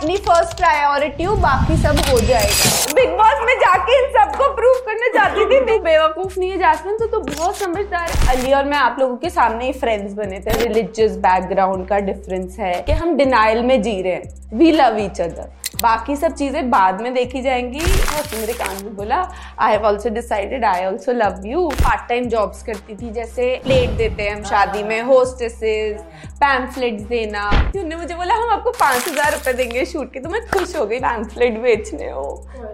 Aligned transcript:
अपनी 0.00 0.16
first 0.16 0.56
priority 0.56 1.24
हूँ 1.24 1.36
बाकी 1.40 1.76
सब 1.78 1.98
हो 2.08 2.20
जाएगा। 2.20 2.94
बिग 2.94 3.10
बॉस 3.16 3.42
में 3.46 3.52
जाके 3.60 3.98
इन 3.98 4.08
सबको 4.12 4.48
प्रूव 4.54 4.78
करना 4.86 5.08
चाहती 5.16 5.44
थी 5.44 5.60
नहीं 5.64 5.80
बेवकूफ़ 5.80 6.38
नहीं 6.38 6.50
है 6.50 6.56
जैस्मिन 6.58 6.96
तो, 6.98 7.06
तो 7.06 7.20
बहुत 7.20 7.58
समझदार 7.58 8.08
अली 8.30 8.52
और 8.52 8.64
मैं 8.64 8.78
आप 8.78 8.96
लोगों 9.00 9.16
के 9.16 9.30
सामने 9.30 9.66
ही 9.66 9.72
फ्रेंड्स 9.74 10.14
बने 10.14 10.40
थे। 10.40 10.58
रिलीजियस 10.64 11.16
बैकग्राउंड 11.20 11.86
का 11.88 11.98
डिफरेंस 12.10 12.58
है 12.58 12.74
कि 12.82 12.92
हम 12.94 13.16
डिनाइल 13.16 13.62
में 13.62 13.80
जी 13.82 14.00
रहे 14.02 14.12
हैं। 14.12 14.58
वी 14.58 14.70
लव 14.72 14.98
ईच 15.00 15.20
अदर 15.20 15.58
बाकी 15.82 16.14
सब 16.16 16.32
चीज़ें 16.34 16.70
बाद 16.70 17.00
में 17.00 17.12
देखी 17.14 17.40
जाएँगी। 17.42 17.80
तो 17.80 18.36
मेरे 18.36 18.52
कान 18.52 18.84
में 18.84 18.94
बोला 18.96 19.16
I 19.58 19.72
have 19.72 19.84
also 19.86 20.08
decided 20.08 20.64
I 20.64 20.84
also 20.86 21.12
love 21.12 21.46
you 21.46 21.68
part 21.74 22.08
time 22.08 22.28
jobs 22.28 22.62
करती 22.62 22.94
थी 22.96 23.10
जैसे 23.12 23.54
प्लेट 23.64 23.90
देते 23.98 24.22
हैं 24.22 24.34
हम 24.34 24.42
शादी 24.44 24.82
में 24.82 25.00
होस्टेसेस 25.02 26.00
पैम्फलेट्स 26.40 27.02
देना। 27.04 27.48
उन्होंने 27.48 27.96
मुझे 27.96 28.14
बोला 28.14 28.34
हम 28.34 28.50
आपको 28.50 28.70
पाँच 28.72 29.08
हज़ार 29.08 29.32
रुपए 29.32 29.52
देंगे 29.52 29.84
शूट 29.92 30.12
की 30.12 30.20
तो 30.20 30.28
मैं 30.28 30.40
खुश 30.48 30.74
हो 30.76 30.84
गई 30.86 30.98
पैम्फलेट 31.00 31.58
बेचने 31.60 32.10
हो। 32.10 32.26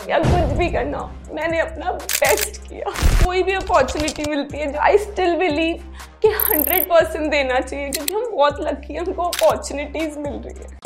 या 0.08 0.18
कुछ 0.18 0.56
भी 0.58 0.68
करना 0.70 0.98
हो 0.98 1.34
मैंने 1.34 1.60
अपना 1.60 1.92
बेस्ट 1.92 2.60
किया। 2.62 2.90
कोई 3.24 3.42
भी 3.42 3.52
अपॉर्चुनिटी 3.54 4.30
मिलती 4.30 4.58
है 4.58 4.72
जो 4.72 4.78
आई 4.80 4.98
स्टिल 4.98 5.36
बिलीव 5.36 5.92
कि 6.22 6.28
हंड्रेड 6.44 6.88
परसेंट 6.90 7.30
देना 7.30 7.60
चाहिए 7.60 7.88
क्योंकि 7.90 8.14
हम 8.14 8.30
बहुत 8.32 8.60
लकी 8.60 8.96
हमको 8.96 9.22
अपॉर्चुनिटीज़ 9.22 10.18
मिल 10.18 10.32
रही 10.32 10.62
है। 10.62 10.85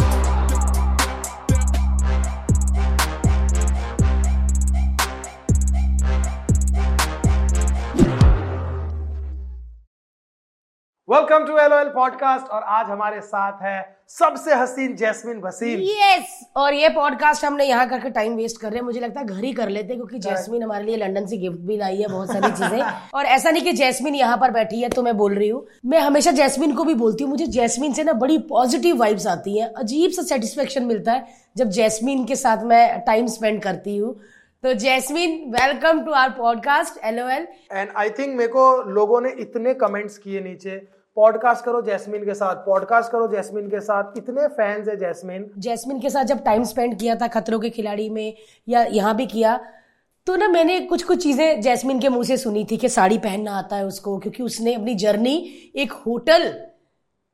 वेलकम 11.10 11.44
टू 11.44 11.56
एल 11.58 11.88
पॉडकास्ट 11.94 12.50
और 12.50 12.62
आज 12.62 12.90
हमारे 12.90 13.20
साथ 13.20 13.62
है 13.62 13.78
सबसे 14.08 14.54
हसीन 14.54 14.94
जैस्मिन 14.96 15.40
वसीम। 15.44 15.80
Yes 15.80 16.20
yes! 16.20 16.56
और 16.56 16.74
ये 16.74 16.88
पॉडकास्ट 16.88 17.44
हमने 17.44 17.64
यहाँ 17.64 17.88
करके 17.88 18.10
टाइम 18.10 18.36
वेस्ट 18.36 18.60
कर 18.60 18.68
रहे 18.68 18.78
हैं। 18.78 18.84
मुझे 18.84 19.00
लगता 19.00 19.20
है 19.20 19.26
घर 19.26 19.44
ही 19.44 19.52
कर 19.52 19.68
लेते 19.68 19.94
क्योंकि 19.94 20.18
जैस्मिन 20.18 20.62
हमारे 20.62 20.84
लिए 20.84 20.96
लंदन 20.96 21.26
से 21.26 21.36
गिफ्ट 21.36 21.58
भी 21.60 21.76
लाई 21.76 21.96
है 21.96 22.08
बहुत 22.08 22.32
सारी 22.32 22.50
चीज़ें। 22.52 22.82
और 23.14 23.26
ऐसा 23.26 23.50
नहीं 23.50 23.62
कि 23.62 23.72
जैस्मिन 23.72 24.14
यहाँ 24.14 24.36
पर 24.36 24.50
बैठी 24.50 24.80
है 24.82 24.88
तो 24.88 25.02
मैं 25.02 25.16
बोल 25.16 25.34
रही 25.34 25.48
हूँ। 25.48 25.66
मैं 25.86 26.00
हमेशा 26.00 26.30
जैस्मिन 26.32 26.74
को 26.74 26.84
भी 26.84 26.94
बोलती 26.94 27.24
हूँ। 27.24 27.30
मुझे 27.30 27.46
जैस्मिन 27.48 27.92
से 27.92 28.04
ना 28.04 28.12
बड़ी 28.12 28.38
पॉजिटिव 28.50 28.96
वाइब्स 28.96 29.26
आती 29.26 29.58
है। 29.58 29.72
अजीब 29.78 30.10
सा 30.10 30.22
सेटिस्फेक्शन 30.22 30.84
मिलता 30.84 31.12
है 31.12 31.26
जब 31.56 31.70
जैस्मिन 31.70 32.24
के 32.24 32.36
साथ 32.36 32.62
मैं 32.64 33.00
टाइम 33.00 33.26
स्पेंड 33.26 33.62
करती 33.62 33.96
हूँ। 33.96 34.14
तो 34.64 34.72
Jasmine 34.76 35.30
welcome 35.50 36.00
to 36.04 36.12
our 36.12 36.30
podcast 36.30 37.04
LOL 37.04 37.46
and 37.72 37.90
I 37.96 38.10
think 38.10 38.36
मेरे 38.36 38.48
को 38.48 38.70
लोगों 38.92 39.20
ने 39.20 39.30
इतने 39.40 39.74
कमेंट्स 39.74 40.18
किए 40.18 40.40
नीचे। 40.40 40.99
पॉडकास्ट 41.20 41.64
करो 41.64 41.80
जैस्मिन 41.82 42.24
के 42.24 42.34
साथ, 42.34 42.56
पॉडकास्ट 42.56 43.10
करो 43.12 43.26
जैस्मिन 43.28 43.66
के 43.68 43.80
साथ। 43.80 44.16
इतने 44.16 44.46
फैंस 44.48 44.86
है 44.88 44.96
जैस्मिन। 44.96 45.44
जैस्मिन 45.58 45.98
के 46.00 46.10
साथ 46.10 46.24
जब 46.24 46.42
टाइम 46.44 46.62
स्पेंड 46.64 46.98
किया 46.98 47.14
था 47.14 47.26
खतरों 47.28 47.58
के 47.60 47.70
खिलाड़ी 47.70 48.08
में, 48.10 48.34
या 48.68 48.82
यहाँ 48.82 49.14
भी 49.16 49.26
किया 49.26 49.58
तो 50.26 50.36
ना 50.36 50.48
मैंने 50.48 50.78
कुछ 50.80 51.02
कुछ 51.02 51.22
चीज़ें 51.22 51.60
जैस्मिन 51.60 52.00
के 52.00 52.08
मुँह 52.08 52.24
से 52.24 52.36
सुनी 52.36 52.64
थी 52.70 52.76
कि 52.76 52.88
साड़ी 52.88 53.18
पहनना 53.18 53.58
आता 53.58 53.76
है 53.76 53.84
उसको, 53.86 54.18
क्योंकि 54.18 54.42
उसने 54.42 54.74
अपनी 54.74 54.94
जर्नी 54.94 55.36
एक 55.76 55.92
होटल 56.06 56.52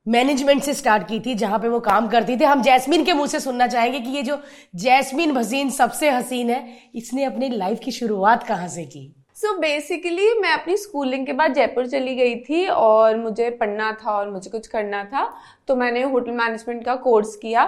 मैनेजमेंट 0.07 0.63
से 0.63 0.75
स्टार्ट 0.75 1.07
की 1.09 1.21
थी, 1.21 1.35
जहाँ 1.35 1.59
पे 1.59 1.69
वो 1.69 1.81
काम 1.81 2.09
करती 2.09 2.37
थी। 2.37 2.45
हम 2.45 2.63
जैस्मिन 2.63 3.05
के 3.05 3.13
मुँह 3.13 3.27
से 3.27 3.41
सुनना 3.41 3.67
चाहेंगे 3.67 4.01
कि 4.01 4.11
ये 4.11 4.23
जो 4.23 4.39
जैस्मिन 4.77 5.35
भसीन 5.35 5.71
सबसे 5.71 6.11
हसीन 6.11 6.51
है, 6.51 6.65
इसने 6.95 7.25
अपनी 7.25 7.49
लाइफ 7.49 7.81
की 7.85 7.93
शुरुआत 7.93 8.43
कहाँ 8.43 8.69
से 8.69 8.85
की? 8.85 9.26
सो 9.37 9.49
so 9.49 9.59
बेसिकली 9.61 10.29
मैं 10.41 10.51
अपनी 10.51 10.77
स्कूलिंग 10.77 11.27
के 11.27 11.33
बाद 11.33 11.55
जयपुर 11.55 11.87
चली 11.87 12.15
गई 12.17 12.35
थी 12.41 12.67
और 12.67 13.17
मुझे 13.17 13.49
पढ़ना 13.51 13.91
था 13.93 14.11
और 14.11 14.31
मुझे 14.31 14.51
कुछ 14.51 14.67
करना 14.67 15.03
था 15.05 15.25
तो 15.69 15.77
मैंने 15.77 16.03
होटल 16.03 16.33
मैनेजमेंट 16.33 16.85
का 16.85 16.95
कोर्स 16.97 17.35
किया। 17.37 17.65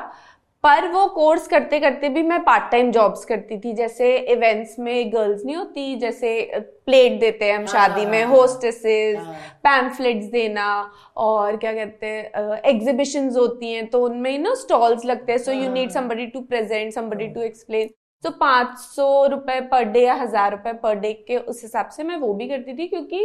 पर 0.64 0.86
वो 0.88 1.06
कोर्स 1.08 1.46
करते 1.48 1.80
करते 1.80 2.08
भी 2.08 2.22
मैं 2.22 2.42
पार्ट 2.44 2.70
टाइम 2.70 2.90
जॉब्स 2.92 3.24
करती 3.24 3.58
थी 3.60 3.72
जैसे 3.72 4.16
इवेंट्स 4.32 4.78
में 4.78 5.12
गर्ल्स 5.12 5.44
नहीं 5.44 5.56
होती 5.56 5.94
जैसे 5.96 6.30
प्लेट 6.56 7.20
देते 7.20 7.44
हैं 7.44 7.56
हम 7.56 7.60
हाँ, 7.60 7.72
शादी 7.72 8.06
में 8.06 8.24
होस्टेसेस 8.24 9.18
पैम्फलेट्स 9.64 10.26
देना 10.30 10.68
और 11.16 11.56
क्या 11.56 11.72
कहते 11.72 12.06
हैं 12.06 12.60
एग्जीबिशंस 12.64 13.36
होती 13.36 13.72
हैं 13.72 13.86
तो 13.90 14.04
उनमें 14.04 14.38
ना 14.38 14.54
स्टॉल्स 14.54 15.04
लगते 15.04 15.32
हैं। 15.32 15.38
So 15.38 15.52
you 15.52 15.72
need 15.72 15.90
somebody 15.90 16.26
to 16.26 16.40
present 16.42 16.92
somebody 16.92 17.26
to 17.28 17.42
explain 17.42 17.88
तो 18.24 18.30
पाँच 18.30 18.78
सौ 18.78 19.26
रुपए 19.26 19.60
पर 19.70 19.82
डे 19.84 20.00
या 20.00 20.14
हज़ार 20.14 20.50
रुपए 20.50 20.72
पर 20.72 20.94
डे 20.94 21.12
के 21.28 21.36
उस 21.36 21.62
हिसाब 21.62 21.88
से 21.88 22.04
मैं 22.04 22.16
वो 22.16 22.32
भी 22.34 22.48
करती 22.48 22.74
थी 22.78 22.86
क्योंकि 22.88 23.20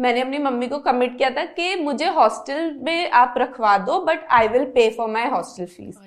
मैंने 0.00 0.20
अपनी 0.20 0.38
मम्मी 0.38 0.66
को 0.68 0.78
कमिट 0.78 1.16
किया 1.18 1.30
था 1.30 1.44
कि 1.54 1.74
मुझे 1.76 2.08
हॉस्टल 2.08 2.70
में 2.82 3.10
आप 3.10 3.34
रखवा 3.38 3.76
दो 3.78 3.98
but 4.04 4.26
I 4.30 4.48
will 4.48 4.64
pay 4.64 4.88
for 4.96 5.08
my 5.10 5.28
hostel 5.28 5.66
fees 5.66 5.98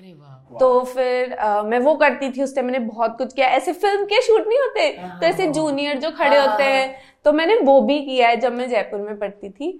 तो 0.50 0.68
फिर 0.84 1.32
आ, 1.32 1.62
मैं 1.62 1.78
वो 1.78 1.94
करती 1.94 2.30
थी 2.32 2.42
उस 2.42 2.54
टाइम 2.54 2.66
मैंने 2.66 2.78
बहुत 2.78 3.16
कुछ 3.18 3.32
किया। 3.32 3.46
ऐसे 3.48 3.72
फ़िल्म 3.72 4.04
के 4.04 4.20
शूट 4.22 4.46
नहीं 4.48 4.58
होते 4.58 4.90
तो 4.92 5.26
ऐसे 5.26 5.46
जूनियर 5.52 5.98
जो 5.98 6.10
खड़े 6.10 6.38
होते 6.38 6.62
हैं 6.64 6.94
तो 7.24 7.32
मैंने 7.32 7.56
वो 7.62 7.80
भी 7.80 7.98
किया 8.04 8.28
है 8.28 8.36
जब 8.40 8.52
मैं 8.52 8.68
जयपुर 8.70 9.00
में 9.00 9.18
पढ़ती 9.18 9.48
थी। 9.50 9.70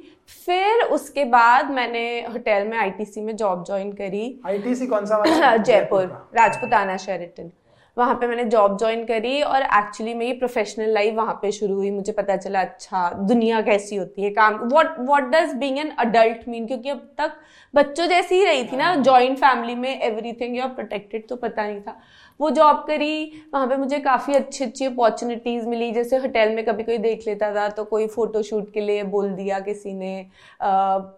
फिर 0.47 0.83
उसके 0.93 1.25
बाद 1.27 1.71
मैंने 1.71 2.05
होटल 2.23 2.67
में 2.69 2.77
आईटीसी 2.79 3.21
में 3.21 3.35
जॉब 3.37 3.65
ज्वाइन 3.67 3.93
करी। 3.93 4.41
आईटीसी 4.47 4.87
कौन 4.87 5.07
सा 5.07 5.57
जयपुर 5.59 6.05
राजपुताना 6.37 6.97
शेरिटन 6.97 7.51
वहाँ 7.99 8.15
पे 8.15 8.27
मैंने 8.27 8.45
जॉब 8.47 8.77
ज्वाइन 8.79 9.05
करी 9.05 9.41
और 9.43 9.63
एक्चुअली 9.63 10.15
मेरी 10.15 10.33
प्रोफेशनल 10.39 10.93
लाइफ 10.95 11.15
वहाँ 11.15 11.39
पे 11.43 11.51
शुरू 11.53 11.75
हुई। 11.75 11.91
मुझे 11.91 12.13
पता 12.13 12.37
चला 12.37 12.61
अच्छा 12.61 13.09
दुनिया 13.29 13.61
कैसी 13.63 13.97
होती 13.97 14.23
है 14.23 14.31
काम। 14.31 14.59
What 14.65 14.99
what 15.01 15.31
does 15.33 15.55
being 15.59 15.79
an 15.79 15.91
adult 15.99 16.49
mean 16.49 16.67
क्योंकि 16.67 16.89
अब 16.91 17.09
तक 17.19 17.33
बच्चों 17.75 18.07
जैसी 18.07 18.35
ही 18.35 18.45
रही 18.45 18.65
थी 18.65 18.77
ना 18.77 18.95
जॉइंट 18.97 19.39
फैमिली 19.39 19.75
में 19.75 19.91
एवरीथिंग 19.91 20.57
यू 20.57 20.63
आर 20.63 20.69
प्रोटेक्टेड 20.71 21.29
तो 21.29 21.37
पता 21.37 21.67
नहीं 21.67 21.81
था। 21.81 22.01
वो 22.41 22.51
जॉब 22.51 22.77
करी 22.87 23.33
वहाँ 23.55 23.67
पे 23.69 23.77
मुझे 23.77 23.99
काफ़ी 24.01 24.35
अच्छी 24.35 24.65
अच्छी 24.65 24.85
अपॉर्चुनिटीज़ 24.85 25.67
मिली। 25.69 25.91
जैसे 25.93 26.17
होटल 26.17 26.55
में 26.55 26.65
कभी 26.65 26.83
कोई 26.83 26.99
देख 26.99 27.27
लेता 27.27 27.55
था 27.55 27.69
तो 27.69 27.85
कोई 27.85 28.07
फ़ोटोशूट 28.09 28.73
के 28.75 28.81
लिए 28.81 29.03
बोल 29.05 29.31
दिया 29.35 29.59
किसी 29.61 29.93
ने 29.95 30.15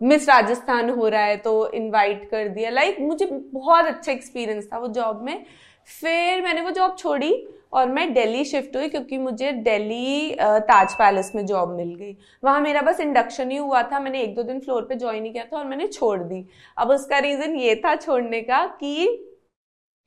मिस 0.03 0.29
राजस्थान 0.29 0.91
हो 0.91 1.09
रहा 1.09 1.23
है 1.23 1.37
तो 1.39 1.71
इनवाइट 1.71 2.29
कर 2.31 2.49
दिया। 2.49 2.71
लाइक 2.71 2.95
like, 2.95 3.09
मुझे 3.09 3.27
बहुत 3.27 3.87
अच्छा 3.87 4.13
एक्सपीरियंस 4.13 4.69
था 4.73 4.79
वो 4.79 4.89
जॉब 4.91 5.23
में। 5.23 5.45
फिर 5.91 6.43
मैंने 6.43 6.61
वो 6.61 6.71
जॉब 6.71 6.97
छोड़ी 6.99 7.33
और 7.73 7.89
मैं 7.89 8.13
दिल्ली 8.15 8.45
शिफ्ट 8.45 8.77
हुई 8.77 8.89
क्योंकि 8.89 9.19
मुझे 9.19 9.51
दिल्ली 9.53 10.37
ताज 10.41 10.95
पैलेस 10.95 11.31
में 11.35 11.45
जॉब 11.47 11.71
मिल 11.71 11.95
गई। 11.95 12.17
वहाँ 12.43 12.61
मेरा 12.61 12.83
बस 12.83 13.01
इंडक्शन 13.01 13.51
ही 13.51 13.57
हुआ 13.57 13.83
था, 13.83 14.01
मैंने 14.01 14.23
एक 14.23 14.35
दो 14.35 14.43
दिन 14.43 14.61
फ्लोर 14.61 14.83
पे 14.83 14.95
ज्वाइन 14.97 15.25
ही 15.25 15.31
किया 15.31 15.45
था 15.45 15.59
और 15.59 15.65
मैंने 15.67 15.87
छोड़ 15.89 16.19
दी। 16.21 16.45
अब 16.79 16.91
उसका 16.91 17.19
रीज़न 17.19 17.57
ये 17.57 17.75
था 17.85 17.95
छोड़ने 17.97 18.41
का 18.43 18.67
कि 18.81 19.27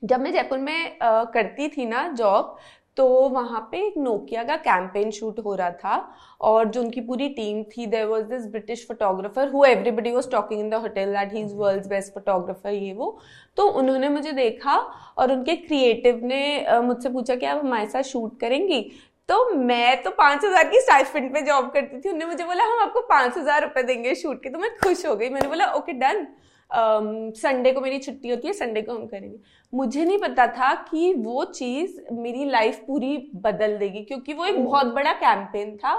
जब 0.03 0.19
मैं 0.19 0.31
जयपुर 0.33 0.57
में 0.59 0.97
करती 1.03 1.67
थी 1.67 1.85
ना 1.85 2.07
जॉब 2.09 2.57
तो 2.97 3.05
वहाँ 3.29 3.59
पे 3.71 3.77
एक 3.85 3.93
नोकिया 3.97 4.43
का 4.43 4.55
कैंपेन 4.63 5.11
शूट 5.11 5.39
हो 5.45 5.53
रहा 5.55 5.69
था 5.73 5.95
और 6.41 6.67
जो 6.67 6.81
उनकी 6.81 7.01
पूरी 7.01 7.29
टीम 7.29 7.63
थी 7.67 7.85
there 7.87 8.05
was 8.07 8.25
this 8.25 8.45
British 8.47 8.85
photographer 8.87 9.47
who 9.49 9.63
everybody 9.65 10.11
was 10.11 10.29
talking 10.31 10.59
in 10.59 10.69
the 10.69 10.81
hotel 10.81 11.13
that 11.13 11.33
he 11.33 11.41
is 11.41 11.55
world 11.55 11.87
best 11.89 12.13
photographer 12.13 12.73
ये 12.73 12.93
वो। 12.93 13.17
तो 13.57 13.67
उन्होंने 13.71 14.09
मुझे 14.09 14.31
देखा 14.33 14.75
और 15.17 15.31
उनके 15.31 15.55
क्रिएटिव 15.57 16.19
ने 16.25 16.79
मुझसे 16.81 17.09
पूछा 17.09 17.35
कि 17.35 17.45
आप 17.45 17.63
हमारे 17.63 17.87
साथ 17.87 18.03
शूट 18.03 18.39
करेंगी? 18.39 18.81
तो 19.29 19.53
मैं 19.55 20.01
तो 20.03 20.11
पाँच 20.11 20.45
हज़ार 20.45 20.67
की 20.69 20.79
स्टाइफेंट 20.81 21.33
पे 21.33 21.41
जॉब 21.41 21.69
करती 21.73 21.99
थी 21.99 22.09
उन्होंने 22.09 22.25
मुझे 22.25 22.43
बोला 22.43 22.63
हम 22.65 22.79
आपको 22.81 23.01
पाँच 23.09 23.37
हज़ार 23.37 23.61
रुपये 23.63 23.83
देंगे 23.83 24.15
शूट 24.15 24.41
के। 24.43 24.49
तो 24.49 24.59
मैं 24.59 24.69
खुश 24.77 25.05
हो 25.05 25.15
गई। 25.15 25.29
मैंने 25.29 25.47
बोला 25.47 25.65
ओके 25.65 25.91
okay, 25.91 26.01
डन 26.01 26.25
संडे 26.71 27.71
को 27.71 27.81
मेरी 27.81 27.99
छुट्टी 27.99 28.29
होती 28.29 28.47
है 28.47 28.53
संडे 28.53 28.81
को 28.81 28.93
हम 28.93 29.05
करेंगे। 29.07 29.37
मुझे 29.73 30.05
नहीं 30.05 30.17
पता 30.19 30.47
था 30.47 30.73
कि 30.83 31.13
वो 31.13 31.43
चीज़ 31.45 31.99
मेरी 32.13 32.45
लाइफ 32.45 32.79
पूरी 32.87 33.17
बदल 33.35 33.77
देगी 33.77 34.03
क्योंकि 34.03 34.33
वो 34.33 34.45
एक 34.45 34.63
बहुत 34.65 34.93
बड़ा 34.93 35.13
कैंपेन 35.13 35.75
था। 35.77 35.95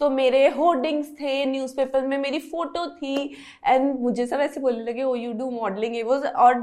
तो 0.00 0.08
मेरे 0.10 0.46
होर्डिंग्स 0.48 1.10
थे 1.20 1.44
न्यूज़पेपर 1.46 2.06
में 2.06 2.16
मेरी 2.18 2.38
फ़ोटो 2.40 2.86
थी 2.88 3.14
एंड 3.66 4.00
मुझे 4.00 4.26
सब 4.26 4.40
ऐसे 4.40 4.60
बोलने 4.60 4.82
लगे 4.84 5.02
ओ 5.02 5.14
यू 5.14 5.32
डू 5.34 5.50
मॉडलिंग 5.50 5.94
वो 6.06 6.14
और 6.14 6.54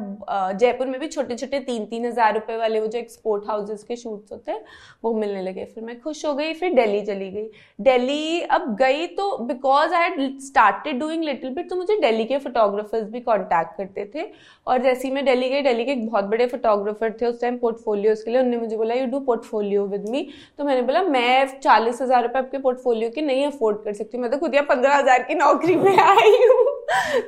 जयपुर 0.60 0.88
में 0.88 1.00
भी 1.00 1.08
छोटे 1.08 1.36
छोटे 1.36 1.60
तीन 1.62 1.86
तीन 1.86 2.06
हज़ार 2.06 2.34
रुपए 2.34 2.58
वाले 2.58 2.80
वो 2.80 2.88
जो 2.88 3.00
एक्सपोर्ट 3.00 3.48
हाउसेस 3.48 3.84
के 3.84 3.96
शूट्स 3.96 4.32
होते 4.32 4.52
हैं, 4.52 4.62
वो 5.04 5.14
मिलने 5.14 5.42
लगे। 5.42 5.66
फिर 5.66 5.84
मैं 5.84 6.00
खुश 6.02 6.26
हो 6.26 6.34
गई, 6.34 6.54
फिर 6.54 6.74
दिल्ली 6.74 7.02
चली 7.06 7.30
गई। 7.32 7.48
दिल्ली 7.80 8.42
अब 8.42 8.76
गई 8.80 9.08
तो 9.16 9.38
because 9.46 9.94
I 9.94 10.10
had 10.10 10.40
started 10.42 11.00
doing 11.00 11.24
little 11.24 11.54
bit 11.54 11.70
तो 11.70 11.76
मुझे 11.76 12.00
दिल्ली 12.02 12.26
के 12.26 12.38
फोटोग्राफर्स 12.40 13.10
भी 13.10 13.20
कॉन्टैक्ट 13.22 13.78
करते 13.78 14.06
थे। 14.16 14.30
और 14.68 14.82
जैसे 14.84 15.08
ही 15.08 15.14
मैं 15.14 15.26
दिल्ली 15.26 15.50
गई, 15.50 15.62
दिल्ली 15.62 15.86
के 15.86 15.92
एक 15.92 16.06
बहुत 16.10 16.26
बड़े 16.26 16.48
फोटोग्राफर 16.48 17.18
थे 17.22 17.26
उस 17.26 17.42
टाइम 17.42 17.58
पोर्टफोलियोज 17.58 18.22
के 18.24 18.32
लिए 18.32 18.40
उन्होंने 18.40 18.58
मुझे 18.58 18.78
बोला 18.78 18.96
you 18.96 19.06
do 19.08 19.20
portfolio 19.22 19.86
with 19.88 20.08
me 20.10 20.28
तो 20.58 20.64
मैंने 20.64 20.82
बोला, 20.82 21.04
मैं 21.04 21.60
चालीस 21.60 22.02
हज़ार 22.02 22.24
रुपये 22.24 22.42
आपके 22.42 22.58
पोर्टफोलियो 22.60 23.10
के 23.10 23.22
नहीं 23.24 23.46
अफोर्ड 23.46 23.78
कर 23.84 23.94
सकती 23.94 24.18
मैं 24.18 24.32
तो 24.32 24.38
खुद 24.38 24.56
या 24.56 24.62
पंद्रह 24.64 24.96
हज़ार 24.96 25.24
की 25.24 25.36
नौकरी 25.36 25.76
में 25.76 25.98
आई 26.00 26.32
हूँ। 26.44 26.64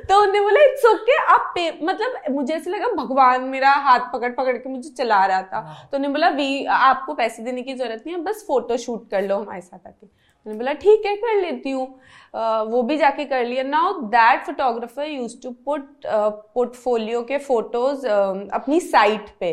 तो 0.08 0.16
उन्होंने 0.16 0.40
बोला 0.40 0.62
इट्स 0.64 0.84
ओके 0.86 1.16
आप 1.24 1.50
पे 1.54 1.70
मतलब 1.82 2.32
मुझे 2.32 2.54
ऐसे 2.54 2.70
लगा 2.70 2.88
भगवान 2.94 3.44
मेरा 3.50 3.70
हाथ 3.86 4.12
पकड़ 4.12 4.32
पकड़ 4.32 4.56
के 4.56 4.68
मुझे 4.68 4.90
चला 4.90 5.24
रहा 5.26 5.42
था। 5.42 5.58
हाँ। 5.58 5.88
तो 5.92 5.96
उन्होंने 5.96 6.12
बोला 6.12 6.28
वी 6.30 6.64
आपको 6.66 7.14
पैसे 7.14 7.42
देने 7.42 7.62
की 7.62 7.74
ज़रूरत 7.74 8.02
नहीं 8.06 8.16
है 8.16 8.22
बस 8.24 8.44
फ़ोटो 8.48 8.76
शूट 8.78 9.08
कर 9.10 9.22
लो 9.22 9.38
हमारे 9.38 9.60
साथ 9.60 9.86
आके। 9.86 10.06
मैंने 10.06 10.58
बोला 10.58 10.72
ठीक 10.74 11.06
है 11.06 11.14
कर 11.16 11.40
लेती 11.40 11.70
हूँ। 11.70 11.86
वो 12.66 12.82
भी 12.82 12.96
जाके 12.96 13.24
कर 13.24 13.44
लिया। 13.44 13.62
Now 13.64 13.92
that 14.10 14.44
photographer 14.46 15.06
use 15.06 15.36
to 15.42 15.50
put 15.64 16.06
portfolio 16.06 17.22
के 17.22 17.38
फ़ोटोज़ 17.40 18.06
अपनी 18.06 18.80
साइट 18.82 19.30
पे। 19.40 19.52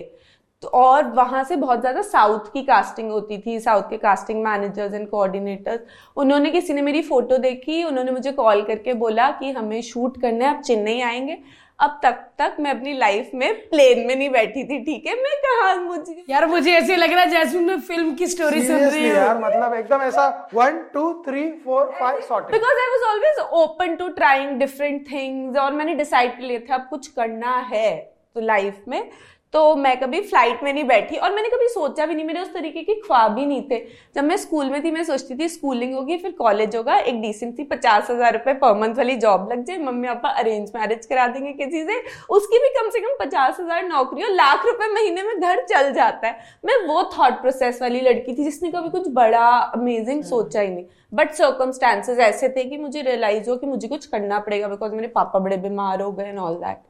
तो 0.64 0.68
और 0.70 1.08
वहाँ 1.14 1.44
से 1.44 1.56
बहुत 1.56 1.80
ज़्यादा 1.82 2.02
साउथ 2.02 2.52
की 2.54 2.62
कास्टिंग 2.66 3.10
होती 3.12 3.38
थी 3.38 3.60
साउथ 3.60 3.90
के 3.90 3.98
कास्टिंग 4.00 4.44
मैनेजर्स 4.44 4.94
एंड 4.94 5.10
कोऑर्डिनेटर्स 5.10 5.82
उन्होंने 6.18 6.52
किसी 6.52 6.74
ने 6.74 6.82
मेरी 6.82 7.02
फ़ोटो 7.02 7.38
देखी 7.40 7.84
उन्होंने 7.84 8.12
मुझे 8.12 8.32
कॉल 8.34 8.62
करके 8.64 8.94
बोला 9.02 9.30
कि 9.40 9.52
हमें 9.52 9.82
शूट 9.84 10.22
करना 10.22 10.46
है 10.46 10.56
आप 10.56 10.62
चेन्नई 10.62 11.02
आएँगे। 11.02 11.38
अब 11.80 12.00
तक 12.04 12.20
तक 12.40 12.56
मैं 12.60 12.72
अपनी 12.72 12.94
लाइफ 12.98 13.30
में 13.34 13.54
प्लेन 13.70 14.06
में 14.08 14.16
नहीं 14.16 14.30
बैठी 14.30 14.64
थी 14.64 14.80
ठीक 14.84 15.06
है? 15.08 15.16
मैं 15.16 15.36
कहा 15.46 15.74
मुझे 15.78 16.24
यार 16.30 16.46
मुझे 16.48 16.72
ऐसे 16.74 16.96
लग 16.96 17.12
रहा 17.12 17.22
है 17.22 17.30
जैसे 17.30 17.60
मैं 17.60 17.80
फ़िल्म 17.82 18.14
की 18.16 18.28
स्टोरी 18.28 18.62
सुन 18.68 18.80
रही 18.80 19.08
हूँ। 19.08 19.16
यार 19.16 19.38
मतलब 19.40 19.74
एकदम 19.74 20.02
ऐसा 20.02 20.28
one 20.54 20.78
two 20.94 21.12
three 21.26 21.50
four 21.66 21.92
five 22.00 22.20
because 22.52 22.80
I 22.80 22.88
was 22.92 23.06
always 23.10 23.40
open 23.64 23.96
to 23.96 24.08
trying 24.14 24.58
different 24.60 25.06
things 25.12 25.58
और 25.58 25.74
मैंने 25.74 25.96
डिसाइड 25.96 26.36
कर 26.38 26.44
लिया 26.44 26.60
था 26.70 26.76
अब 26.76 26.88
कुछ 26.90 27.08
करना 27.10 27.58
है 27.72 27.96
तो 28.36 28.42
लाइफ 28.42 28.84
में। 28.88 29.10
तो 29.54 29.76
मैं 29.76 29.96
कभी 30.00 30.20
फ़्लाइट 30.22 30.64
में 30.64 30.72
नहीं 30.74 30.84
बैठी 30.84 31.16
और 31.16 31.34
मैंने 31.34 31.50
कभी 31.50 31.68
सोचा 31.70 32.06
भी 32.06 32.16
नहीं 32.16 32.26
मेरे 32.26 32.40
उस 32.40 32.54
तरीके 32.54 32.82
के 32.84 32.94
ख्वाब 33.00 33.38
ही 33.38 33.46
नहीं 33.46 33.62
थे। 33.72 33.78
जब 34.16 34.24
मैं 34.24 34.38
स्कूल 34.38 34.70
में 34.70 34.84
थी 34.84 34.92
मैं 34.92 35.04
सोचती 35.04 35.36
थी 35.36 35.48
स्कूलिंग 35.50 35.94
होगी 35.96 36.18
फिर 36.18 36.32
कॉलेज 36.40 36.76
होगा 36.76 36.98
एक 36.98 37.22
डिसेंट 37.22 37.56
सी 37.56 37.64
पचास 37.66 38.10
हज़ार 38.12 38.34
रुपए 38.34 38.54
पर 38.56 38.74
मंथ 38.80 38.96
वाली 38.96 39.16
जॉब 39.18 39.52
लग 39.52 39.64
जाए 39.66 39.78
मम्मी 39.80 40.08
पापा 40.08 40.30
अरेंज 40.32 40.72
मैरिज 40.76 41.06
करा 41.06 41.28
देंगे 41.28 41.54
किसी 41.54 41.84
से 41.84 42.02
उसकी 42.32 42.60
भी 42.60 42.70
कम 42.80 42.90
से 42.90 43.00
कम 43.00 43.16
पचास 43.20 43.60
हज़ार 43.60 43.84
नौकरी 43.88 44.24
और 44.24 44.32
लाख 44.32 44.66
रुपए 44.66 44.92
महीने 44.94 45.24
में 45.24 45.40
घर 45.40 45.64
चल 45.66 45.94
जाता 45.94 46.28
है। 46.28 46.58
मैं 46.66 46.82
वो 46.88 47.04
थॉट 47.18 47.42
प्रोसेस 47.42 47.82
वाली 47.82 48.02
लड़की 48.02 48.34
थी 48.34 48.44
जिसने 48.44 48.72
कभी 48.72 48.90
कुछ 48.90 49.08
बड़ा 49.14 49.48
अमेजिंग 49.76 50.24
सोचा 50.26 50.62
ही 50.62 50.70
नहीं। 50.70 50.86
बट 51.14 51.34
सर्कमस्टांसेस 51.34 52.20
ऐसे 52.22 52.50
थे 52.50 52.64
कि 52.64 52.78
मुझे 52.78 53.02
रियलाइज़ 53.02 53.50
हो 53.50 53.56
कि 53.56 53.68
मुझे 53.68 53.88
कुछ 53.88 54.06
करना 54.08 54.40
पड़ेगा 54.42 54.68
बिकॉज़ 54.68 54.94
मेरे 54.94 55.08
पापा 55.16 55.40
बड़े 55.40 55.58
बीमार 55.60 56.02
हो 56.02 56.12
गए 56.12 56.26
एंड 56.26 56.40
ऑल 56.40 56.56
दैट 56.58 56.82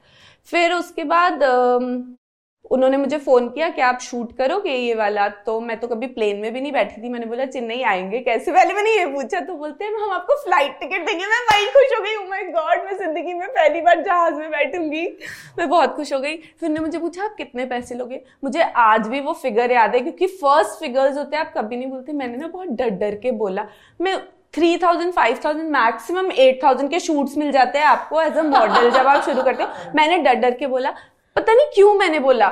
फिर 0.48 0.74
उसके 0.74 1.04
बाद 1.06 1.44
उन्होंने 2.72 2.98
मुझे 2.98 3.18
फ़ोन 3.18 3.48
किया 3.50 3.68
कि 3.70 3.82
आप 3.82 4.00
शूट 4.02 4.32
करोगे 4.38 4.72
ये 4.72 4.94
वाला 4.96 5.28
तो 5.46 5.60
मैं 5.62 5.80
तो 5.80 5.88
कभी 5.88 6.08
प्लेन 6.08 6.38
में 6.38 6.54
भी 6.54 6.62
नहीं 6.62 6.72
बैठी 6.72 7.02
थी। 7.02 7.10
मैंने 7.10 7.26
बोला, 7.26 7.46
चेन्नई 7.46 7.82
आएँगे 7.84 8.20
कैसे? 8.20 8.52
पहले 8.52 8.74
मैंने 8.74 8.92
ये 8.92 9.06
पूछा 9.06 9.40
तो 9.40 9.56
बोलते 9.56 9.86
हैं, 9.86 9.94
हम 9.94 10.12
आपको 10.12 10.36
फ़्लाइट 10.44 10.80
टिकट 10.80 11.06
देंगे। 11.06 11.26
मैं 11.26 11.40
वही 11.52 11.66
खुश 11.68 11.98
हो 11.98 12.02
गई। 12.04 12.16
माय 12.30 12.44
oh 12.44 12.54
गॉड 12.54 12.86
मैं 12.86 12.98
ज़िंदगी 12.98 13.34
में 13.34 13.48
पहली 13.50 13.82
बार 13.82 14.02
जहाज़ 14.02 14.34
में 14.34 14.50
बैठूँगी। 14.52 15.06
मैं 15.58 15.70
बहुत 15.70 15.96
खुश 15.96 16.14
हो 16.14 16.20
गई। 16.20 16.36
फिर 16.36 16.70
उन्होंने 16.70 16.86
मुझे 16.86 17.00
पूछा, 17.00 17.24
आप 17.24 17.36
कितने 17.38 17.66
पैसे 17.66 17.96
लोगे? 17.96 18.22
मुझे 18.44 18.62
आज 18.62 19.08
भी 19.08 19.20
वो 19.20 19.34
फिगर 19.34 19.72
याद 19.72 19.96
है, 19.96 20.02
क्योंकि 20.02 20.28
फ़र्स्ट 20.28 20.80
फिगर्स 20.80 21.18
होते 21.18 21.36
हैं, 21.36 21.46
आप 21.46 21.54
कभी 21.58 21.78
नहीं 21.78 21.88
बोलते। 21.88 22.14
मैंने 22.14 22.38
ना 22.38 22.48
बहुत 22.48 22.68
डर 22.70 22.90
डर 22.90 23.16
के 23.16 23.32
बोला, 23.34 23.68
मैं 24.00 24.20
three 24.54 24.78
thousand 24.78 25.12
five 25.14 25.40
thousand 25.46 25.70
maximum 25.72 26.32
eight 26.32 26.62
thousand 26.64 26.90
के 26.90 27.00
शूट्स 27.00 27.38
मिल 27.38 27.52
जाते 27.52 27.78
हैं 27.78 27.86
आपको 27.86 28.22
एज 28.22 28.38
अ 28.38 28.42
मॉडल 28.44 28.90
जब 28.92 29.08
आप 29.08 29.24
शुरू 29.26 29.44
करते 29.44 29.64
हो। 29.64 29.92
मैंने 29.96 30.18
डर 30.18 30.36
डर 30.36 30.52
के 30.52 30.68
बोला 30.68 30.94
पता 31.36 31.54
नहीं 31.54 31.66
क्यों 31.76 31.94
मैंने 31.96 32.20
बोला। 32.20 32.50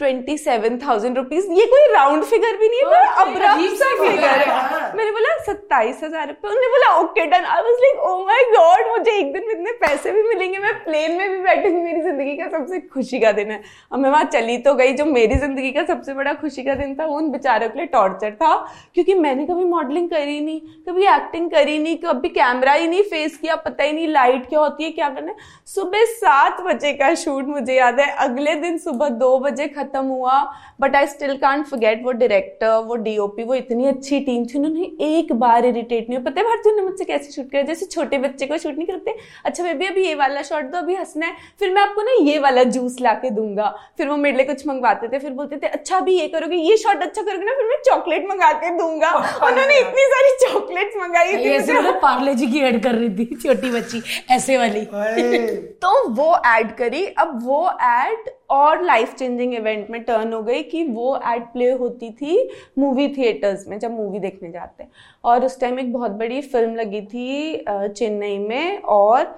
ट्वेंटी 0.00 0.36
सेवन 0.38 0.76
थाउज़ेंड 0.78 1.16
रुपीज़ 1.18 1.46
ये 1.52 1.64
कोई 1.66 1.86
राउंड 1.92 2.24
फिगर 2.24 2.56
भी 2.56 2.68
नहीं 2.68 2.80
है 2.90 2.98
अब्रप्ट 3.20 3.78
सा 3.78 3.86
फिगर 4.00 4.42
है। 4.42 4.96
मैंने 4.96 5.10
बोला 5.12 5.36
सत्ताईस 5.44 6.00
हज़ार 6.04 6.26
रुपए 6.28 6.48
उन्होंने 6.48 6.68
बोला 6.68 6.92
okay 6.98 7.24
done 7.26 7.44
I 7.44 7.62
was 7.62 7.80
like 7.82 7.98
oh 8.00 8.12
my 8.26 8.42
god 8.50 8.86
मुझे 8.88 9.12
एक 9.12 9.32
दिन 9.32 9.46
में 9.46 9.52
इतने 9.54 9.72
पैसे 9.80 10.12
भी 10.12 10.22
मिलेंगे। 10.22 10.58
मैं 10.58 10.72
प्लेन 10.84 11.16
में 11.18 11.30
भी 11.30 11.40
बैठूँगी 11.42 11.80
मेरी 11.80 12.02
ज़िंदगी 12.02 12.36
का 12.36 12.48
सबसे 12.48 12.80
खुशी 12.82 13.18
का 13.20 13.32
दिन 13.32 13.50
है। 13.50 13.60
और 13.92 13.98
मैं 13.98 14.10
वहाँ 14.10 14.24
चली 14.26 14.56
तो 14.58 14.74
गई 14.74 14.92
जो 14.92 15.04
मेरी 15.06 15.34
ज़िंदगी 15.36 15.72
का 15.72 15.84
सबसे 15.86 16.14
बड़ा 16.14 16.34
खुशी 16.34 16.62
का 16.62 16.74
दिन 16.74 16.94
था 16.94 17.06
वो 17.06 17.16
उन 17.16 17.30
बेचारों 17.32 17.68
के 17.68 17.78
लिए 17.78 17.86
टॉर्चर 17.88 18.34
था। 18.34 18.54
क्योंकि 18.94 19.14
मैंने 19.16 19.46
कभी 19.46 19.64
मॉडलिंग 19.64 20.08
करी 20.10 20.40
नहीं 20.40 20.60
कभी 20.88 21.06
एक्टिंग 21.16 21.50
करी 21.50 21.78
नहीं 21.78 21.96
कभी 21.98 22.28
कैमरा 22.30 22.72
ही 22.72 22.88
नहीं 22.88 23.02
फेस 23.10 23.36
किया 23.36 23.56
पता 23.66 23.84
ही 23.84 23.92
नहीं 23.92 24.08
लाइट 24.10 24.48
क्या 24.48 24.60
होती 24.60 24.84
है 24.84 24.90
क्या 24.92 25.10
करना 25.10 25.30
है। 25.30 25.36
सुबह 25.74 26.04
सात 26.14 26.60
बजे 26.62 26.92
का 26.94 27.14
शूट 27.16 27.44
मुझे 27.48 27.74
याद 27.74 28.00
है 28.00 28.10
अगले 28.28 28.54
दिन 28.56 28.78
सुबह 28.78 29.08
दो 29.18 29.38
बजे 29.40 29.68
खत्म 29.68 29.86
खत्म 29.88 30.04
हुआ 30.06 30.40
but 30.80 30.96
I 30.96 31.06
still 31.06 31.36
can't 31.38 31.64
forget 31.66 32.04
वो 32.04 32.12
डायरेक्टर 32.12 32.76
वो 32.86 32.96
डीओपी 33.04 33.44
वो 33.44 33.54
इतनी 33.54 33.86
अच्छी 33.86 34.20
टीम 34.20 34.44
थी 34.44 34.58
उन्होंने 34.58 34.90
एक 35.08 35.32
बार 35.40 35.64
इरिटेट 35.66 36.08
नहीं 36.08 36.18
पता 36.24 36.40
है 36.40 36.46
भारती 36.46 36.74
ने 36.76 36.82
मुझसे 36.82 37.04
कैसे 37.04 37.32
शूट 37.32 37.50
किया? 37.50 37.62
जैसे 37.62 37.86
छोटे 37.86 38.18
बच्चे 38.18 38.46
को 38.46 38.58
शूट 38.58 38.74
नहीं 38.74 38.86
करते 38.86 39.14
अच्छा 39.44 39.64
बेबी 39.64 39.86
अभी 39.86 40.04
ये 40.06 40.14
वाला 40.14 40.42
शॉट 40.42 40.64
दो 40.64 40.78
अभी 40.78 40.94
हंसना 40.94 41.26
है 41.26 41.36
फिर 41.60 41.70
मैं 41.74 41.82
आपको 41.82 42.02
ना 42.02 42.16
ये 42.22 42.38
वाला 42.38 42.62
जूस 42.76 42.96
ला 43.00 43.12
के 43.14 43.30
दूँगा। 43.30 43.68
फिर 43.98 44.08
वो 44.08 44.16
मेरे 44.16 44.36
लिए 44.36 44.46
कुछ 44.46 44.66
मंगवाते 44.66 45.08
थे 45.08 45.18
फिर 45.18 45.30
बोलते 45.32 45.56
थे 45.56 45.66
अच्छा 45.68 45.96
अभी 45.96 46.18
ये 46.18 46.28
करोगे 46.28 46.56
ये 46.56 46.76
शॉट 46.76 47.02
अच्छा 47.02 47.22
करोगे 47.22 47.44
ना 47.44 47.52
फिर 47.52 47.66
मैं 47.66 47.78
चॉकलेट 47.86 48.26
मंगा 48.30 48.52
के 48.62 48.70
दूँगा। 48.78 49.10
उन्होंने 49.48 49.78
इतनी 49.78 50.06
सारी 50.14 50.36
चॉकलेट्स 50.42 50.96
मंगाई 50.96 51.36
थी 51.36 51.92
पार्ले 52.02 52.34
जी 52.34 52.46
की 52.46 52.60
एड 52.68 52.82
कर 52.82 52.94
रही 52.94 53.08
थी 53.16 53.34
छोटी 53.36 53.70
बच्ची 53.70 54.02
ऐसे 54.30 54.58
वाली। 54.58 54.84
तो 55.82 56.08
वो 56.14 56.34
एड 56.46 56.74
करी 56.76 57.04
अब 57.18 57.38
वो 57.44 57.68
एड 57.82 58.30
और 58.50 58.82
लाइफ 58.82 59.14
चेंजिंग 59.14 59.54
इवेंट 59.54 59.90
में 59.90 60.02
टर्न 60.02 60.32
हो 60.32 60.42
गई 60.42 60.62
कि 60.62 60.84
वो 60.84 61.16
एड 61.26 61.42
प्ले 61.52 61.70
होती 61.72 62.10
थी 62.12 62.48
मूवी 62.78 63.08
थिएटर्स 63.16 63.66
में, 63.68 63.78
जब 63.78 63.90
मूवी 63.92 64.18
देखने 64.18 64.50
जाते 64.50 64.82
हैं। 64.82 64.90
और 65.24 65.44
उस 65.44 65.60
टाइम 65.60 65.78
एक 65.80 65.92
बहुत 65.92 66.10
बड़ी 66.12 66.40
फ़िल्म 66.42 66.74
लगी 66.76 67.00
थी 67.02 67.64
चेन्नई 67.68 68.38
में 68.38 68.78
और 68.78 69.36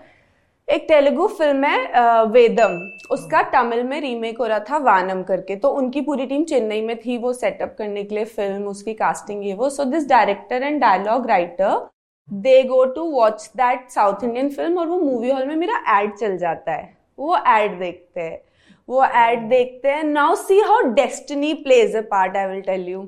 एक 0.68 0.86
तेलुगु 0.88 1.26
फ़िल्म 1.28 1.64
है 1.64 2.24
वेदम। 2.26 2.78
उसका 3.10 3.42
तमिल 3.52 3.82
में 3.84 4.00
रीमेक 4.00 4.38
हो 4.38 4.46
रहा 4.46 4.58
था 4.68 4.78
वानम 4.78 5.22
करके। 5.22 5.56
तो 5.56 5.68
उनकी 5.70 6.00
पूरी 6.00 6.26
टीम 6.26 6.44
चेन्नई 6.44 6.80
में 6.82 6.96
थी 7.00 7.16
वो 7.18 7.32
सेटअप 7.32 7.74
करने 7.78 8.04
के 8.04 8.14
लिए 8.14 8.24
फ़िल्म 8.26 8.68
उसकी 8.68 8.94
कास्टिंग 8.94 9.44
ये 9.46 9.54
वो। 9.54 9.70
So 9.70 9.84
this 9.86 10.08
director 10.08 10.62
and 10.62 10.80
dialogue 10.80 11.26
writer 11.28 11.88
they 12.28 12.62
go 12.64 12.84
to 12.86 13.04
watch 13.12 13.50
that 13.56 13.88
south 13.90 14.24
Indian 14.24 14.50
film 14.50 14.78
और 14.78 14.86
वो 14.86 14.98
मूवी 15.00 15.30
हॉल 15.30 15.46
में 15.46 15.56
मेरा 15.56 15.82
एड 15.98 16.14
चल 16.14 16.36
जाता 16.38 16.72
है। 16.72 16.88
वो 17.18 17.36
एड 17.48 17.78
देखते 17.78 18.20
हैं। 18.20 18.40
वो 18.90 19.04
एड 19.04 19.48
देखते 19.48 19.88
हैं. 19.88 20.02
Now 20.04 20.34
see 20.36 20.58
how 20.60 20.80
destiny 20.94 21.52
plays 21.56 21.96
a 21.96 22.00
part 22.10 22.36
I 22.36 22.46
will 22.46 22.60
tell 22.62 22.88
you 22.88 23.00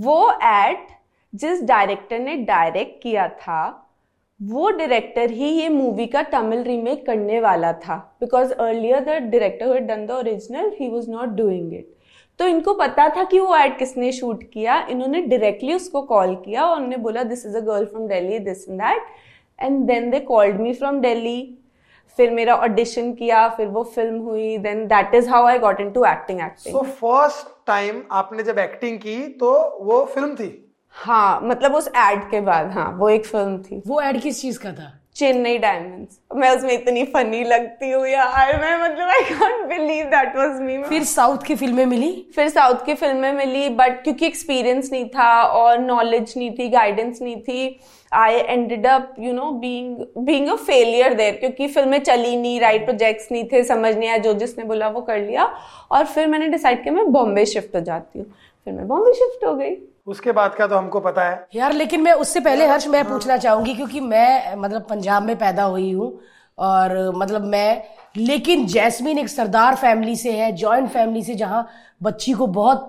वो 0.00 0.32
एड 0.44 0.86
जिस 1.32 1.62
डायरेक्टर 1.64 2.18
ने 2.18 2.36
डायरेक्ट 2.46 3.02
किया 3.02 3.28
था 3.38 3.62
वो 4.40 4.70
डायरेक्टर 4.70 5.30
ही 5.30 5.48
ये 5.50 5.68
मूवी 5.68 6.06
का 6.06 6.22
तमिल 6.30 6.62
रीमेक 6.62 7.04
करने 7.06 7.40
वाला 7.40 7.72
था. 7.74 7.96
Because 8.20 8.52
earlier 8.52 9.00
the 9.00 9.18
director 9.22 9.78
done 9.80 10.06
the 10.06 10.10
original 10.10 10.72
he 10.80 10.88
was 10.88 11.10
not 11.10 11.28
doing 11.36 11.74
it 11.74 11.94
तो 12.40 12.46
इनको 12.48 12.74
पता 12.74 13.08
था 13.16 13.24
कि 13.24 13.40
वो 13.40 13.56
एड 13.56 13.78
किसने 13.78 14.12
शूट 14.12 14.42
किया. 14.52 14.80
इन्होंने 14.90 15.20
डायरेक्टली 15.22 15.74
उसको 15.74 16.02
कॉल 16.02 16.34
किया 16.44 16.64
और 16.64 16.76
उन्होंने 16.76 16.96
बोला 16.98 17.22
this 17.24 17.46
is 17.46 17.56
a 17.56 17.60
girl 17.60 17.84
from 17.86 18.08
Delhi 18.08 18.38
this 18.40 18.68
in 18.68 18.78
that 18.78 19.02
and 19.58 19.84
then 19.86 20.10
they 20.10 20.20
called 20.20 20.60
me 20.60 20.72
from 20.74 21.00
Delhi 21.00 21.38
फिर 22.16 22.30
मेरा 22.30 22.54
ऑडिशन 22.56 23.12
किया 23.14 23.48
फिर 23.48 23.66
वो 23.68 23.82
फ़िल्म 23.84 24.18
हुई 24.18 24.56
then 24.58 24.86
that 24.86 25.14
is 25.14 25.28
how 25.30 25.46
I 25.46 25.58
got 25.58 25.80
into 25.90 26.04
acting 26.04 26.40
acting 26.40 26.74
so 26.74 26.82
first 26.82 27.46
time 27.66 28.02
आपने 28.12 28.42
जब 28.42 28.58
एक्टिंग 28.58 28.98
की 28.98 29.16
तो 29.40 29.52
वो 29.84 30.04
फ़िल्म 30.04 30.34
थी? 30.34 30.58
हाँ 30.94 31.40
मतलब 31.42 31.74
उस 31.74 31.88
एड 31.88 32.30
के 32.30 32.40
बाद 32.40 32.70
हाँ 32.70 32.90
वो 32.98 33.08
एक 33.08 33.26
फ़िल्म 33.26 33.62
थी। 33.62 33.82
वो 33.86 34.00
एड 34.00 34.20
किस 34.22 34.40
चीज़ 34.42 34.58
का 34.58 34.72
था? 34.72 34.98
चेन्नई 35.16 35.58
डायमंड्स 35.58 36.18
मैं 36.36 36.50
उसमें 36.50 36.72
इतनी 36.72 37.04
फनी 37.06 37.42
लगती 37.44 37.90
हूँ 37.90 38.06
यार। 38.08 38.56
मैं 38.60 38.76
मतलब 38.78 39.08
I 39.08 39.24
can't 39.30 39.66
believe 39.68 40.04
that 40.10 40.36
was 40.36 40.60
me 40.60 40.76
फिर 40.82 41.04
साउथ 41.04 41.44
की 41.46 41.54
फ़िल्में 41.54 41.84
मिली? 41.86 42.10
फिर 42.34 42.48
साउथ 42.48 42.84
की 42.86 42.94
फ़िल्में 42.94 43.32
मिली 43.32 43.68
बट 43.70 44.02
क्योंकि 44.04 44.26
एक्सपीरियंस 44.26 44.90
नहीं 44.92 45.08
था 45.08 45.42
और 45.42 45.78
नॉलेज 45.78 46.34
नहीं 46.36 46.50
थी 46.58 46.68
गाइडेंस 46.68 47.22
नहीं 47.22 47.36
थी 47.42 47.80
I 48.12 48.34
ended 48.34 48.86
up 48.86 49.14
you 49.18 49.32
know 49.32 49.50
being 49.60 50.24
being 50.24 50.48
a 50.48 50.54
failure 50.56 51.14
there 51.14 51.36
क्योंकि 51.36 51.68
फ़िल्में 51.68 51.98
चली 52.00 52.36
नहीं 52.36 52.58
राइट 52.60 52.84
प्रोजेक्ट्स 52.84 53.30
नहीं 53.32 53.44
थे 53.52 53.62
समझ 53.64 53.94
नहीं 53.96 54.08
आया 54.08 54.18
जो 54.18 54.32
जिसने 54.34 54.64
बोला 54.64 54.88
वो 54.88 55.00
कर 55.02 55.20
लिया। 55.20 55.44
और 55.90 56.04
फिर 56.06 56.26
मैंने 56.26 56.48
डिसाइड 56.48 56.82
किया 56.82 56.94
मैं 56.94 57.10
बॉम्बे 57.12 57.46
शिफ्ट 57.46 57.76
हो 57.76 57.80
जाती 57.82 58.18
हूँ। 58.18 58.26
फिर 58.66 58.74
मैं 58.74 58.88
बॉम्बे 58.88 59.12
शिफ्ट 59.14 59.44
हो 59.44 59.54
गई। 59.54 59.76
उसके 60.06 60.32
बाद 60.32 60.54
का 60.54 60.66
तो 60.66 60.76
हमको 60.76 61.00
पता 61.00 61.24
है। 61.24 61.46
यार 61.54 61.72
लेकिन 61.72 62.00
मैं 62.02 62.12
उससे 62.12 62.40
पहले 62.40 62.66
हर्ष 62.66 62.86
मैं 62.86 63.04
पूछना 63.08 63.36
चाहूँगी 63.36 63.74
क्योंकि 63.74 64.00
मैं 64.00 64.54
मतलब 64.56 64.82
पंजाब 64.82 65.22
में 65.22 65.36
पैदा 65.38 65.62
हुई 65.62 65.92
हूँ 65.92 66.18
और 66.58 67.12
मतलब 67.16 67.44
मैं 67.44 67.82
लेकिन 68.16 68.66
जैस्मिन 68.66 69.18
एक 69.18 69.28
सरदार 69.28 69.76
फैमिली 69.76 70.16
से 70.16 70.32
है 70.32 70.50
जॉइंट 70.52 70.88
फैमिली 70.90 71.22
से 71.22 71.34
जहाँ 71.34 71.68
बच्ची 72.02 72.32
को 72.32 72.46
बहुत 72.46 72.88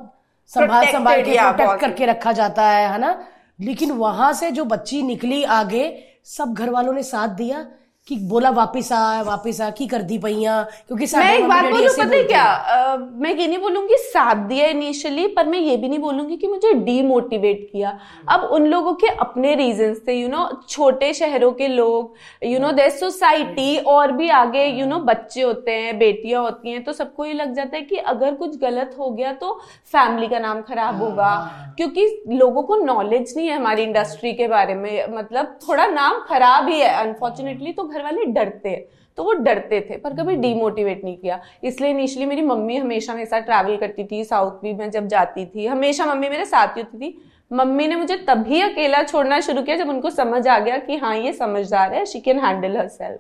संभाल 0.51 0.86
संभाल 0.86 1.22
के 1.22 1.38
प्रोटेक्ट 1.38 1.79
करके 1.82 2.05
रखा 2.05 2.32
जाता 2.32 2.67
है 2.70 2.91
है 2.91 2.98
ना? 2.98 3.24
लेकिन 3.62 3.91
वहाँ 3.91 4.34
से 4.34 4.51
जो 4.51 4.65
बच्ची 4.65 5.01
निकली 5.03 5.43
आगे 5.43 5.86
सब 6.25 6.53
घर 6.53 6.70
वालों 6.70 6.93
ने 6.93 7.03
साथ 7.03 7.27
दिया। 7.27 7.65
कि 8.07 8.15
बोला 8.29 8.50
वापिस 8.50 8.91
आ 8.91 9.22
वापिस 9.22 9.60
आ 9.62 9.69
की 9.69 9.86
कर 9.88 10.01
दी 10.01 10.17
पैया 10.17 10.62
क्योंकि 10.88 11.05
मैं 11.17 11.33
एक 11.33 11.48
बात 11.48 11.65
बोलूँ 11.65 11.89
पता 11.89 12.15
है 12.15 12.24
क्या? 12.24 12.43
आ, 12.43 12.95
मैं 12.95 13.33
ये 13.36 13.45
नहीं 13.48 13.57
बोलूँगी 13.57 13.98
साथ 13.98 14.36
दिया 14.48 14.65
इनिशियली 14.67 15.27
पर 15.27 15.48
मैं 15.48 15.60
ये 15.60 15.75
भी 15.77 15.89
नहीं 15.89 16.00
बोलूँगी 16.00 16.38
कि 16.38 16.48
मुझे 16.48 16.74
डीमोटिवेट 16.74 17.69
किया। 17.72 17.98
अब 18.29 18.43
उन 18.53 18.65
लोगों 18.67 18.93
के 18.93 19.07
अपने 19.07 19.53
रीजंस 19.55 20.01
थे 20.07 20.13
यू 20.13 20.27
नो 20.27 20.48
छोटे 20.69 21.13
शहरों 21.13 21.51
के 21.51 21.67
लोग 21.67 22.45
यू 22.45 22.60
नो 22.60 22.72
देर 22.72 22.89
सोसाइटी 22.89 23.77
और 23.77 24.12
भी 24.12 24.29
आगे 24.31 24.65
यू 24.65 24.86
नो 24.86 25.00
बच्चे 25.01 25.41
होते 25.41 25.72
हैं 25.72 25.98
बेटियाँ 26.00 26.41
होती 26.43 26.72
हैं 26.72 26.83
तो 26.83 26.93
सबको 26.93 27.25
ये 27.25 27.33
लग 27.33 27.53
जाता 27.55 27.77
है 27.77 27.81
कि 27.83 27.98
अगर 28.13 28.36
कुछ 28.36 28.60
गलत 28.60 28.95
हो 29.00 29.10
गया 29.12 29.33
तो 29.33 29.53
फैमिली 29.93 30.27
का 30.27 30.39
नाम 30.39 30.62
खराब 30.62 31.01
होगा। 31.03 31.27
हाँ। 31.27 31.74
क्योंकि 31.77 32.07
लोगों 32.29 32.63
को 32.63 32.75
नॉलेज 32.75 33.33
नहीं 33.38 33.48
है 33.48 33.55
हमारी 33.55 33.83
इंडस्ट्री 33.83 34.33
के 34.33 34.48
बारे 34.48 34.75
में 34.75 35.15
मतलब 35.15 35.57
थोड़ा 35.67 35.88
नाम 35.88 36.19
खराब 36.29 36.69
ही 36.69 36.79
है 36.79 36.93
अनफॉर्चुनेटली 36.98 37.74
तो 37.74 37.83
घर 37.93 38.03
वाले 38.03 38.25
डरते 38.33 38.69
हैं। 38.69 38.83
तो 39.17 39.23
वो 39.23 39.33
डरते 39.35 39.79
थे 39.89 39.97
पर 39.97 40.13
कभी 40.13 40.35
डीमोटिवेट 40.38 41.03
नहीं 41.03 41.17
किया। 41.17 41.39
इसलिए 41.63 41.89
इनिशियली 41.89 42.25
मेरी 42.25 42.41
मम्मी 42.43 42.77
हमेशा 42.77 43.13
मेरे 43.13 43.25
साथ 43.25 43.41
ट्रैवल 43.41 43.77
करती 43.77 44.03
थी 44.03 44.23
साउथ 44.23 44.62
भी 44.62 44.73
मैं 44.73 44.89
जब 44.91 45.07
जाती 45.07 45.45
थी 45.45 45.65
हमेशा 45.67 46.05
मम्मी 46.05 46.29
मेरे 46.29 46.45
साथ 46.45 46.77
ही 46.77 46.81
होती 46.81 46.97
थी। 47.00 47.17
मम्मी 47.51 47.88
ने 47.88 47.95
मुझे 47.95 48.15
तभी 48.27 48.62
अकेला 48.62 49.01
छोड़ना 49.03 49.39
शुरू 49.41 49.62
किया 49.62 49.75
जब 49.77 49.89
उनको 49.89 50.09
समझ 50.09 50.47
आ 50.47 50.57
गया 50.59 50.77
कि 50.77 50.95
हाँ 50.97 51.15
ये 51.17 51.33
समझदार 51.33 51.93
है 51.93 52.05
she 52.05 52.19
can 52.19 52.39
handle 52.39 52.77
her 52.77 52.88
self 52.88 53.19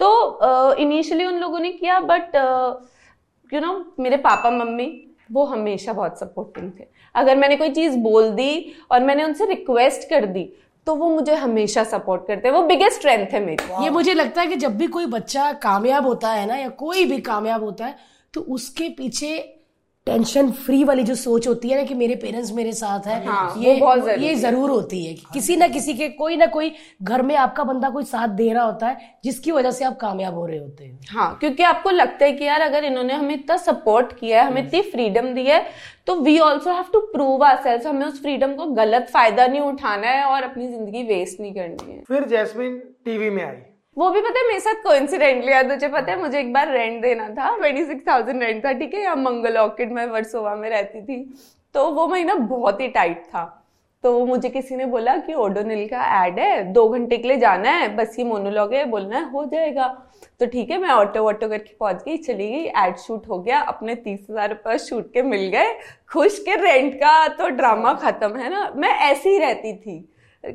तो 0.00 0.74
इनिशियली 0.74 1.24
uh, 1.24 1.30
उन 1.30 1.38
लोगों 1.38 1.58
ने 1.58 1.70
किया 1.72 1.98
बट 2.02 2.36
यू 3.52 3.60
नो 3.60 3.84
मेरे 4.00 4.16
पापा 4.18 4.50
मम्मी 4.50 4.86
वो 5.32 5.44
हमेशा 5.44 5.92
बहुत 5.92 6.18
सपोर्टिंग 6.18 6.70
थे। 6.70 6.84
अगर 7.14 7.36
मैंने 7.36 7.56
कोई 7.56 7.70
चीज़ 7.70 7.96
बोल 7.98 8.30
दी 8.30 8.72
और 8.90 9.00
मैंने 9.00 9.24
उनसे 9.24 9.46
रिक्वेस्ट 9.46 10.08
कर 10.10 10.26
दी 10.26 10.48
तो 10.86 10.94
वो 10.94 11.08
मुझे 11.10 11.34
हमेशा 11.34 11.84
सपोर्ट 11.84 12.26
करते 12.26 12.48
हैं। 12.48 12.54
वो 12.54 12.62
बिगेस्ट 12.62 12.98
स्ट्रेंथ 12.98 13.26
है 13.26 13.44
मेरी। 13.44 13.84
ये 13.84 13.90
मुझे 13.90 14.14
लगता 14.14 14.40
है 14.40 14.46
कि 14.46 14.56
जब 14.56 14.76
भी 14.76 14.86
कोई 14.86 15.06
बच्चा 15.06 15.52
कामयाब 15.52 16.06
होता 16.06 16.30
है 16.30 16.46
ना, 16.46 16.56
या 16.56 16.68
कोई 16.68 17.04
भी 17.04 17.18
कामयाब 17.20 17.64
होता 17.64 17.86
है 17.86 17.96
तो 18.34 18.40
उसके 18.40 18.88
पीछे 18.88 19.53
टेंशन 20.06 20.50
फ्री 20.52 20.82
वाली 20.84 21.02
जो 21.02 21.14
सोच 21.14 21.46
होती 21.48 21.68
है 21.68 21.76
ना 21.76 21.82
कि 21.84 21.94
मेरे 21.94 22.14
पेरेंट्स 22.14 22.50
मेरे 22.52 22.72
साथ 22.72 23.06
है 23.06 23.24
हाँ, 23.26 23.54
ये 23.58 23.74
वो 23.74 23.80
बहुत 23.80 24.18
ये 24.18 24.34
ज़रूर 24.34 24.70
होती 24.70 25.04
है 25.04 25.14
कि 25.14 25.24
किसी 25.34 25.56
ना 25.56 25.68
किसी 25.68 25.94
के 25.94 26.08
कोई 26.08 26.36
ना 26.36 26.46
कोई 26.46 26.72
घर 27.02 27.22
में 27.22 27.34
आपका 27.36 27.64
बंदा 27.64 27.90
कोई 27.90 28.04
साथ 28.04 28.28
दे 28.36 28.52
रहा 28.52 28.64
होता 28.64 28.88
है 28.88 29.18
जिसकी 29.24 29.52
वजह 29.52 29.70
से 29.70 29.84
आप 29.84 29.96
कामयाब 30.00 30.34
हो 30.34 30.46
रहे 30.46 30.58
होते 30.58 30.84
हैं। 30.84 30.98
हाँ 31.10 31.36
क्योंकि 31.40 31.62
आपको 31.62 31.90
लगता 31.90 32.24
है 32.24 32.32
कि 32.32 32.44
यार 32.44 32.60
अगर 32.60 32.84
इन्होंने 32.84 33.14
हमें 33.14 33.34
इतना 33.34 33.56
सपोर्ट 33.56 34.12
किया 34.18 34.42
है 34.42 34.48
हमें 34.48 34.62
इतनी 34.66 34.82
फ्रीडम 34.90 35.34
दी 35.34 35.44
है 35.44 35.64
तो 36.06 36.20
we 36.20 36.38
also 36.40 36.72
have 36.72 36.84
to 36.92 37.00
prove 37.12 37.44
ourselves 37.62 37.86
हमें 37.86 38.06
उस 38.06 38.22
फ्रीडम 38.22 38.54
को 38.54 38.66
गलत 38.74 39.08
फ़ायदा 39.12 39.46
नहीं 39.46 39.60
उठाना 39.62 40.08
है 40.08 40.24
और 40.24 40.42
अपनी 40.42 40.68
ज़िंदगी 40.68 41.02
वेस्ट 41.04 41.40
नहीं 41.40 41.54
करनी 41.54 41.92
है। 41.92 42.02
फिर 42.08 42.24
जैस्मिन 42.28 42.78
टीवी 43.04 43.30
में 43.30 43.44
आई। 43.44 43.56
वो 43.96 44.10
भी 44.10 44.20
पता 44.20 44.38
है, 44.38 44.46
मेरे 44.46 44.60
साथ 44.60 44.82
कोइंसिडेंटली 44.82 45.52
है 45.52 45.62
तुझे 45.68 45.88
पता 45.88 46.12
है, 46.12 46.20
मुझे 46.20 46.38
एक 46.40 46.52
बार 46.52 46.70
रेंट 46.70 47.02
देना 47.02 47.28
था 47.30 47.56
ट्वेंटी 47.56 47.84
सिक्स 47.84 48.08
थाउज़ेंड 48.08 48.42
रेंट 48.42 48.64
था, 48.64 48.72
ठीक 48.72 48.94
है 48.94 49.02
यहाँ 49.02 49.16
मंगल 49.16 49.56
ऑर्किड 49.58 49.92
में, 49.92 50.06
वर्सोवा 50.06 50.54
में 50.56 50.68
रहती 50.70 51.02
थी। 51.02 51.22
तो 51.74 51.90
वो 51.90 52.06
महीना 52.08 52.34
बहुत 52.34 52.80
ही 52.80 52.88
टाइट 52.88 53.22
था। 53.24 53.60
तो 54.04 54.24
मुझे 54.26 54.48
किसी 54.48 54.76
ने 54.76 54.86
बोला 54.86 55.16
कि 55.16 55.34
ओडोनिल 55.34 55.86
का 55.88 56.24
एड 56.24 56.38
है, 56.38 56.64
दो 56.72 56.88
घंटे 56.88 57.18
के 57.18 57.28
लिए 57.28 57.36
जाना 57.36 57.70
है, 57.70 57.88
बस 57.96 58.16
ये 58.18 58.24
मोनोलॉग 58.24 58.72
है, 58.74 58.84
बोलना 58.84 59.16
है, 59.16 59.30
हो 59.30 59.44
जाएगा। 59.44 59.86
तो 60.40 60.46
ठीक 60.46 60.70
है, 60.70 60.78
मैं 60.78 60.88
ऑटो 60.88 61.22
वोटो 61.22 61.48
करके 61.48 61.74
पहुँच 61.80 62.02
गई, 62.04 62.16
चली 62.16 62.48
गई 62.48 62.64
एड 62.82 62.96
शूट 62.96 63.28
हो 63.28 63.38
गया, 63.38 63.60
अपने 63.62 63.94
तीस 63.94 64.26
हज़ार 64.30 64.48
रुपये 64.48 64.78
शूट 64.78 65.12
के 65.12 65.22
मिल 65.22 65.46
गए। 65.48 65.72
खुश 66.12 66.38
के 66.38 66.56
रेंट 66.56 66.94
का 66.94 67.26
तो 67.28 67.48
ड्रामा 67.50 67.92
खत्म 67.94 68.36
है 68.36 68.50
ना, 68.50 68.70
मैं 68.76 68.88
ऐसी 68.88 69.28
ही 69.28 69.38
रहती 69.38 69.72
थी। 69.76 69.98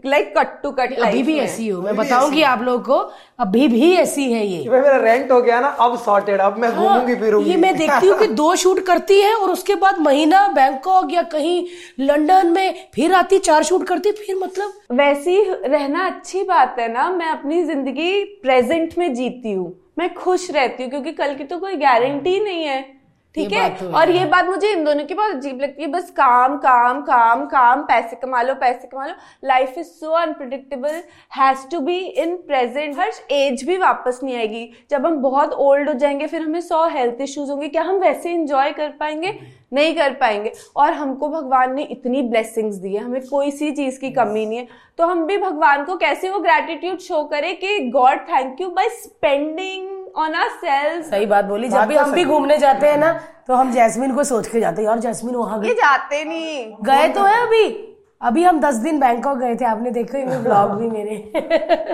लाइक 0.05 0.33
कट 0.37 0.61
टू 0.63 0.71
कट 0.71 0.93
अभी 0.99 1.21
भी 1.23 1.37
ऐसी 1.39 1.67
हो। 1.67 1.81
मैं 1.81 1.95
बताऊँगी 1.95 2.41
आप 2.43 2.61
लोगों 2.61 2.79
को 2.79 3.11
अभी 3.39 3.67
भी 3.67 3.91
ऐसी 3.93 4.31
है 4.31 4.45
ये। 4.45 4.61
कि 4.63 4.69
मेरा 4.69 4.97
रेंट 4.97 5.31
हो 5.31 5.41
गया 5.41 5.59
ना 5.59 5.67
अब 5.67 5.97
सॉर्टेड 5.99 6.41
अब 6.41 6.57
मैं 6.57 6.71
घूमूँगी 6.71 7.15
फिरूँगी। 7.15 7.49
ये 7.49 7.57
मैं 7.57 7.75
देखती 7.77 8.07
हूँ 8.07 8.17
कि 8.19 8.27
दो 8.41 8.55
शूट 8.55 8.85
करती 8.85 9.19
है 9.21 9.33
और 9.35 9.51
उसके 9.51 9.75
बाद 9.75 9.99
महीना 9.99 10.47
बैंकॉक 10.47 11.13
या 11.13 11.21
कहीं 11.31 11.65
लंदन 11.99 12.47
में 12.47 12.87
फिर 12.95 13.13
आती 13.13 13.39
चार 13.39 13.63
शूट 13.63 13.87
करती 13.87 14.11
फिर 14.11 14.35
मतलब 14.35 14.73
वैसी 14.91 15.41
रहना 15.43 16.05
अच्छी 16.05 16.43
बात 16.43 16.75
है 16.79 16.91
ना। 16.93 17.09
मैं 17.09 17.29
अपनी 17.29 17.63
ज़िंदगी 17.63 18.23
प्रेजेंट 18.41 18.97
में 18.97 19.13
जीती 19.13 19.51
हूँ। 19.51 19.73
मैं 19.99 20.13
खुश 20.13 20.49
रहती 20.51 20.83
हूँ 20.83 20.89
क्योंकि 20.91 21.11
कल 21.11 21.35
की 21.35 21.43
तो 21.43 21.57
कोई 21.59 21.75
गारंटी 21.77 22.39
नहीं 22.39 22.63
है। 22.63 22.98
ठीक 23.35 23.51
है? 23.53 23.69
तो 23.69 23.85
है। 23.85 23.91
और 23.91 24.09
ये 24.11 24.25
बात 24.25 24.45
मुझे 24.45 24.71
इन 24.71 24.83
दोनों 24.83 25.03
की 25.05 25.13
बहुत 25.13 25.35
अजीब 25.35 25.61
लगती 25.61 25.81
है। 25.81 25.87
बस 25.87 26.09
काम 26.11 26.57
काम 26.57 27.01
काम 27.01 27.45
काम 27.45 27.81
पैसे 27.83 28.15
कमा 28.15 28.41
लो 28.41 28.53
पैसे 28.53 28.87
कमा 28.87 29.05
लो। 29.05 29.13
Life 29.43 29.77
is 29.77 29.87
so 29.87 30.11
unpredictable 30.11 31.01
has 31.37 31.67
to 31.71 31.79
be 31.79 31.97
in 31.97 32.35
present 32.37 32.97
her 32.99 33.11
age 33.31 33.63
भी 33.63 33.77
वापस 33.77 34.19
नहीं 34.23 34.35
आएगी। 34.37 34.69
जब 34.91 35.05
हम 35.05 35.21
बहुत 35.21 35.53
ओल्ड 35.59 35.89
हो 35.89 35.93
जाएँगे 35.93 36.27
फिर 36.27 36.41
हमें 36.41 36.61
सौ 36.61 36.85
हेल्थ 36.87 37.21
इश्यूज़ 37.21 37.51
होंगे। 37.51 37.67
क्या 37.67 37.83
हम 37.83 37.95
वैसे 37.95 38.31
इंजॉय 38.31 38.71
कर 38.71 38.89
पाएँगे? 38.89 39.37
नहीं 39.73 39.95
कर 39.95 40.13
पाएँगे। 40.13 40.51
और 40.75 40.93
हमको 40.93 41.29
भगवान 41.29 41.73
ने 41.75 41.83
इतनी 41.83 42.21
ब्लेसिंग्स 42.21 42.75
दी 42.75 42.93
है। 42.93 43.03
हमें 43.03 43.21
कोई 43.21 43.51
सी 43.51 43.71
चीज़ 43.71 43.99
की 43.99 44.09
कमी 44.11 44.45
नहीं 44.45 44.57
है। 44.57 44.67
तो 44.97 45.05
हम 45.05 45.25
भी 45.25 45.37
भगवान 45.37 45.83
को 45.85 45.95
कैसे 45.97 46.29
वो 46.29 46.39
ग्रेटिट्यूड 46.39 46.99
शो 46.99 47.23
करें 47.23 47.55
कि 47.57 47.79
God 47.89 48.19
thank 48.29 48.61
you 48.61 48.69
by 48.69 48.89
spending 48.89 49.98
on 50.17 50.33
ourselves 50.61 51.09
सही 51.09 51.25
बात 51.25 51.45
बोली 51.45 51.69
जब 51.69 51.85
भी 51.87 51.95
तो 51.95 52.01
हम 52.01 52.11
भी 52.11 52.23
घूमने 52.25 52.57
जाते 52.57 52.87
हैं 52.87 52.97
ना 52.97 53.11
तो 53.47 53.53
हम 53.53 53.71
जैस्मिन 53.71 54.15
को 54.15 54.23
सोच 54.23 54.47
के 54.47 54.59
जाते 54.59 54.81
हैं 54.81 54.89
यार 54.89 54.99
जैस्मिन 54.99 55.35
वहाँ 55.35 55.59
गई 55.61 55.73
जाते 55.73 56.23
नहीं। 56.25 56.65
गए 56.85 57.07
तो 57.09 57.23
है 57.23 57.41
अभी। 57.47 57.85
अभी 58.21 58.43
हम 58.43 58.59
दस 58.59 58.75
दिन 58.75 58.99
बैंकॉक 58.99 59.37
गए 59.37 59.55
थे 59.55 59.65
आपने 59.65 59.91
देखा 59.91 60.17
ही 60.17 60.37
ब्लॉग 60.37 60.71
भी 60.71 60.89
मेरे। 60.89 61.31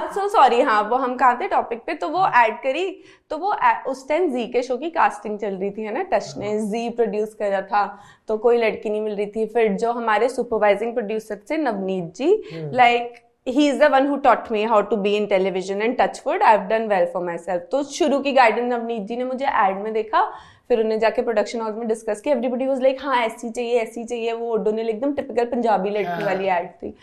सो 0.13 0.27
सॉरी 0.27 0.61
हाँ 0.61 0.81
वो 0.83 0.95
हम 0.95 1.15
कहाँ 1.15 1.37
थे 1.41 1.47
टॉपिक 1.47 1.81
पे? 1.87 1.93
तो 1.93 2.09
वो 2.09 2.25
ऐड 2.27 2.55
करी 2.61 2.89
तो 3.29 3.37
वो 3.37 3.53
उस 3.87 4.07
टाइम 4.09 4.29
जी 4.31 4.45
के 4.47 4.63
शो 4.63 4.77
की 4.77 4.89
कास्टिंग 4.89 5.37
चल 5.39 5.55
रही 5.55 5.69
थी 5.71 5.83
है 5.83 5.93
ना? 5.93 6.03
टच 6.13 6.33
ने 6.37 6.59
जी 6.61 6.89
प्रोड्यूस 6.89 7.33
करा 7.33 7.61
था 7.61 7.85
तो 8.27 8.37
कोई 8.37 8.57
लड़की 8.57 8.89
नहीं 8.89 9.01
मिल 9.01 9.15
रही 9.15 9.25
थी। 9.25 9.45
फिर 9.45 9.71
जो 9.73 9.91
हमारे 9.91 10.29
सुपरवाइजिंग 10.29 10.93
प्रोड्यूसर 10.93 11.39
थे 11.51 11.57
Navneet 11.57 12.13
ji 12.15 12.43
like 12.73 13.13
he 13.47 13.67
is 13.69 13.79
the 13.79 13.91
one 13.91 14.07
who 14.07 14.15
taught 14.17 14.51
me 14.51 14.63
how 14.63 14.81
to 14.81 14.95
be 14.97 15.15
in 15.15 15.25
television 15.27 15.81
and 15.81 15.95
touchwood 15.99 16.43
I 16.43 16.57
have 16.57 16.67
done 16.67 16.87
well 16.87 17.05
for 17.13 17.23
myself 17.37 17.67
तो 17.71 17.83
शुरू 17.83 18.19
की 18.19 18.31
गाइडेंस 18.33 18.71
नवनीत 18.71 19.01
जी 19.07 19.15
ने 19.17 19.23
मुझे 19.23 19.45
एड 19.45 19.77
में 19.83 19.91
देखा 19.93 20.23
फिर 20.69 20.79
उन्हें 20.79 20.99
जाके 20.99 21.21
प्रोडक्शन 21.21 21.61
हाउस 21.61 21.75
में 21.75 21.87
डिस्कस 21.87 22.21
किया। 22.21 22.35
एवरीबडी 22.35 22.67
वाज 22.67 22.81
लाइक 22.81 23.01
हाँ 23.01 23.15
ऐसी 23.17 23.49
चाहिए 23.49 23.79
ऐसी 23.79 24.03
चाहिए। 24.03 24.33
वो 24.33 24.51
ओडोनिल 24.53 24.89
एकदम 24.89 25.13
टिपिकल 25.13 25.45
पंजाबी 25.45 25.89
लड़की 25.89 26.23
वाली 26.23 26.47
एड 26.49 26.69
थी। 26.73 26.93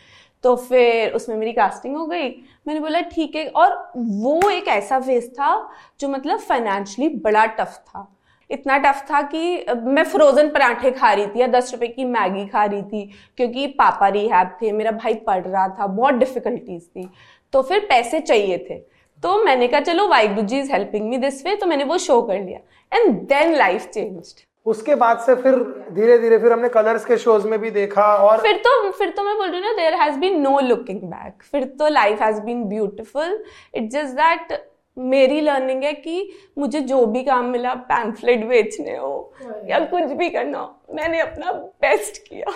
तो 0.44 0.54
फिर 0.56 1.12
उसमें 1.14 1.36
मेरी 1.36 1.52
कास्टिंग 1.52 1.96
हो 1.96 2.06
गई। 2.06 2.28
मैंने 2.66 2.80
बोला 2.80 3.00
ठीक 3.12 3.36
है। 3.36 3.46
और 3.46 3.76
वो 3.96 4.50
एक 4.50 4.68
ऐसा 4.68 4.98
फ़ेज़ 5.00 5.28
था 5.30 5.54
जो 6.00 6.08
मतलब 6.08 6.38
फाइनेंशियली 6.40 7.14
बड़ा 7.16 7.44
टफ 7.46 7.76
था। 7.86 8.06
इतना 8.52 8.76
टफ 8.78 9.04
था 9.10 9.20
कि 9.24 9.64
मैं 9.86 10.04
फ्रोजन 10.04 10.48
पराठे 10.48 10.90
खा 10.90 11.12
रही 11.12 11.26
थी 11.26 11.40
या 11.40 11.46
दस 11.48 11.72
रुपए 11.72 11.88
की 11.88 12.04
मैगी 12.06 12.46
खा 12.46 12.64
रही 12.64 12.82
थी 12.82 13.04
क्योंकि 13.36 13.66
पापा 13.78 14.08
रिहैब 14.10 14.56
थे 14.62 14.72
मेरा 14.72 14.90
भाई 14.92 15.14
पढ़ 15.26 15.44
रहा 15.44 15.68
था 15.70 15.86
बहुत 15.88 16.14
डिफिकल्टीज 16.14 16.82
थी। 16.86 17.08
तो 17.52 17.62
फिर 17.62 17.86
पैसे 17.88 18.20
चाहिए 18.20 18.58
थे। 18.70 18.78
तो 19.22 19.42
मैंने 19.44 19.68
कहा 19.68 19.80
चलो 19.82 20.06
Waheguru 20.08 20.46
ji 20.46 20.58
is 20.60 20.72
helping 20.72 21.08
me 21.10 21.18
this 21.18 21.44
way 21.46 21.54
तो 21.56 21.66
मैंने 21.66 21.84
वो 21.84 21.98
शो 21.98 22.20
कर 22.22 22.40
लिया। 22.40 22.58
एंड 22.92 23.20
देन 23.28 23.54
लाइफ 23.56 23.86
चेंज्ड 23.88 24.40
उसके 24.66 24.94
बाद 24.94 25.18
से 25.18 25.34
फिर 25.34 25.54
धीरे 25.92 26.18
धीरे 26.18 26.38
फिर 26.38 26.52
हमने 26.52 26.68
कलर्स 26.68 27.04
के 27.04 27.16
शोज़ 27.18 27.46
में 27.48 27.58
भी 27.60 27.70
देखा 27.70 28.04
और 28.16 28.40
फिर 28.42 28.56
तो 28.66 28.90
फिर 28.90 29.10
तो 29.10 29.22
मैं 29.22 29.36
बोल 29.36 29.48
रही 29.48 29.60
हूँ 29.60 29.66
ना 29.66 29.72
there 29.76 29.94
has 30.00 30.18
been 30.18 30.40
no 30.40 30.58
looking 30.60 31.00
back 31.02 31.42
फिर 31.42 31.64
तो 31.78 31.88
life 31.88 32.22
has 32.22 32.40
been 32.40 32.64
beautiful 32.68 33.42
it's 33.74 33.94
just 33.94 34.14
that 34.16 34.52
मेरी 34.96 35.40
लर्निंग 35.40 35.82
है 35.84 35.92
कि 35.92 36.32
मुझे 36.58 36.80
जो 36.80 37.04
भी 37.06 37.22
काम 37.24 37.44
मिला 37.44 37.74
पैम्फलेट 37.90 38.44
बेचने 38.46 38.96
हो 38.96 39.32
या 39.68 39.78
कुछ 39.84 40.12
भी 40.12 40.28
करना 40.30 40.58
हो 40.58 40.94
मैंने 40.94 41.20
अपना 41.20 41.52
बेस्ट 41.52 42.22
किया। 42.28 42.52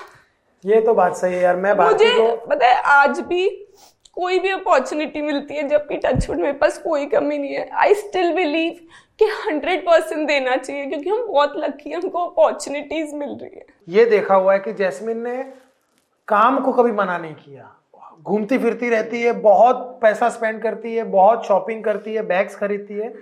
ये 0.65 0.81
तो 0.81 0.95
बात 0.95 1.17
सही 1.17 1.35
है 1.35 1.43
यार 1.43 1.57
मैं 1.57 1.77
बात 1.77 1.93
मुझे 1.93 2.13
को 2.15 2.47
पता 2.47 2.67
है 2.67 2.83
आज 2.93 3.21
भी 3.21 3.49
कोई 4.15 4.39
भी 4.39 4.51
अपॉर्चुनिटी 4.51 5.23
मिलती 5.23 5.55
है 5.55 5.67
जबकि 5.69 5.97
टचवुड 5.97 6.37
मेरे 6.37 6.53
पास 6.53 6.79
कोई 6.79 7.07
कमी 7.07 7.39
नहीं 7.39 7.55
है। 7.55 7.69
आई 7.71 7.95
स्टिल 7.95 8.33
बिलीव 8.35 8.79
कि 9.19 9.25
हंड्रेड 9.25 9.87
परसेंट 9.87 10.27
देना 10.29 10.57
चाहिए 10.57 10.87
क्योंकि 10.87 11.11
हम 11.11 11.27
बहुत 11.27 11.53
लकी 11.57 11.91
हैं 11.91 11.97
हमको 11.97 12.25
अपॉर्चुनिटीज़ 12.27 13.15
मिल 13.15 13.29
रही 13.33 13.57
है। 13.57 13.67
ये 13.89 14.05
देखा 14.05 14.35
हुआ 14.35 14.53
है 14.53 14.59
कि 14.59 14.73
जैस्मिन 14.73 15.23
ने 15.23 15.37
काम 16.29 16.59
को 16.61 16.73
कभी 16.73 16.93
मना 16.93 17.19
नहीं 17.19 17.35
किया। 17.35 17.73
घूमती 18.27 18.59
फिरती 18.59 18.89
रहती 18.89 19.23
है, 19.23 19.33
बहुत 19.33 19.99
पैसा 20.03 20.29
स्पेंड 20.29 20.61
करती 20.63 20.95
है, 20.95 21.05
बहुत 21.05 21.47
शॉपिंग 21.47 21.83
करती 21.85 22.15
है 22.15 22.23
बैग्स 22.27 22.57
खरीदती 22.57 22.95
है। 22.95 23.13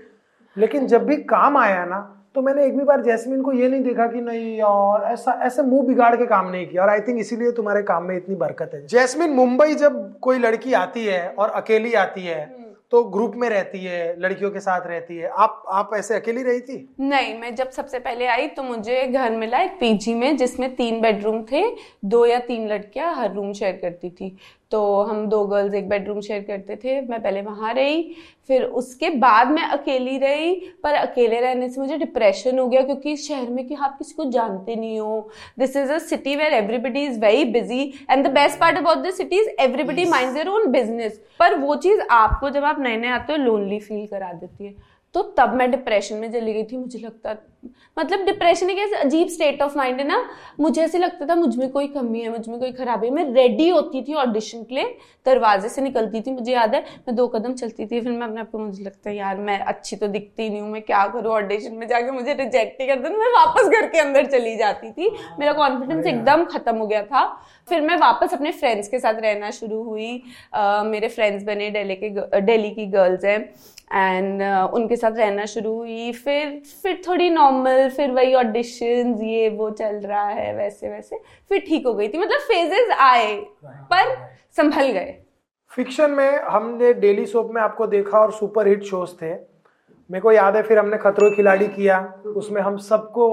लेकिन 0.56 0.87
जब 0.87 1.04
भी 1.06 1.16
काम 1.16 1.56
आया 1.58 1.84
ना 1.84 2.11
तो 2.34 2.42
मैंने 2.42 2.64
एक 2.66 2.76
भी 2.76 2.84
बार 2.84 3.00
जैस्मिन 3.02 3.42
को 3.42 3.52
ये 3.52 3.68
नहीं 3.68 3.82
देखा 3.82 4.06
कि 4.06 4.20
नहीं 4.20 4.56
यार, 4.56 5.02
ऐसा, 5.04 5.32
ऐसे 5.42 5.62
मुँह 5.62 5.87
बिगाड़ 5.87 6.14
के 6.16 6.26
काम 6.26 6.50
नहीं 6.50 6.66
किया। 6.66 6.82
और 6.82 6.88
आई 6.88 7.00
थिंक 7.00 7.20
इसीलिए 7.20 7.52
तुम्हारे 7.52 7.82
काम 7.82 8.04
में 8.04 8.16
इतनी 8.16 8.34
बरकत 8.34 8.70
है। 8.75 8.87
जैस्मिन 8.87 9.30
मुंबई 9.30 9.75
जब 9.75 10.18
कोई 10.20 10.38
लड़की 10.38 10.73
आती 10.75 11.04
है 11.06 11.28
और 11.28 11.50
अकेली 11.52 11.92
आती 11.94 12.26
है 12.26 12.44
तो 12.92 13.02
ग्रुप 13.04 13.32
में 13.37 13.49
रहती 13.49 13.78
है, 13.78 14.20
लड़कियों 14.20 14.50
के 14.50 14.61
साथ 14.61 14.87
रहती 14.87 15.16
है। 15.16 15.28
आप 15.28 15.62
आप 15.68 15.90
ऐसे 15.94 16.14
अकेली 16.14 16.42
रही 16.42 16.61
थी? 16.61 16.76
नहीं, 17.00 17.38
मैं 17.38 17.54
जब 17.54 17.70
सबसे 17.70 17.99
पहले 17.99 18.26
आई 18.26 18.46
तो 18.49 18.62
मुझे 18.62 19.06
घर 19.06 19.30
मिला 19.32 19.61
एक 19.61 19.73
पीजी 19.80 20.14
में, 20.14 20.37
जिसमें 20.37 20.75
तीन 20.76 21.00
बेडरूम 21.00 21.42
थे। 21.42 21.64
दो 22.04 22.25
या 22.26 22.38
तीन 22.40 22.68
लड़कियाँ 22.68 23.14
हर 23.14 23.32
रूम 23.32 23.52
शेयर 23.52 23.78
करती 23.82 24.11
थी। 24.11 24.37
तो 24.73 25.02
हम 25.02 25.26
दो 25.28 25.44
गर्ल्स 25.47 25.75
एक 25.75 25.88
बेडरूम 25.88 26.21
शेयर 26.21 26.42
करते 26.42 26.76
थे। 26.76 27.00
मैं 27.00 27.21
पहले 27.23 27.42
वहाँ 27.42 27.73
रही 27.75 28.02
फिर 28.49 28.62
उसके 28.80 29.11
बाद 29.11 29.50
मैं 29.50 29.62
अकेली 29.64 30.16
रही 30.18 30.54
पर 30.83 30.94
अकेले 30.94 31.40
रहने 31.40 31.68
से 31.68 31.80
मुझे 31.80 31.97
डिप्रेशन 31.99 32.59
हो 32.59 32.66
गया 32.68 32.80
क्योंकि 32.83 33.12
इस 33.12 33.26
शहर 33.28 33.50
में 33.50 33.66
कि 33.66 33.75
आप 33.75 33.97
किसी 33.99 34.14
को 34.14 34.25
जानते 34.30 34.76
नहीं 34.76 34.99
हो। 35.00 35.28
This 35.59 35.76
is 35.76 35.92
a 35.92 35.99
city 36.00 36.37
where 36.37 36.52
everybody 36.54 37.04
is 37.06 37.21
very 37.21 37.44
busy 37.52 37.83
and 38.11 38.26
the 38.26 38.30
best 38.33 38.59
part 38.61 38.78
about 38.78 38.99
this 38.99 39.16
city 39.16 39.40
is 39.40 39.49
everybody 39.61 40.04
mind 40.11 40.35
their 40.35 40.49
own 40.49 40.71
business 40.73 41.21
पर 41.40 41.54
वो 41.59 41.76
चीज़ 41.76 42.00
आपको 42.11 42.50
जब 42.50 42.64
आप 42.64 42.80
नए 42.80 42.97
नए 42.97 43.09
आते 43.11 43.33
हो 43.33 43.38
लोनली 43.38 43.80
फील 43.80 44.06
करा 44.06 44.33
देती 44.33 44.64
है। 44.64 44.75
तो 45.14 45.23
तब 45.38 45.54
मैं 45.54 45.71
डिप्रेशन 45.71 46.16
में 46.16 46.30
चली 46.33 46.52
गई 46.52 46.64
थी। 46.64 46.76
मुझे 46.76 46.99
लगता 46.99 47.35
मतलब 47.99 48.25
डिप्रेशन 48.26 48.71
एक 48.71 48.78
ऐसे 48.78 48.97
अजीब 48.97 49.28
स्टेट 49.28 49.62
ऑफ़ 49.62 49.76
माइंड 49.78 50.00
है 50.00 50.06
ना 50.06 50.23
मुझे 50.61 50.83
ऐसे 50.83 50.99
लगता 50.99 51.26
था 51.26 51.35
मुझमें 51.35 51.68
कोई 51.71 51.87
कमी 51.88 52.21
है 52.21 52.30
मुझमें 52.30 52.59
कोई 52.59 52.73
खराबी 52.73 53.06
है। 53.06 53.12
मैं 53.12 53.25
रेडी 53.35 53.68
होती 53.68 54.02
थी 54.02 54.14
ऑडिशन 54.16 54.62
के 54.62 54.75
लिए 54.75 54.97
दरवाजे 55.26 55.68
से 55.68 55.83
निकलती 55.83 56.21
थी 56.21 56.30
मुझे 56.30 56.52
याद 56.52 56.75
है 56.75 56.80
मैं 56.80 57.14
दो 57.16 57.26
कदम 57.28 57.52
चलती 57.54 57.87
थी 57.87 58.00
फिर 58.00 58.12
मैं 58.12 58.26
अपने 58.26 58.40
आप 58.40 58.50
को 58.50 58.59
मुझे 58.59 58.85
लगता 58.85 59.11
है 59.11 59.16
यार 59.16 59.37
मैं 59.40 59.59
अच्छी 59.61 59.97
तो 59.97 60.09
दिखती 60.09 60.49
नहीं 60.49 60.61
हूँ 60.61 60.71
मैं 60.71 60.83
क्या 60.83 61.06
करूँ 61.09 61.33
ऑडिशन 61.33 61.75
में 61.75 61.87
जाके? 61.88 62.11
मुझे 62.11 62.35
रिजेक्ट 62.35 62.80
ही 62.80 62.87
कर 62.87 63.00
दे 63.00 63.09
मैं 63.11 63.33
वापस 63.33 63.68
घर 63.71 63.87
के 63.88 63.99
अंदर 63.99 64.26
चली 64.26 64.56
जाती 64.56 64.90
थी। 64.92 65.11
मेरा 65.38 65.52
कॉन्फिडेंस 65.52 66.06
एकदम 66.06 66.44
खत्म 66.47 66.76
हो 66.76 66.87
गया 66.87 67.02
था। 67.04 67.25
फिर 67.68 67.80
मैं 67.80 67.97
वापस 67.99 68.35
अपने 68.35 68.52
फ्रेंड्स 68.52 68.88
के 68.88 68.99
साथ 68.99 69.21
रहना 69.21 69.50
शुरू 69.50 69.83
हुई। 69.83 70.23
uh, 70.56 70.85
मेरे 70.87 71.09
फ्रेंड्स 71.09 71.44
बने 71.44 71.71
डेली 71.71 71.94
के 71.97 72.11
दिल्ली 72.40 72.71
की 72.71 72.87
गर्ल्स 72.87 73.25
हैं 73.25 73.38
एंड 73.92 74.42
uh, 74.42 74.75
उनके 74.75 74.97
साथ 74.97 75.16
रहना 75.16 75.44
शुरू 75.47 75.75
हुई। 75.75 76.12
फिर 76.14 76.62
फिर 76.83 77.00
थोड़ी 77.09 77.30
नॉर्मल 77.54 77.88
फिर 77.88 78.11
वही 78.11 78.34
ऑडिशन 78.34 79.18
ये 79.23 79.49
वो 79.49 79.70
चल 79.70 79.96
रहा 79.96 80.28
है 80.28 80.54
वैसे 80.56 80.90
वैसे। 80.90 81.18
फिर 81.49 81.61
ठीक 81.61 81.87
हो 81.87 81.94
गई 81.94 82.08
थी। 82.08 82.18
मतलब 82.18 82.40
फेजेस 82.40 82.90
आए 82.90 83.44
पर 83.64 84.14
संभल 84.56 84.90
गए। 84.90 85.16
फिक्शन 85.70 86.11
में 86.11 86.38
हमने 86.38 86.92
डेली 86.94 87.26
सोप 87.26 87.50
में 87.54 87.62
आपको 87.62 87.87
देखा 87.87 88.18
और 88.18 88.32
सुपर 88.32 88.68
हिट 88.68 88.82
शोज़ 88.82 89.11
थे। 89.23 89.32
मेरे 90.11 90.20
को 90.20 90.32
याद 90.32 90.56
है 90.56 90.62
फिर 90.62 90.78
हमने 90.78 90.96
खतरों 90.96 91.30
खिलाड़ी 91.37 91.66
किया। 91.66 92.14
उसमें 92.26 92.62
हम 92.62 92.76
सबको 92.76 93.26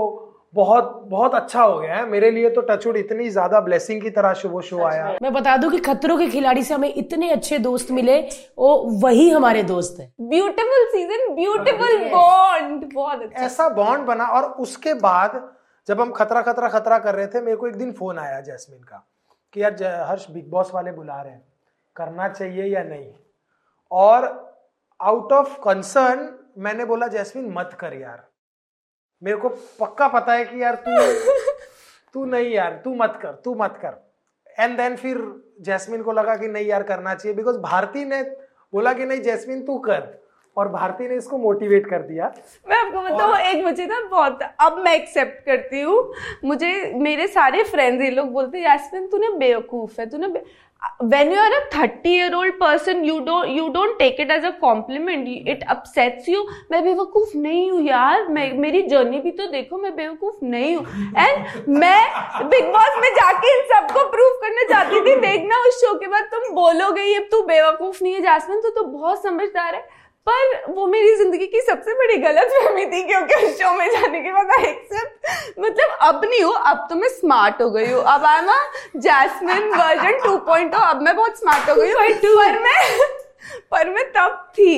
बहुत 0.53 1.01
बहुत 1.05 1.36
अच्छा 1.36 1.62
हो 1.62 1.77
गया 1.79 1.96
है। 1.96 2.05
मेरे 2.08 2.29
लिए 2.31 2.50
तो 2.50 2.62
टचवुड 2.62 2.98
इतनी 2.98 3.29
ज़्यादा 3.29 3.60
ब्लेसिंग 3.62 4.01
की 4.01 4.10
तरह 4.10 4.34
वो 4.46 4.62
शो 4.62 4.81
आया। 4.84 5.05
मैं। 5.22 5.31
बता 5.34 5.55
दूँ 5.58 5.70
कि 5.72 5.77
खतरों 5.79 6.17
के 6.17 6.27
खिलाड़ी 6.29 6.63
से 6.63 6.74
हमें 6.74 6.93
इतने 6.93 7.29
अच्छे 7.31 7.58
दोस्त 7.60 7.91
मिले 7.91 8.20
वो 8.58 8.75
वही 9.01 9.29
हमारे 9.29 9.63
दोस्त 9.63 10.00
है। 10.00 10.12
ब्यूटीफुल 10.22 10.86
सीज़न 10.91 11.34
ब्यूटीफुल 11.36 11.98
बॉन्ड 12.10 12.84
बहुत 12.93 13.22
अच्छा। 13.22 13.46
ऐसा 13.46 13.70
बॉन्ड 13.70 14.05
बना 14.05 14.25
और 14.29 14.50
उसके 14.62 14.93
बाद 15.01 15.41
जब 15.88 16.01
हम 16.01 16.12
खतरा 16.12 16.41
खतरा 16.41 16.70
खतरा 16.70 16.98
कर 17.00 17.15
रहे 17.15 17.27
थे 17.27 17.41
मेरे 17.41 17.58
को 17.58 17.67
एक 17.67 17.75
दिन 17.75 17.91
फ़ोन 17.91 18.20
आया 18.20 18.41
जैस्मिन 18.41 18.81
का 18.84 19.05
कि 19.53 19.63
यार 19.63 19.84
हर्ष 20.08 20.29
बिग 20.31 20.50
बॉस 20.50 20.72
वाले 20.74 20.91
बुला 20.91 21.22
रहे 21.22 21.34
हैं। 21.34 21.43
करना 21.96 22.27
चाहिए 22.29 22.65
या 22.65 22.84
नहीं? 22.84 23.10
और 23.91 24.25
आउट 25.00 25.34
ऑफ़ 25.34 25.58
कंसर्न 25.60 26.29
मैंने 26.58 26.86
बोला 26.86 27.08
जैस्मिन 27.08 27.50
मत 27.53 27.77
कर 27.79 27.93
यार। 27.93 28.24
मेरे 29.24 29.38
को 29.38 29.50
पक्का 29.50 30.08
पता 30.08 30.34
है 30.34 30.46
कि 30.46 30.63
यार 30.63 30.75
तू 30.75 30.92
तू 32.13 32.25
नहीं 32.25 32.51
यार 32.51 32.82
तू 32.84 32.96
मत 32.96 33.20
कर 33.22 33.32
तू 33.32 33.56
मत 33.56 33.80
कर। 33.86 34.12
एंड 34.60 34.78
देन 34.78 34.96
फिर 34.96 35.42
जैस्मिन 35.62 36.04
को 36.04 36.12
लगा 36.12 36.36
कि 36.36 36.48
नहीं 36.48 36.66
यार 36.66 36.84
करना 36.84 37.16
चाहिए 37.16 37.36
बिकॉज़ 37.36 37.58
भारती 37.58 38.06
ने 38.06 38.24
बोला 38.74 38.94
कि 38.94 39.06
नहीं 39.06 39.22
जैस्मिन 39.22 39.66
तू 39.66 39.78
कर। 39.78 40.21
और 40.58 40.67
भारती 40.70 41.08
ने 41.08 41.15
इसको 41.15 41.38
मोटिवेट 41.38 41.86
कर 41.89 42.01
दिया। 42.03 42.31
मैं 42.70 42.77
आपको 42.77 43.01
बताऊँ 43.01 43.38
एक 43.39 43.63
मुझे 43.65 43.86
ना 43.86 44.01
बहुत 44.12 44.39
अब 44.62 44.81
मैं 44.86 44.96
एक्सेप्ट 44.96 45.46
करती 45.46 45.81
हूँ। 45.81 46.13
मुझे 46.46 46.91
मेरे 46.96 47.27
सारे 47.27 47.63
फ्रेंड्स 47.63 48.03
ये 48.03 48.10
लोग 48.12 48.31
बोलते 48.34 48.58
हैं 48.58 48.65
यास्मिन 48.65 49.08
तूने 49.12 49.29
बेवकूफ़ 49.38 50.01
है 50.01 50.10
तूने 50.10 50.34
when 51.10 51.31
you 51.31 51.39
are 51.39 51.50
a 51.55 51.58
30 51.74 52.12
year 52.12 52.29
old 52.36 52.55
person 52.60 53.03
you 53.08 53.15
don't 53.25 53.50
you 53.55 53.65
don't 53.74 54.00
take 54.00 54.22
it 54.24 54.31
as 54.36 54.48
a 54.50 54.51
compliment. 54.62 55.27
It 55.53 55.65
upsets 55.74 56.29
you. 56.31 56.41
मैं 56.72 56.84
बेवकूफ़ 56.84 57.36
नहीं 57.38 57.70
हूँ 57.72 57.81
यार। 57.88 58.27
मैं 58.27 58.51
मेरी 58.60 58.81
जर्नी 58.88 59.20
भी 59.22 59.31
तो 59.31 59.48
देखो 59.51 59.77
मैं 59.77 59.96
बेवकूफ़ 59.96 60.43
नहीं 60.46 60.75
हूँ. 60.75 60.86
एंड 61.17 61.70
मैं 61.77 62.50
बिग 62.50 62.72
बॉस 62.74 62.98
में 63.01 63.10
जाके 63.15 63.53
इन 63.58 63.63
सबको 63.74 64.10
प्रूव 64.12 64.39
करना 64.43 64.67
चाहती 64.70 65.01
थी। 65.05 65.15
देखना 65.22 65.60
उस 65.67 65.81
शो 65.81 65.93
के 66.00 66.08
बाद 66.08 66.24
तुम 66.31 66.53
बोलोगे 66.55 67.03
ये 67.03 67.20
तू 67.31 67.41
बेवकूफ़ 67.48 68.03
नहीं 68.03 68.13
है 68.13 68.22
जासमिन 68.22 68.62
तू 68.62 68.70
तो 68.70 68.84
बहुत 68.98 69.24
समझदार 69.24 69.75
है। 69.75 69.88
पर 70.28 70.72
वो 70.74 70.86
मेरी 70.88 71.16
ज़िंदगी 71.18 71.46
की 71.48 71.62
सबसे 71.62 71.94
बड़ी 72.00 72.18
गलत 72.24 72.51
फहमी 72.54 72.86
थी 72.86 73.01
क्योंकि 73.04 73.36
उस 73.46 73.58
शो 73.62 73.72
में 73.78 73.88
जाने 73.92 74.20
के 74.22 74.32
बाद 74.32 74.51
आई 74.58 74.66
एक्सेप्ट 74.66 75.60
मतलब 75.60 75.98
अब 76.08 76.25
नहीं 76.25 76.42
हूँ 76.44 76.54
अब 76.72 76.86
तो 76.90 76.96
मैं 76.96 77.10
स्मार्ट 77.10 77.62
हो 77.62 77.70
गई 77.70 77.86
हूँ। 77.92 78.04
अब 78.13 78.25
आई 78.25 78.40
एम 78.40 79.00
जैस्मिन 79.01 79.70
वर्जन 79.72 80.20
2.0 80.25 80.82
अब 80.90 81.01
मैं 81.01 81.16
बहुत 81.16 81.40
स्मार्ट 81.40 81.70
हो 81.70 81.75
गई 81.75 81.92
हूँ। 81.92 81.96
पर 82.36 82.60
मैं 82.60 83.08
पर 83.72 83.90
मैं 83.90 84.06
तब 84.12 84.44
थी। 84.58 84.75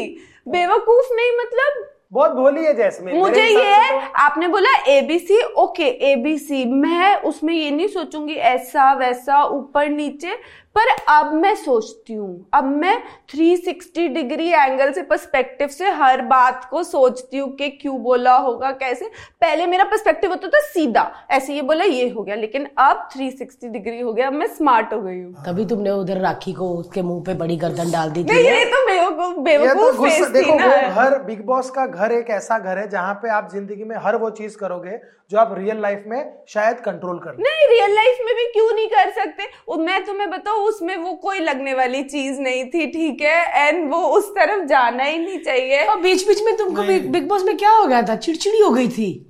बेवकूफ़ 0.47 1.13
नहीं 1.15 1.37
मतलब 1.37 1.85
बहुत 2.13 2.31
भोली 2.31 2.63
है 2.65 2.73
जैस्मिन 2.73 3.15
मुझे 3.17 3.43
ये 3.43 3.77
तो... 3.89 3.99
आपने 4.21 4.47
बोला 4.47 4.71
एबीसी 4.87 5.41
ओके 5.57 5.87
एबीसी 6.11 6.65
मैं 6.65 7.15
उसमें 7.29 7.53
ये 7.53 7.69
नहीं 7.71 7.87
सोचूँगी 7.87 8.33
ऐसा 8.49 8.91
वैसा 8.93 9.43
ऊपर 9.45 9.87
नीचे। 9.89 10.37
पर 10.75 10.89
अब 11.09 11.33
मैं 11.33 11.53
सोचती 11.55 12.13
हूँ 12.13 12.49
अब 12.53 12.63
मैं 12.77 12.95
360 13.29 14.07
डिग्री 14.13 14.47
एंगल 14.49 14.91
से 14.91 15.01
पर्सपेक्टिव 15.03 15.67
से 15.67 15.89
हर 15.91 16.21
बात 16.27 16.65
को 16.69 16.83
सोचती 16.83 17.37
हूँ 17.37 17.49
कि 17.55 17.69
क्यों 17.71 17.97
बोला 18.03 18.35
होगा 18.37 18.71
कैसे। 18.73 19.05
पहले 19.41 19.67
मेरा 19.67 19.83
पर्सपेक्टिव 19.83 20.29
होता 20.29 20.47
था 20.47 20.59
सीधा 20.63 21.03
ऐसे 21.31 21.53
ये 21.53 21.61
बोला 21.61 21.85
ये 21.85 22.07
हो 22.09 22.23
गया। 22.23 22.35
लेकिन 22.35 22.67
अब 22.79 23.07
360 23.13 23.69
डिग्री 23.71 23.99
हो 23.99 24.13
गया 24.13 24.27
अब 24.27 24.33
मैं 24.33 24.47
स्मार्ट 24.55 24.93
हो 24.93 25.01
गई 25.01 25.19
हूँ। 25.19 25.33
तभी 25.45 25.65
तुमने 25.65 25.91
उधर 25.91 26.21
राखी 26.21 26.53
को 26.53 26.69
उसके 26.77 27.01
मुँह 27.01 27.23
पे 27.25 27.33
बड़ी 27.35 27.57
गर्दन 27.57 27.91
डाल 27.91 28.11
दी 28.11 28.23
थी 28.23 28.39
ये 28.39 28.65
तो 28.65 28.85
बेवकूफ़ 28.87 29.39
बेवकूफ़ 29.39 30.19
तो 30.19 30.29
देखो 30.33 30.53
वो 30.53 31.03
घर 31.03 31.17
बिग 31.23 31.45
बॉस 31.45 31.69
का 31.69 31.85
घर 31.85 32.11
एक 32.11 32.29
ऐसा 32.31 32.59
घर 32.59 32.77
है 32.77 32.87
जहाँ 32.89 33.13
पे 33.15 33.29
आप 33.31 33.49
ज़िंदगी 33.53 33.83
में 33.83 33.95
हर 34.05 34.15
वो 34.15 34.29
चीज़ 34.31 34.57
करोगे 34.57 34.99
जो 35.31 35.37
आप 35.39 35.53
रियल 35.57 35.81
लाइफ 35.81 36.03
में 36.07 36.19
शायद 36.49 36.79
कंट्रोल 36.85 37.19
कर 37.19 37.37
नहीं 37.39 37.67
रियल 37.69 37.95
लाइफ 37.95 38.17
में 38.25 38.33
भी 38.35 38.45
क्यों 38.53 38.73
नहीं 38.73 38.87
कर 38.89 39.09
सकते? 39.13 39.51
मैं 39.83 40.03
तुम्हें 40.05 40.29
बताऊँ 40.29 40.62
उसमें 40.63 40.95
वो 40.97 41.13
कोई 41.13 41.39
लगने 41.39 41.73
वाली 41.73 42.03
चीज़ 42.03 42.39
नहीं 42.41 42.65
थी 42.65 42.87
ठीक 42.87 43.21
है? 43.21 43.67
एंड 43.67 43.91
वो 43.91 44.01
उस 44.17 44.29
तरफ़ 44.29 44.65
जाना 44.65 45.03
ही 45.03 45.17
नहीं 45.17 45.39
चाहिए। 45.39 45.85
और 45.85 45.99
बीच 45.99 46.27
बीच 46.27 46.41
में 46.41 46.57
तुमको 46.57 46.83
बिग 47.09 47.27
बॉस 47.27 47.43
में 47.43 47.57
क्या 47.57 47.71
हो 47.71 47.85
गया 47.85 48.01
था? 48.01 48.15
चिड़चिड़ी 48.15 48.59
हो 48.59 48.69
गई 48.69 48.87
थी। 48.87 49.27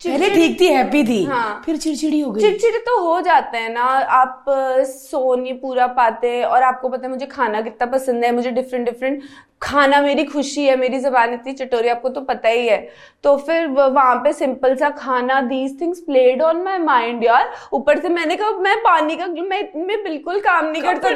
पहले 0.00 0.28
ठीक 0.30 0.60
थी 0.60 0.66
हैप्पी 0.66 1.02
थी 1.04 1.22
हाँ। 1.24 1.62
फिर 1.66 1.76
चिड़चिड़ी 1.76 2.20
हो 2.20 2.30
गई। 2.30 2.40
चिड़चिड़ी 2.40 2.78
तो 2.78 2.98
हो 3.00 3.20
जाते 3.20 3.58
हैं 3.58 3.68
ना 3.70 3.82
आप 4.12 4.44
सो 4.86 5.34
नहीं 5.34 5.54
पूरा 5.60 5.86
पाते 5.86 6.42
और 6.44 6.62
आपको 6.62 6.88
पता 6.88 7.06
है 7.06 7.10
मुझे 7.10 7.26
खाना 7.26 7.60
कितना 7.60 7.86
पसंद 7.86 8.24
है 8.24 8.34
मुझे 8.34 8.50
डिफरेंट 8.50 8.84
डिफरेंट 8.84 9.22
खाना 9.62 10.00
मेरी 10.02 10.24
खुशी 10.24 10.64
है 10.66 10.76
मेरी 10.76 10.98
जबान 11.00 11.34
इतनी 11.34 11.52
चटोरी 11.52 11.88
आपको 11.88 12.08
तो 12.08 12.20
पता 12.20 12.48
ही 12.48 12.66
है। 12.68 12.78
तो 13.24 13.36
फिर 13.36 13.66
वहाँ 13.68 14.14
पे 14.16 14.32
सिंपल 14.32 14.76
सा 14.76 14.90
खाना 14.90 15.40
these 15.42 15.80
things 15.80 16.00
played 16.00 16.42
on 16.42 16.62
my 16.62 16.78
mind 16.78 17.24
यार। 17.24 17.52
ऊपर 17.72 18.00
से 18.00 18.08
मैंने 18.08 18.36
कहा 18.36 18.50
मैं 18.50 18.76
पानी 18.80 19.16
का 19.16 19.26
मैं, 19.26 19.68
मैं 19.76 20.02
बिल्कुल 20.04 20.40
काम 20.40 20.66
नहीं 20.66 20.82
कर 20.82 20.94
सकती। 20.94 21.08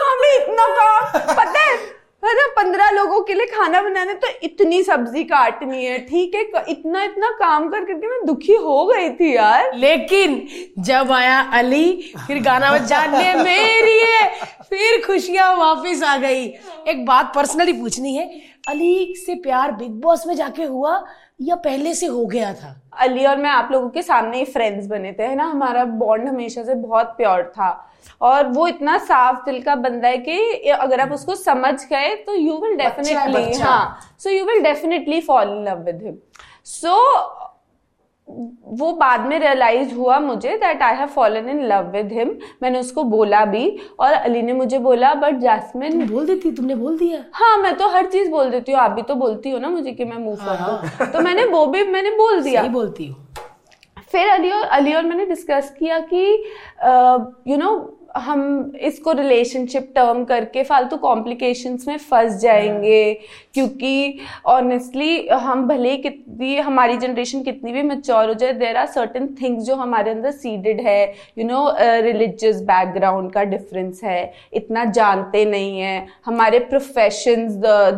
हमें 0.00 0.34
इतना 0.36 0.66
काम 0.76 1.34
पता 1.34 1.60
है 1.60 1.76
है 2.22 2.32
ना 2.34 2.46
पंद्रह 2.52 2.90
लोगों 2.90 3.20
के 3.22 3.34
लिए 3.34 3.46
खाना 3.46 3.80
बनाने 3.82 4.14
तो 4.14 4.28
इतनी 4.42 4.82
सब्ज़ी 4.82 5.22
काटनी 5.24 5.84
है 5.84 5.98
ठीक 5.98 6.34
है? 6.34 6.64
इतना 6.68 7.02
इतना 7.04 7.30
काम 7.30 7.68
कर 7.68 7.84
करके 7.84 8.08
मैं 8.08 8.26
दुखी 8.26 8.54
हो 8.54 8.84
गई 8.86 9.10
थी 9.10 9.34
यार। 9.36 9.70
लेकिन 9.74 10.46
जब 10.78 11.12
आया 11.12 11.40
अली 11.52 12.12
फिर 12.26 12.42
गाना 12.42 12.76
जानने 12.78 13.34
मेरी 13.44 13.98
है 14.00 14.28
फिर 14.70 15.06
खुशियाँ 15.06 15.54
वापस 15.56 16.02
आ 16.02 16.16
गई। 16.16 16.44
एक 16.88 17.04
बात 17.06 17.32
पर्सनली 17.34 17.72
पूछनी 17.72 18.14
है 18.16 18.28
अली 18.68 19.14
से 19.16 19.34
प्यार 19.34 19.72
बिग 19.72 19.90
बॉस 19.90 20.26
में 20.26 20.34
जाके 20.34 20.64
हुआ 20.64 21.02
या 21.40 21.54
पहले 21.54 21.94
से 21.94 22.06
हो 22.06 22.26
गया 22.26 22.52
था? 22.54 22.80
अली 23.00 23.26
और 23.26 23.36
मैं 23.36 23.50
आप 23.50 23.68
लोगों 23.72 23.88
के 23.88 24.02
सामने 24.02 24.38
ही 24.38 24.44
फ्रेंड्स 24.44 24.86
बने 24.86 25.12
थे 25.12 25.22
है 25.22 25.34
ना? 25.36 25.44
हमारा 25.44 25.84
बॉन्ड 25.84 26.28
हमेशा 26.28 26.62
से 26.62 26.74
बहुत 26.74 27.06
प्योर 27.06 27.42
था। 27.42 27.87
और 28.20 28.46
वो 28.48 28.66
इतना 28.68 28.98
साफ़ 28.98 29.44
दिल 29.46 29.62
का 29.62 29.74
बंदा 29.74 30.08
है 30.08 30.18
कि 30.18 30.38
अगर 30.70 31.00
आप 31.00 31.12
उसको 31.12 31.34
समझ 31.34 31.74
गए 31.84 32.14
तो 32.26 32.34
यू 32.34 32.58
विल 32.58 32.76
डेफिनेटली 32.76 33.58
हाँ 33.58 33.98
so 34.18 34.30
you 34.30 34.44
will 34.44 34.62
definitely 34.62 35.20
fall 35.20 35.48
in 35.48 35.68
love 35.68 35.84
with 35.84 36.02
him 36.02 36.16
so 36.64 36.96
वो 38.78 38.92
बाद 38.92 39.20
में 39.20 39.38
रियलाइज़ 39.38 39.94
हुआ 39.94 40.18
मुझे 40.20 40.56
that 40.58 40.82
I 40.82 40.96
have 40.96 41.08
fallen 41.08 41.48
in 41.48 41.62
love 41.64 41.90
with 41.90 42.12
him 42.12 42.36
मैंने 42.62 42.80
उसको 42.80 43.02
बोला 43.04 43.44
भी 43.44 43.80
और 44.00 44.12
अली 44.12 44.42
ने 44.42 44.52
मुझे 44.52 44.78
बोला 44.78 45.12
बट 45.14 45.34
जैस्मिन 45.34 46.06
बोल 46.06 46.26
देती 46.26 46.50
तुमने 46.52 46.74
बोल 46.74 46.98
दिया? 46.98 47.22
हाँ 47.32 47.56
मैं 47.56 47.74
तो 47.76 47.88
हर 47.88 48.06
चीज़ 48.06 48.30
बोल 48.30 48.50
देती 48.50 48.72
हूँ। 48.72 48.80
आप 48.80 48.90
भी 48.90 49.02
तो 49.02 49.14
बोलती 49.14 49.50
हो 49.50 49.58
ना 49.58 49.68
मुझे 49.68 49.92
कि 49.92 50.04
मैं 50.04 50.16
मूव 50.16 50.40
हाँ, 50.40 50.56
हाँ. 50.56 51.10
तो 51.12 51.20
मैंने 51.20 51.44
वो 51.44 51.66
भी 51.66 51.84
मैंने 51.84 52.10
बोल 52.10 52.42
दिया। 52.42 52.60
सही 52.60 52.70
बोलती 52.70 53.06
हूँ। 53.06 53.26
फिर 54.12 54.28
अली 54.28 54.50
और 54.50 54.64
अली 54.64 54.94
और 54.94 55.04
मैंने 55.04 55.26
डिस्कस 55.26 55.74
किया 55.78 55.98
कि 56.12 56.24
यू 57.50 57.56
नो 57.56 57.70
हम 58.16 58.72
इसको 58.80 59.12
रिलेशनशिप 59.12 59.92
टर्म 59.94 60.24
करके 60.24 60.62
फालतू 60.64 60.96
कॉम्प्लिकेशंस 60.96 61.86
में 61.88 61.96
फंस 61.98 62.40
जाएँगे। 62.40 63.12
क्योंकि 63.58 64.18
ऑनेस्टली 64.46 65.26
हम 65.28 65.66
भले 65.68 65.90
ही 65.90 65.96
कितनी 65.98 66.56
हमारी 66.58 66.96
जनरेशन 66.96 67.42
कितनी 67.42 67.72
भी 67.72 67.82
मच्योर 67.82 68.28
हो 68.28 68.34
जाए 68.34 68.52
देर 68.54 68.76
आर 68.76 68.86
सर्टन 68.88 69.26
थिंग्स 69.40 69.64
जो 69.64 69.74
हमारे 69.74 70.10
अंदर 70.10 70.30
सीडेड 70.32 70.80
है। 70.80 71.02
यू 71.38 71.44
नो 71.44 71.62
रिलीजियस 71.78 72.60
बैकग्राउंड 72.62 73.30
का 73.32 73.44
डिफरेंस 73.44 74.00
है। 74.04 74.32
इतना 74.54 74.84
जानते 74.92 75.44
नहीं 75.44 75.80
है। 75.80 76.06
हमारे 76.26 76.58
प्रोफेशन 76.68 77.46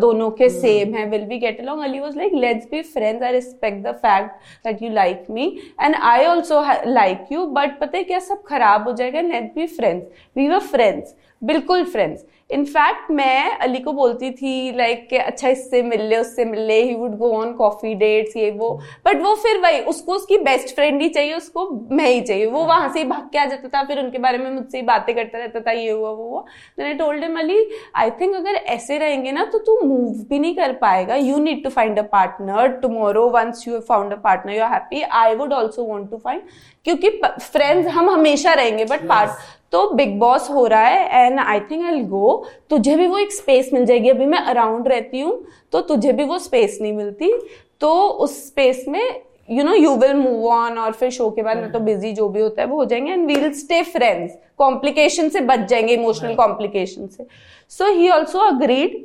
दोनों 0.01 0.31
के 0.31 0.49
सेम. 0.51 0.94
है। 0.94 1.05
Will 1.11 1.25
be 1.25 1.38
get 1.38 1.61
along 1.61 1.83
Ali 1.85 2.01
was 2.01 2.16
like 2.18 2.35
let's 2.35 2.66
be 2.70 2.83
friends 2.83 3.23
I 3.23 3.33
respect 3.33 3.87
the 3.87 3.94
fact 4.07 4.31
that 4.66 4.83
you 4.83 4.90
like 4.92 5.27
me 5.31 5.46
and 5.81 5.94
I 5.94 6.27
also 6.27 6.64
like 6.87 7.33
you 7.33 7.46
but 7.49 7.79
पता 7.81 7.99
है 7.99 8.05
क्या 8.05 8.18
सब 8.20 8.42
खराब 8.49 8.88
हो 8.88 8.92
जाएगा? 8.92 9.20
Let's 9.20 9.55
be 9.55 9.66
friends 9.66 10.07
we 10.37 10.49
were 10.49 10.59
friends 10.75 11.14
बिल्कुल 11.42 11.85
friends 11.85 12.25
in fact 12.52 13.10
मैं 13.10 13.58
अली 13.58 13.78
को 13.80 13.92
बोलती 13.92 14.30
थी 14.32 14.72
लाइक 14.76 15.08
like, 15.10 15.22
अच्छा 15.22 15.48
इससे 15.48 15.82
मिल 15.82 16.02
ले 16.02 16.16
उससे 16.16 16.44
मिल 16.44 16.60
ले 16.66 16.80
he 16.82 16.94
would 16.94 17.16
go 17.18 17.30
on 17.36 17.52
coffee 17.54 17.94
dates 17.94 18.36
ये 18.36 18.50
वो। 18.50 18.70
बट 19.06 19.22
वो 19.22 19.34
फिर 19.42 19.58
वही 19.60 19.80
उसको 19.90 20.14
उसकी 20.14 20.38
बेस्ट 20.38 20.74
फ्रेंड 20.74 21.02
ही 21.02 21.08
चाहिए 21.08 21.34
उसको 21.34 21.68
मैं 21.92 22.08
ही 22.08 22.20
चाहिए। 22.20 22.46
वो 22.46 22.64
वहाँ 22.64 22.88
से 22.92 22.98
ही 22.98 23.04
भाग 23.04 23.28
के 23.32 23.38
आ 23.38 23.44
जाता 23.46 23.68
था 23.68 23.82
फिर 23.88 23.98
उनके 23.98 24.18
बारे 24.18 24.38
में 24.38 24.50
मुझसे 24.50 24.78
ही 24.78 24.84
बातें 24.84 25.14
करता 25.14 25.38
रहता 25.38 25.60
था 25.60 25.72
ये 25.72 25.90
हुआ 25.90 26.10
वो 26.10 26.28
हुआ। 26.28 26.44
मैंने 26.78 26.94
told 26.94 27.24
him 27.24 27.38
Ali 27.38 27.58
I 27.96 28.10
think 28.20 28.34
अगर 28.36 28.54
ऐसे 28.54 28.98
रहेंगे 28.98 29.32
ना 29.32 29.44
तो 29.52 29.58
तू 29.60 29.78
मूव 29.84 30.24
भी 30.30 30.38
नहीं 30.38 30.54
कर 30.56 30.72
पाएगा। 30.82 31.14
You 31.16 31.38
need 31.38 31.62
to 31.64 31.70
find 31.70 31.98
a 31.98 32.02
partner 32.12 32.68
tomorrow 32.82 33.28
once 33.30 33.64
you 33.68 33.80
found 33.88 34.12
a 34.12 34.16
partner 34.24 34.54
you 34.54 34.62
are 34.64 34.72
happy 34.72 35.02
I 35.02 35.34
would 35.34 35.52
also 35.52 35.84
want 35.84 36.10
to 36.10 36.16
find 36.24 36.42
क्योंकि 36.86 37.10
फ्रेंड्स 37.40 37.88
हम 37.88 38.10
हमेशा 38.10 38.52
रहेंगे 38.54 38.84
बट 38.84 39.08
पार्ट 39.08 39.30
तो 39.72 39.88
बिग 39.90 40.18
बॉस 40.18 40.50
हो 40.50 40.66
रहा 40.66 40.83
है 40.83 41.24
and 41.24 41.40
I 41.40 41.61
think 41.61 41.85
I 41.87 42.02
go 42.04 42.44
तुझे 42.70 42.96
भी 42.96 43.06
वो 43.06 43.18
एक 43.18 43.33
स्पेस 43.33 43.70
मिल 43.72 43.85
जाएगी. 43.87 44.09
अभी 44.09 44.26
मैं 44.26 44.38
अराउंड 44.38 44.88
रहती 44.88 45.20
हूँ 45.20 45.44
तो 45.72 45.80
तुझे 45.83 46.12
भी 46.12 46.24
वो 46.24 46.38
स्पेस 46.38 46.78
नहीं 46.83 46.92
मिलती. 46.92 47.33
तो 47.80 47.92
उस 47.94 48.46
स्पेस 48.46 48.85
में 48.88 49.20
you 49.50 49.64
know 49.64 49.74
you 49.74 49.94
will 49.96 50.14
move 50.14 50.46
on 50.48 50.78
और 50.78 50.92
फिर 50.92 51.11
शो 51.11 51.30
के 51.30 51.42
बाद 51.42 51.56
मैं 51.56 51.70
तो 51.72 51.80
बिज़ी 51.80 52.12
जो 52.12 52.28
भी 52.28 52.40
होता 52.40 52.62
है 52.62 52.68
वो 52.68 52.76
हो 52.76 52.85
जाएँगे 52.85 53.12
and 53.12 53.26
we'll 53.26 53.52
stay 53.54 53.83
friends 53.83 54.35
complication 54.59 55.28
से 55.28 55.40
बच 55.42 55.68
जाएँगे 55.68 55.94
इमोशनल 55.94 56.35
कॉम्प्लिकेशन 56.35 57.06
से. 57.06 57.26
सो 57.70 57.92
ही 57.92 58.09
ऑल्सो 58.11 58.38
अग्रीड 58.38 58.98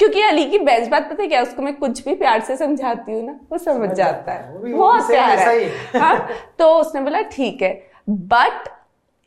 क्योंकि 0.00 0.22
अली 0.22 0.44
की 0.50 0.58
बेस्ट 0.58 0.90
बात 0.90 1.10
पता 1.10 1.22
है 1.22 1.28
क्या 1.28 1.42
उसको 1.42 1.62
मैं 1.62 1.74
कुछ 1.76 2.04
भी 2.04 2.14
प्यार 2.14 2.40
से 2.40 2.56
समझाती 2.56 3.12
हूँ 3.12 3.24
ना 3.26 3.38
वो 3.52 3.58
समझ 3.58 3.90
जाता 3.90 4.32
है. 4.32 4.72
बहुत 4.72 5.06
प्यार 5.06 5.38
है. 5.38 5.68
हाँ 5.96 6.28
तो 6.58 6.74
उसने 6.76 7.00
बोला 7.00 7.20
ठीक 7.32 7.62
है. 7.62 7.72
बट 8.08 8.68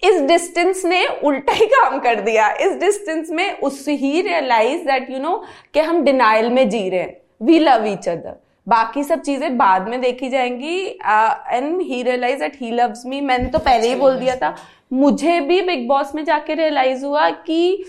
इस 0.05 0.21
डिस्टेंस 0.21 0.83
ने 0.85 1.05
उल्टा 1.23 1.53
ही 1.53 1.65
काम 1.67 1.99
कर 1.99 2.21
दिया। 2.21 2.49
इस 2.61 2.73
डिस्टेंस 2.79 3.29
में 3.31 3.59
उस 3.59 3.85
ही 3.89 4.21
रियलाइज़ 4.21 4.81
दैट 4.85 5.09
यू 5.11 5.19
नो 5.19 5.35
कि 5.73 5.79
हम 5.79 6.01
डिनाइल 6.03 6.49
में 6.49 6.67
जी 6.69 6.89
रहे 6.89 6.99
हैं। 6.99 7.17
वी 7.43 7.59
लव 7.59 7.85
ईच 7.87 8.07
अदर 8.09 8.39
बाकी 8.67 9.03
सब 9.03 9.21
चीज़ें 9.21 9.57
बाद 9.57 9.87
में 9.89 9.99
देखी 10.01 10.29
जाएँगी। 10.29 10.79
And 10.85 11.81
he 11.81 12.01
realise 12.03 12.39
that 12.39 12.55
he 12.61 12.71
loves 12.71 13.05
me 13.05 13.21
मैंने 13.21 13.47
तो 13.47 13.59
पहले 13.59 13.87
ही 13.87 13.95
बोल 13.95 14.17
दिया 14.19 14.35
था। 14.35 14.55
मुझे 14.93 15.39
भी 15.41 15.61
बिग 15.61 15.87
बॉस 15.87 16.15
में 16.15 16.23
जाके 16.25 16.53
रियलाइज़ 16.53 17.05
हुआ 17.05 17.29
कि 17.29 17.85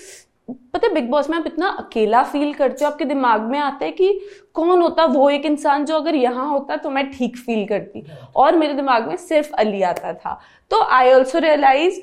पता 0.48 0.87
है 0.87 0.92
बिग 0.94 1.09
बॉस 1.11 1.29
में 1.31 1.37
आप 1.38 1.46
इतना 1.46 1.68
अकेला 1.79 2.22
फील 2.22 2.52
करते 2.55 2.85
हो 2.85 2.90
आपके 2.90 3.05
दिमाग 3.05 3.40
में 3.42 3.59
आता 3.59 3.85
है 3.85 3.90
कि 3.92 4.09
कौन 4.57 4.83
होता 4.83 5.05
वो 5.07 5.29
एक 5.31 5.47
इंसान 5.47 5.85
जो 5.85 5.97
अगर 5.97 6.14
यहाँ 6.16 6.49
होता 6.49 6.77
तो 6.77 6.90
मैं 6.90 7.11
ठीक 7.11 7.37
फील 7.37 7.66
करती। 7.69 8.05
और 8.37 8.57
मेरे 8.57 8.75
दिमाग 8.75 9.09
में 9.09 9.16
सिर्फ़ 9.19 9.53
अली 9.55 9.83
आता 9.85 10.12
था। 10.14 10.38
तो 10.71 10.81
I 10.83 11.12
also 11.12 11.38
realise 11.38 12.01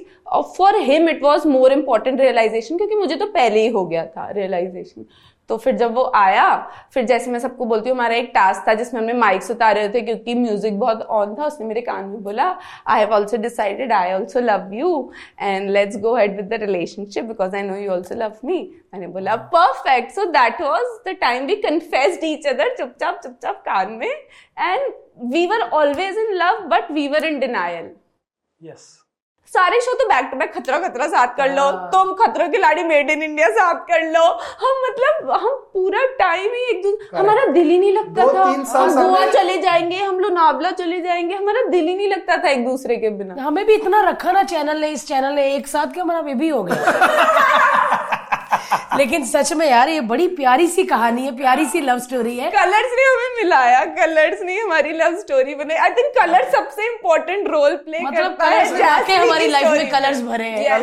for 0.57 0.75
him 0.81 1.09
it 1.09 1.23
was 1.23 1.47
more 1.47 1.73
important 1.73 2.19
realisation 2.21 2.77
क्योंकि 2.77 2.95
मुझे 2.95 3.15
तो 3.15 3.25
पहले 3.27 3.61
ही 3.61 3.67
हो 3.69 3.85
गया 3.85 4.05
था 4.07 4.29
रियलाइजेशन 4.31 5.05
तो 5.49 5.57
फिर 5.57 5.75
जब 5.77 5.93
वो 5.95 6.03
आया, 6.15 6.45
फिर 6.93 7.05
जैसे 7.05 7.31
मैं 7.31 7.39
सबको 7.39 7.65
बोलती 7.65 7.89
हूँ, 7.89 7.97
हमारा 7.97 8.15
एक 8.15 8.31
टास्क 8.35 8.67
था 8.67 8.73
जिसमें 8.73 8.99
हमने 8.99 9.13
माइक्स 9.13 9.51
उतारे 9.51 9.79
रहे 9.79 9.89
थे 9.93 10.01
क्योंकि 10.01 10.35
म्यूज़िक 10.35 10.79
बहुत 10.79 11.01
ऑन 11.01 11.35
था, 11.35 11.45
उसने 11.45 11.65
मेरे 11.67 11.81
कान 11.81 12.05
में 12.05 12.23
बोला 12.23 12.45
I 12.87 12.99
have 12.99 13.13
also 13.13 13.37
decided 13.37 13.91
I 13.93 14.13
also 14.13 14.39
love 14.39 14.73
you 14.73 15.11
and 15.41 15.69
let's 15.69 15.97
go 16.01 16.15
head 16.15 16.35
with 16.35 16.49
the 16.49 16.61
relationship 16.61 17.25
because 17.25 17.55
I 17.55 17.63
know 17.63 17.75
you 17.75 17.91
also 17.91 18.15
love 18.15 18.33
me 18.45 18.61
मैंने 18.93 19.07
बोला 19.07 19.35
perfect 19.55 20.11
so 20.11 20.25
that 20.31 20.61
was 20.61 20.97
the 21.09 21.15
time 21.21 21.45
we 21.45 21.55
confessed 21.61 22.23
each 22.23 22.47
other 22.47 22.75
चुपचाप 22.77 23.19
चुपचाप 23.23 23.61
कान 23.65 23.91
में 23.93 24.09
and 24.09 24.91
we 25.33 25.45
were 25.47 25.69
always 25.73 26.17
in 26.17 26.33
love 26.35 26.67
but 26.69 26.91
we 26.91 27.07
were 27.07 27.25
in 27.25 27.39
denial 27.39 27.91
yes 28.61 29.02
सारे 29.53 29.79
show 29.81 29.93
तो 29.93 30.05
back 30.07 30.29
to 30.31 30.37
back 30.37 30.53
खतरा 30.53 30.77
खतरा 30.79 31.07
साथ 31.07 31.35
कर 31.37 31.49
लो। 31.55 31.63
हाँ। 31.63 31.89
तुम 31.91 32.13
खतरों 32.13 32.47
लाड़ी 32.59 32.83
मेड 32.83 33.09
इन 33.09 33.23
इंडिया 33.23 33.49
साथ 33.49 33.79
कर 33.89 34.01
लो। 34.11 34.23
हम 34.61 34.81
मतलब 34.85 35.31
हम 35.31 35.55
पूरा 35.73 36.05
टाइम 36.19 36.53
ही 36.53 36.63
एक 36.69 36.81
दूसरे 36.83 37.17
हमारा 37.17 37.45
दिल 37.51 37.67
ही 37.67 37.77
नहीं 37.79 37.91
लगता 37.93 38.25
था। 38.33 38.43
हम 38.43 38.63
गोवा 38.95 39.25
चले 39.31 39.57
जाएँगे 39.57 39.97
हम 39.97 40.19
लोग 40.19 40.31
नावला 40.33 40.71
चले 40.71 40.99
जाएँगे 41.01 41.35
हमारा 41.35 41.61
दिल 41.67 41.87
ही 41.87 41.95
नहीं 41.95 42.09
लगता 42.09 42.37
था 42.37 42.49
एक 42.49 42.65
दूसरे 42.65 42.95
के 42.95 43.09
बिना। 43.09 43.43
हमें 43.43 43.65
भी 43.65 43.73
इतना 43.73 44.01
रखा 44.09 44.31
ना 44.31 44.43
चैनल 44.43 44.81
ने 44.81 44.89
इस 44.89 45.07
चैनल 45.07 45.33
ने 45.33 45.53
एक 45.55 45.67
साथ 45.67 45.93
के 45.93 46.01
हमारा 46.01 46.21
बेबी 46.21 46.49
हो 46.49 46.63
गया। 46.63 47.81
लेकिन 48.97 49.25
सच 49.25 49.51
में 49.53 49.65
यार 49.69 49.89
ये 49.89 50.01
बड़ी 50.09 50.27
प्यारी 50.35 50.67
सी 50.67 50.83
कहानी 50.83 51.25
है 51.25 51.35
प्यारी 51.37 51.65
सी 51.65 51.81
लव 51.81 51.99
स्टोरी 51.99 52.37
है। 52.37 52.49
कलर्स 52.51 52.91
ने 52.97 53.03
हमें 53.03 53.35
मिलाया 53.37 53.83
कलर्स 53.95 54.41
ने 54.41 54.59
हमारी 54.59 54.91
लव 54.93 55.15
स्टोरी 55.19 55.55
बनाई। 55.55 55.77
आई 55.77 55.89
थिंक 55.89 56.13
कलर 56.19 56.49
सबसे 56.51 56.85
इम्पोर्टेंट 56.85 57.47
रोल 57.47 57.75
प्ले 57.77 57.99
मतलब 57.99 58.37
कलर्स 58.41 59.09
है 59.09 59.17
हमारी 59.17 59.47
लाइफ 59.47 59.71
में 59.71 59.89
कलर्स 59.89 60.21
भरे 60.21 60.49
हैं। 60.49 60.79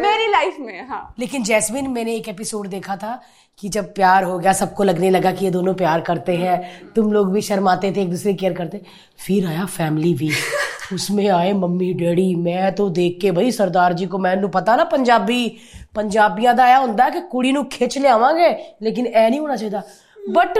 मेरी 0.00 0.26
लाइफ 0.26 0.56
में 0.60 0.88
हाँ। 0.88 1.02
लेकिन 1.18 1.42
जैस्मिन 1.42 1.90
मैंने 1.90 2.14
एक 2.14 2.28
एपिसोड 2.28 2.66
देखा 2.68 2.96
था 2.96 3.20
कि 3.59 3.69
जब 3.69 3.93
प्यार 3.93 4.23
हो 4.23 4.37
गया 4.39 4.53
सबको 4.53 4.83
लगने 4.83 5.09
लगा 5.09 5.31
कि 5.31 5.45
ये 5.45 5.51
दोनों 5.51 5.73
प्यार 5.75 6.01
करते 6.01 6.35
हैं 6.35 6.57
तुम 6.95 7.11
लोग 7.13 7.31
भी 7.33 7.41
शर्माते 7.43 7.91
थे 7.91 8.01
एक 8.01 8.09
दूसरे 8.09 8.33
केयर 8.33 8.53
करते 8.53 8.81
फिर 9.19 9.45
आया 9.47 9.65
फैमिली 9.67 10.13
वीक 10.13 10.93
उसमें 10.93 11.27
आए 11.29 11.53
मम्मी 11.55 11.93
डैडी 11.93 12.33
मैं 12.39 12.73
तो 12.75 12.89
देख 12.97 13.17
के 13.21 13.31
भाई 13.31 13.51
सरदार 13.51 13.93
जी 13.93 14.05
को 14.05 14.17
मैनू 14.19 14.47
पता 14.49 14.75
ना 14.75 14.83
पंजाबी 14.87 15.39
पंजाबियां 15.95 16.55
ਦਾ 16.55 16.63
ਆਇਆ 16.63 16.79
ਹੁੰਦਾ 16.79 17.09
ਕਿ 17.09 17.19
ਕੁੜੀ 17.29 17.51
ਨੂੰ 17.51 17.65
ਖਿੱਚ 17.69 17.97
ਲਿਆਵਾਂਗੇ 17.97 18.49
ਲੇਕਿਨ 18.83 19.07
ਐ 19.07 19.29
ਨਹੀਂ 19.29 19.39
ਹੋਣਾ 19.39 19.55
ਚਾਹੀਦਾ 19.55 19.81
ਬਟ 20.19 20.57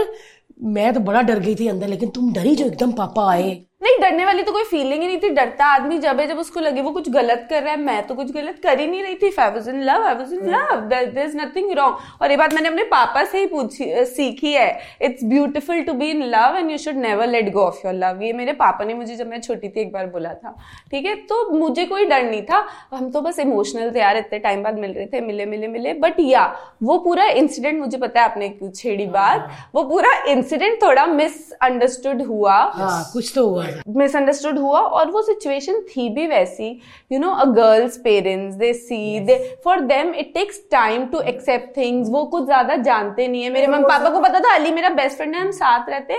मैं 0.66 0.92
तो 0.94 1.00
बड़ा 1.00 1.20
डर 1.22 1.38
गई 1.38 1.54
थी 1.54 1.66
अंदर 1.68 1.88
लेकिन 1.88 2.10
तुम 2.10 2.28
डरी 2.32 2.54
जो 2.54 2.66
एकदम 2.66 2.92
पापा 2.92 3.24
आए 3.30 3.48
नहीं 3.81 3.97
डरने 4.01 4.25
वाली 4.25 4.43
तो 4.43 4.51
कोई 4.51 4.63
फीलिंग 4.63 5.01
ही 5.01 5.07
नहीं 5.07 5.17
थी। 5.19 5.29
डरता 5.29 5.65
आदमी 5.65 5.97
जब 5.99 6.19
है 6.19 6.27
जब 6.27 6.37
उसको 6.39 6.59
लगे 6.59 6.81
वो 6.81 6.91
कुछ 6.91 7.09
गलत 7.09 7.45
कर 7.49 7.63
रहा 7.63 7.73
है 7.73 7.79
मैं 7.79 8.01
तो 8.07 8.15
कुछ 8.15 8.31
गलत 8.31 8.59
कर 8.63 8.79
ही 8.79 8.87
नहीं 8.87 9.03
रही 9.03 9.15
थी। 9.15 9.31
I 9.39 9.49
was 9.51 9.69
in 9.69 9.81
love 9.83 10.03
I 10.07 10.15
was 10.15 10.33
in 10.33 10.49
love 10.49 10.81
there 10.89 11.17
is 11.19 11.37
nothing 11.37 11.71
wrong 11.77 12.21
और 12.21 12.31
ये 12.31 12.37
बात 12.37 12.53
मैंने 12.53 12.69
अपने 12.69 12.83
पापा 12.91 13.23
से 13.23 13.39
ही 13.39 13.45
पूछी 13.45 14.05
सीखी 14.07 14.53
है। 14.53 14.67
It's 15.01 15.23
beautiful 15.23 15.81
to 15.83 15.93
be 15.93 16.09
in 16.09 16.23
love 16.25 16.57
and 16.57 16.71
you 16.71 16.77
should 16.77 16.95
never 16.97 17.27
let 17.27 17.51
go 17.53 17.61
of 17.61 17.79
your 17.85 17.95
love 17.95 18.21
ये 18.23 18.33
मेरे 18.33 18.53
पापा 18.53 18.85
ने 18.85 18.93
मुझे 18.93 19.15
जब 19.15 19.29
मैं 19.29 19.41
छोटी 19.41 19.69
थी 19.69 19.81
एक 19.81 19.91
बार 19.93 20.05
बोला 20.07 20.33
था। 20.33 20.55
ठीक 20.91 21.05
है? 21.05 21.15
तो 21.15 21.49
मुझे 21.51 21.85
कोई 21.85 22.05
डर 22.05 22.23
नहीं 22.23 22.41
था। 22.43 22.65
हम 22.93 23.09
तो 23.11 23.21
बस 23.21 23.39
इमोशनल 23.39 23.91
थे 23.95 23.99
यार 23.99 24.17
इतने 24.17 24.39
टाइम 24.39 24.63
बाद 24.63 24.79
मिल 24.79 24.93
रहे 24.93 25.05
थे 25.05 25.21
मिले 25.21 25.45
मिले 25.45 25.67
मिले। 25.67 25.93
बट 25.95 26.19
या 26.19 26.45
वो 26.83 26.97
पूरा 26.99 27.25
इंसिडेंट 27.41 27.79
मुझे 27.79 27.97
पता 27.97 28.21
है 28.21 28.29
आपने 28.29 28.53
छेड़ी 28.69 29.05
बात। 29.07 29.49
वो 29.75 29.83
पूरा 29.89 30.13
इंसिडेंट 30.27 30.81
थोड़ा 30.83 31.05
मिसअंडरस्टूड 31.07 32.21
हुआ। 32.21 32.55
हाँ, 32.73 33.03
कुछ 33.13 33.31
तो 33.35 33.47
हुआ। 33.47 33.69
मिसअंडरस्टूड 33.97 34.57
हुआ 34.59 34.79
और 34.79 35.11
वो 35.11 35.21
सिचुएशन 35.23 35.79
थी 35.87 36.07
भी 36.09 36.27
वैसी. 36.27 36.69
You 37.11 37.19
know 37.19 37.29
a 37.31 37.45
girl's 37.53 37.97
parents 38.03 38.55
they 38.55 38.73
see 38.75 39.19
they 39.25 39.37
for 39.65 39.79
them 39.87 40.13
it 40.15 40.33
takes 40.33 40.61
time 40.71 41.05
to 41.07 41.19
accept 41.31 41.75
things 41.77 42.09
वो 42.09 42.23
कुछ 42.27 42.45
ज़्यादा 42.45 42.75
जानते 42.83 43.27
नहीं 43.27 43.43
है. 43.43 43.49
मेरे 43.51 43.67
मम्मी 43.67 43.87
पापा 43.89 44.09
को 44.09 44.19
पता 44.21 44.39
था 44.39 44.53
अली 44.55 44.71
मेरा 44.71 44.89
बेस्ट 44.95 45.17
फ्रेंड 45.17 45.35
है 45.35 45.41
हम 45.41 45.51
साथ 45.53 45.89
रहते 45.89 46.17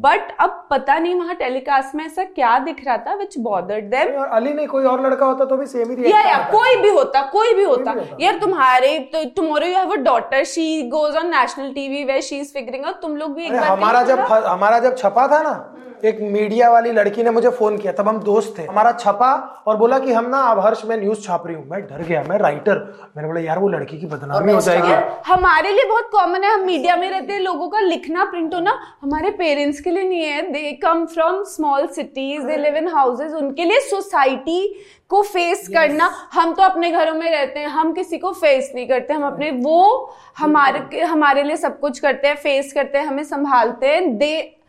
बट 0.00 0.32
अब 0.40 0.66
पता 0.70 0.98
नहीं 0.98 1.14
वहाँ 1.14 1.34
टेलीकास्ट 1.36 1.94
में 1.94 2.04
ऐसा 2.04 2.24
क्या 2.26 2.58
दिख 2.60 2.84
रहा 2.86 2.96
था 2.98 3.14
विच 3.16 3.38
बॉदर्ड 3.40 3.84
देम 3.90 4.14
अली 4.22 4.52
नहीं 4.52 4.66
कोई 4.66 4.84
और 4.86 5.06
लड़का 5.06 5.26
होता 5.26 5.44
तो 5.44 5.56
भी 5.56 5.66
सेम 5.66 5.90
ही 5.90 6.10
या, 6.10 6.20
या, 6.20 6.38
कोई 6.50 6.76
भी 6.82 6.88
होता 6.90 7.22
कोई 7.32 7.54
भी 7.54 7.64
होता. 7.64 7.94
यार 8.20 8.38
तुम्हारे 8.40 8.98
tomorrow 9.36 9.66
you 9.66 9.76
have 9.76 9.92
a 9.92 9.96
daughter 10.02 10.44
she 10.46 10.82
goes 10.90 11.16
on 11.16 11.26
national 11.30 11.72
TV 11.72 12.04
way 12.04 12.20
she 12.22 12.36
is 12.38 12.52
figuring 12.54 12.84
out 12.84 13.00
तुम 13.02 13.16
लोग 13.16 13.34
भी 13.34 13.44
एक 13.44 13.52
बार 13.52 13.68
हमारा 13.68 14.02
जब 14.04 14.20
हमारा 14.46 14.78
जब 14.78 14.96
छपा 14.98 15.26
था 15.28 15.42
ना 15.42 15.52
एक 16.04 16.20
मीडिया 16.22 16.70
वाली 16.70 16.92
लड़की 16.92 17.22
ने 17.22 17.30
मुझे 17.30 17.50
फ़ोन 17.50 17.76
किया 17.78 17.92
तब 17.92 18.08
हम 18.08 18.18
दोस्त 18.22 18.54
थे। 18.58 18.62
हमारा 18.64 18.92
छपा 18.94 19.32
और 19.66 19.76
बोला 19.76 19.98
कि 19.98 20.12
हम 20.12 20.28
ना 20.28 20.38
अब 20.44 20.60
हर्ष 20.60 20.84
में 20.84 20.96
न्यूज़ 20.96 21.20
छाप 21.22 21.46
रही 21.46 21.56
हूँ। 21.56 21.64
मैं 21.70 21.80
डर 21.82 22.02
गया 22.02 22.22
मैं 22.28 22.38
राइटर 22.38 22.78
मैंने 23.16 23.28
बोला 23.28 23.40
यार 23.40 23.58
वो 23.58 23.68
लड़की 23.68 23.98
की 23.98 24.06
बदनामी 24.06 24.52
हो 24.52 24.60
जाएगी। 24.60 24.92
हमारे 25.26 25.72
लिए 25.72 25.84
बहुत 25.84 26.08
कॉमन 26.12 26.44
है 26.44 26.52
हम 26.52 26.64
मीडिया 26.66 26.96
में 26.96 27.08
रहते 27.10 27.32
हैं 27.32 27.40
लोगों 27.40 27.68
का 27.68 27.80
लिखना 27.80 28.24
प्रिंट 28.24 28.54
होना 28.54 28.78
हमारे 29.02 29.30
पेरेंट्स 29.32 29.80
के 29.80 29.90
लिए 29.90 30.08
नहीं 30.08 30.22
है। 30.22 30.42
They 30.52 30.72
come 30.82 31.04
from 31.06 31.42
small 31.46 31.86
cities 31.88 32.46
they 32.46 32.56
live 32.56 32.76
in 32.76 32.88
houses 32.88 33.34
उनके 33.34 33.64
लिए 33.64 33.80
सोसाइटी 33.80 34.84
को 35.10 35.22
फेस 35.22 35.60
yes. 35.60 35.72
करना। 35.74 36.10
हम 36.32 36.52
तो 36.54 36.62
अपने 36.62 36.90
घरों 36.90 37.14
में 37.14 37.30
रहते 37.30 37.60
हैं 37.60 37.68
हम 37.68 37.92
किसी 37.92 38.18
को 38.18 38.32
फेस 38.32 38.70
नहीं 38.74 38.86
करते 38.88 39.14
हम 39.14 39.26
अपने 39.26 39.50
वो 39.52 40.12
हमारे 40.38 41.00
हमारे 41.02 41.42
लिए 41.42 41.56
सब 41.56 41.78
कुछ 41.80 41.98
करते 41.98 42.28
हैं 42.28 42.36
फेस 42.36 42.72
करते 42.72 42.98
हैं 42.98 43.06
हमें 43.06 43.22
संभालते 43.24 43.86
हैं। 43.86 44.16
दे 44.18 44.59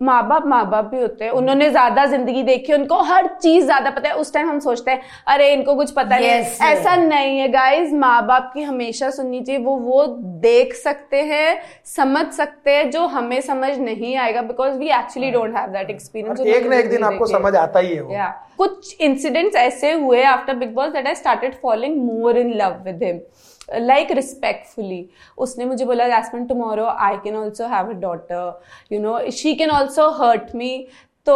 माँ 0.00 0.26
बाप 0.28 0.46
माँ 0.46 0.64
बाप 0.70 0.84
भी 0.84 1.00
होते 1.00 1.24
हैं। 1.24 1.30
उन्होंने 1.32 1.68
ज़्यादा 1.70 2.04
ज़िंदगी 2.06 2.42
देखी 2.42 2.72
उनको 2.72 3.00
हर 3.02 3.26
चीज़ 3.34 3.64
ज़्यादा 3.64 3.90
पता 3.90 4.08
है। 4.08 4.14
उस 4.16 4.32
टाइम 4.34 4.48
हम 4.48 4.58
सोचते 4.60 4.90
हैं 4.90 5.00
अरे 5.26 5.52
इनको 5.52 5.74
कुछ 5.74 5.90
पता 5.90 6.16
yes, 6.16 6.60
नहीं 6.60 6.70
ऐसा 6.70 6.96
नहीं 6.96 7.38
है 7.38 7.48
गाइज़ 7.48 7.94
माँ 7.94 8.26
बाप 8.26 8.50
की 8.54 8.62
हमेशा 8.62 9.10
सुननी 9.10 9.40
चाहिए। 9.40 9.62
वो 9.62 9.76
वो 9.76 10.06
देख 10.42 10.74
सकते 10.74 11.22
हैं 11.22 11.58
समझ 11.86 12.26
सकते 12.32 12.70
हैं 12.70 12.90
जो 12.90 13.06
हमें 13.08 13.40
समझ 13.42 13.76
नहीं 13.78 14.16
आएगा 14.16 14.42
because 14.42 14.76
we 14.78 14.88
actually 14.90 15.30
don't 15.30 15.56
have 15.56 15.70
that 15.70 15.90
experience 15.90 16.40
एक 16.40 16.66
ना 16.66 16.76
एक 16.76 16.90
दिन 16.90 17.04
आपको 17.04 17.26
समझ 17.26 17.54
आता 17.56 17.78
ही 17.78 17.94
है 17.94 18.02
yeah. 18.08 18.32
कुछ 18.58 18.96
इंसिडेंट्स 19.00 19.56
ऐसे 19.56 19.92
हुए 19.92 20.22
after 20.24 20.54
Bigg 20.56 20.74
Boss 20.74 20.92
that 20.92 21.06
I 21.06 21.14
started 21.14 21.54
following 21.62 21.96
more 22.04 22.38
in 22.38 22.52
love 22.56 22.82
with 22.84 23.02
him 23.02 23.20
like 23.72 24.10
respectfully 24.12 25.08
उसने 25.38 25.64
मुझे 25.64 25.84
बोला 25.84 26.08
Jasmin 26.08 26.46
tomorrow 26.46 26.86
I 26.86 27.16
can 27.24 27.36
also 27.36 27.66
have 27.68 27.88
a 27.88 27.98
daughter 28.00 28.60
you 28.92 29.00
know 29.00 29.18
she 29.32 29.54
can 29.54 29.70
also 29.70 30.10
hurt 30.18 30.54
me 30.54 30.72
तो 31.26 31.34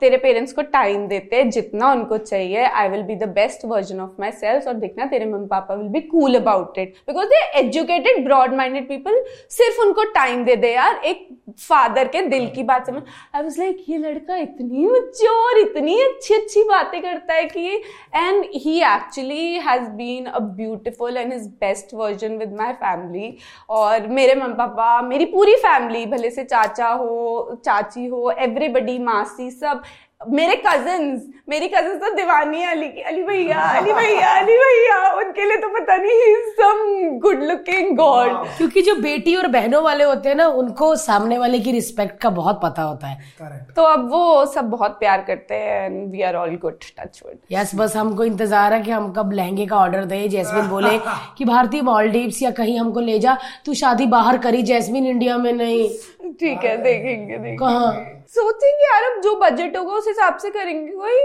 तेरे 0.00 0.16
parents 0.16 0.52
को 0.52 0.62
time 0.62 1.06
देते 1.08 1.42
जितना 1.46 1.90
उनको 1.92 2.16
चाहिए। 2.18 2.64
I 2.64 2.88
will 2.88 3.02
be 3.02 3.14
the 3.16 3.28
best 3.34 3.64
version 3.64 4.00
of 4.00 4.20
myself 4.32 4.66
और 4.68 4.74
देखना 4.76 5.06
तेरे 5.06 5.26
मम्मी 5.26 5.46
पापा 5.48 5.74
will 5.74 5.88
be 5.88 6.00
cool 6.08 6.34
about 6.36 6.78
it 6.78 6.94
because 7.06 7.28
they 7.28 7.40
educated 7.60 8.24
broad 8.24 8.54
minded 8.54 8.88
people 8.88 9.22
सिर्फ़ 9.50 9.80
उनको 9.82 10.04
टाइम 10.14 10.44
दे 10.44 10.56
दे 10.56 10.72
यार। 10.72 11.00
एक 11.04 11.26
फादर 11.60 12.08
के 12.08 12.20
दिल 12.22 12.48
की 12.54 12.62
बात 12.62 12.86
समझ। 12.86 13.02
आई 13.34 13.42
वॉज़ 13.42 13.58
लाइक 13.60 13.84
ये 13.88 13.98
लड़का 13.98 14.36
इतनी 14.36 14.86
मच्योर 14.86 15.58
इतनी 15.58 15.98
अच्छी 16.02 16.34
अच्छी 16.34 16.62
बातें 16.64 17.00
करता 17.02 17.34
है 17.34 17.44
कि 17.46 17.66
and 18.14 18.44
he 18.56 18.78
actually 18.84 19.58
has 19.66 19.88
been 19.92 20.24
a 20.26 20.38
beautiful 20.38 21.16
and 21.16 21.32
his 21.32 21.46
best 21.60 21.94
version 21.94 22.36
with 22.38 22.52
my 22.58 22.72
family 22.74 23.36
और 23.70 24.06
मेरे 24.08 24.34
मम्मी 24.34 24.54
पापा 24.56 25.00
मेरी 25.02 25.24
पूरी 25.26 25.54
फैमिली 25.58 26.04
भले 26.06 26.30
से 26.30 26.44
चाचा 26.44 26.88
हो, 26.88 27.60
चाची 27.64 28.06
हो 28.06 28.30
एवरीबडी 28.30 28.97
मासी 28.98 29.50
सब 29.50 29.82
मेरे 30.20 30.54
कजन्स 30.66 31.26
मेरी 31.48 31.66
कजन्स 31.68 32.00
तो 32.00 32.08
दीवानी 32.14 32.60
है 32.60 32.70
अली 32.70 32.86
की 32.88 33.00
अली 33.00 33.22
भैया 33.22 33.60
अली 33.70 33.92
भैया 33.92 34.30
अली 34.38 34.56
भैया 34.58 34.96
उनके 35.16 35.44
लिए 35.44 35.56
तो 35.56 35.68
पता 35.68 35.96
नहीं 35.96 36.34
सम 36.52 37.18
गुड 37.18 37.42
लुकिंग 37.42 37.96
गॉड 37.96 38.32
क्योंकि 38.56 38.82
जो 38.82 38.94
बेटी 38.96 39.34
और 39.36 39.46
बहनों 39.48 39.82
वाले 39.84 40.04
होते 40.04 40.28
हैं 40.28 40.36
ना 40.36 40.46
उनको 40.62 40.94
सामने 40.96 41.38
वाले 41.38 41.58
की 41.58 41.72
रिस्पेक्ट 41.72 42.20
का 42.22 42.30
बहुत 42.30 42.60
पता 42.62 42.82
होता 42.82 43.06
है। 43.06 43.16
करेक्ट 43.38 43.74
तो 43.76 43.82
अब 43.82 44.10
वो 44.10 44.44
सब 44.54 44.70
बहुत 44.70 44.98
प्यार 45.00 45.22
करते 45.28 45.54
हैं 45.54 45.84
and 45.84 46.10
we 46.12 46.22
are 46.22 46.36
all 46.36 46.56
good 46.62 46.78
touchwood 47.24 47.38
yes 47.52 47.74
बस 47.74 47.96
हमको 47.96 48.24
इंतज़ार 48.24 48.72
है 48.72 48.82
कि 48.82 48.90
हम 48.90 49.12
कब 49.12 49.32
लहंगे 49.32 49.66
का 49.66 49.76
ऑर्डर 49.76 50.04
दे। 50.04 50.26
जैस्मिन 50.28 50.68
बोले 50.68 50.98
कि 51.38 51.44
भारतीय 51.44 51.82
मॉलडीव्स 51.82 52.42
या 52.42 52.50
कहीं 52.58 52.78
हमको 52.80 53.00
ले 53.00 53.18
जा 53.18 53.38
तू 53.66 53.74
शादी 53.76 54.06
बाहर 54.18 54.38
करी 54.38 54.62
जैस्मिन 54.64 55.06
इंडिया 55.06 55.38
में 55.38 55.52
नहीं। 55.52 55.88
ठीक 56.30 56.64
है 56.64 56.76
देखेंगे 56.82 57.36
देखेंगे। 57.36 57.56
कहाँ? 57.56 57.92
सोचेंगे 58.28 58.84
यार 58.84 59.02
अब 59.04 59.20
जो 59.22 59.34
बजट 59.40 59.76
होगा 59.76 59.92
उस 59.92 60.07
हिसाब 60.08 60.36
से 60.36 60.50
करेंगे 60.50 60.94
वही। 60.94 61.20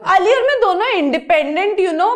अली 0.00 0.32
और 0.32 0.42
मैं 0.42 0.60
दोनों 0.60 0.86
इंडिपेंडेंट 0.88 1.78
यू 1.80 1.92
नो 1.92 2.08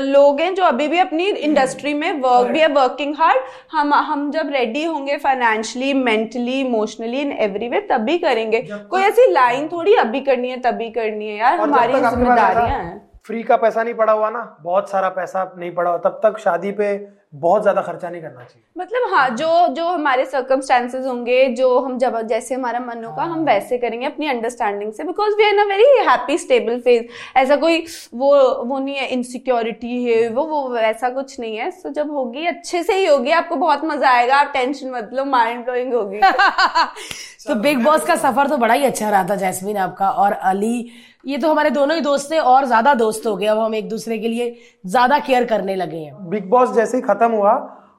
लोग 0.00 0.40
हैं 0.40 0.54
जो 0.54 0.64
अभी 0.64 0.88
भी 0.88 0.98
अपनी 0.98 1.26
इंडस्ट्री 1.26 1.92
में 1.94 2.20
वर्क 2.20 2.50
भी 2.50 2.60
है 2.60 2.66
वर्किंग 2.70 3.14
हार्ड 3.18 3.42
हम 3.72 3.94
हम 3.94 4.30
जब 4.30 4.50
रेडी 4.52 4.84
होंगे 4.84 5.16
financially 5.18 5.92
mentally 5.94 6.58
emotionally 6.60 7.20
in 7.20 7.32
every 7.40 7.68
way 7.68 7.80
तभी 7.90 8.18
करेंगे। 8.18 8.60
कोई 8.90 9.02
ऐसी 9.02 9.30
लाइन 9.32 9.68
थोड़ी 9.68 9.94
अभी 9.96 10.20
करनी 10.20 10.50
है 10.50 10.60
तभी 10.60 10.90
करनी 10.90 11.28
है 11.28 11.36
यार 11.38 11.60
हमारी 11.60 11.92
जिम्मेदारियाँ 11.92 12.78
हैं। 12.80 13.11
फ्री 13.26 13.42
का 13.42 13.56
पैसा 13.56 13.82
नहीं 13.82 13.94
पड़ा 13.94 14.12
हुआ 14.12 14.28
ना 14.30 14.40
बहुत 14.62 14.90
सारा 14.90 15.08
पैसा 15.08 15.52
नहीं 15.58 15.70
पड़ा 15.74 15.90
हुआ 15.90 15.98
तब 16.00 16.20
तक 16.22 16.38
शादी 16.38 16.70
पे 16.72 16.94
बहुत 17.34 17.62
ज़्यादा 17.62 17.82
खर्चा 17.82 18.08
नहीं 18.10 18.22
करना 18.22 18.44
चाहिए। 18.44 18.62
मतलब 18.78 19.12
हाँ 19.12 19.28
जो 19.36 19.68
जो 19.74 19.86
हमारे 19.88 20.24
सर्कमस्टांसेस 20.26 21.06
होंगे 21.06 21.46
जो 21.56 21.78
हम 21.78 21.96
जब 21.98 22.20
जैसे 22.28 22.54
हमारा 22.54 22.80
मन 22.80 23.04
होगा 23.04 23.22
हम 23.24 23.44
वैसे 23.44 23.78
करेंगे 23.78 24.06
अपनी 24.06 24.28
अंडरस्टैंडिंग 24.28 24.92
से 24.92 25.04
because 25.04 25.36
we 25.36 25.44
are 25.44 25.54
in 25.54 25.60
a 25.60 25.64
very 25.66 25.84
happy 26.08 26.38
stable 26.38 26.80
phase 26.80 27.04
ऐसा 27.38 27.56
कोई 27.56 27.84
वो 28.14 28.32
वो 28.64 28.78
नहीं 28.78 28.96
है 28.96 29.06
इनसिक्योरिटी 29.08 30.02
है 30.04 30.28
वो 30.28 30.44
वो 30.46 30.68
वैसा 30.68 31.08
कुछ 31.10 31.38
नहीं 31.40 31.56
है। 31.56 31.70
सो 31.70 31.90
जब 31.90 32.10
होगी 32.10 32.46
अच्छे 32.46 32.82
से 32.82 32.94
ही 32.94 33.06
होगी 33.06 33.30
आपको 33.32 33.56
बहुत 33.56 33.84
मज़ा 33.84 34.10
आएगा। 34.10 34.36
आप 34.36 34.50
टेंशन 34.54 34.90
मत 34.90 35.10
लो 35.12 35.24
माइंड 35.26 35.64
ब्लोइंग 35.64 35.94
होगी। 35.94 36.20
तो 37.46 37.54
बिग 37.54 37.82
बॉस 37.84 38.04
का 38.06 38.16
सफ़र 38.16 38.48
तो 38.48 38.56
बड़ा 38.56 38.74
ही 38.74 38.84
अच्छा 38.84 39.08
रहा 39.10 39.24
था 39.28 39.36
जैस्मिन 39.36 39.76
आपका 39.78 40.10
और 40.10 40.32
अली 40.32 40.90
ये 41.24 41.38
तो 41.38 41.50
हमारे 41.50 41.70
दोनों 41.70 41.96
ही 41.96 42.02
दोस्त 42.02 42.30
थे 42.30 42.38
और 42.38 42.64
ज़्यादा 42.66 42.94
दोस्त 42.94 43.26
हो 43.26 43.36
गए। 43.36 43.46
अब 43.46 43.58
हम 43.58 43.74
एक 43.74 43.88
दूसरे 43.88 44.18
के 44.18 44.28
लिए 44.28 44.56
ज़्यादा 44.86 45.18
केयर 45.20 45.44
करने 45.46 45.74
लगे 45.76 45.96
हैं। 45.96 46.28
बिग 46.30 46.48
बॉस 46.50 46.72
जैसे 46.74 46.96
ही 46.96 47.02
खत्म 47.02 47.30
हुआ 47.32 47.54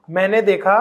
मैंने 0.08 0.42
देखा 0.42 0.76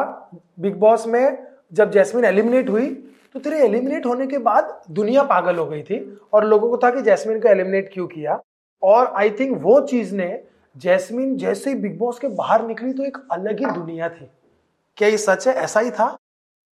बिग 0.59 0.75
बॉस 0.79 1.07
में 1.07 1.37
जब 1.73 1.91
जैस्मिन 1.91 2.25
एलिमिनेट 2.25 2.69
हुई 2.69 2.87
तो 3.35 3.39
तेरे 3.39 3.59
एलिमिनेट 3.65 4.05
होने 4.05 4.27
के 4.27 4.37
बाद 4.39 4.81
दुनिया 4.91 5.23
पागल 5.25 5.55
हो 5.57 5.65
गई 5.65 5.81
थी 5.83 5.99
और 6.33 6.45
लोगों 6.47 6.69
को 6.69 6.77
था 6.77 6.89
कि 6.91 7.01
जैस्मिन 7.01 7.39
को 7.39 7.49
एलिमिनेट 7.49 7.89
क्यों 7.93 8.07
किया? 8.07 8.39
और 8.83 9.13
आई 9.17 9.29
थिंक 9.39 9.57
वो 9.61 9.79
चीज़ 9.81 10.13
ने 10.15 10.27
जैस्मिन 10.75 11.35
जैसे 11.37 11.69
ही 11.69 11.75
बिग 11.77 11.97
बॉस 11.99 12.19
के 12.19 12.27
बाहर 12.35 12.65
निकली 12.67 12.93
तो 12.93 13.03
एक 13.03 13.17
अलग 13.31 13.59
ही 13.59 13.65
दुनिया 13.67 14.09
थी। 14.09 14.29
क्या 14.97 15.07
ये 15.09 15.17
सच 15.19 15.47
है? 15.47 15.53
ऐसा 15.55 15.79
ही 15.79 15.91
था? 15.91 16.05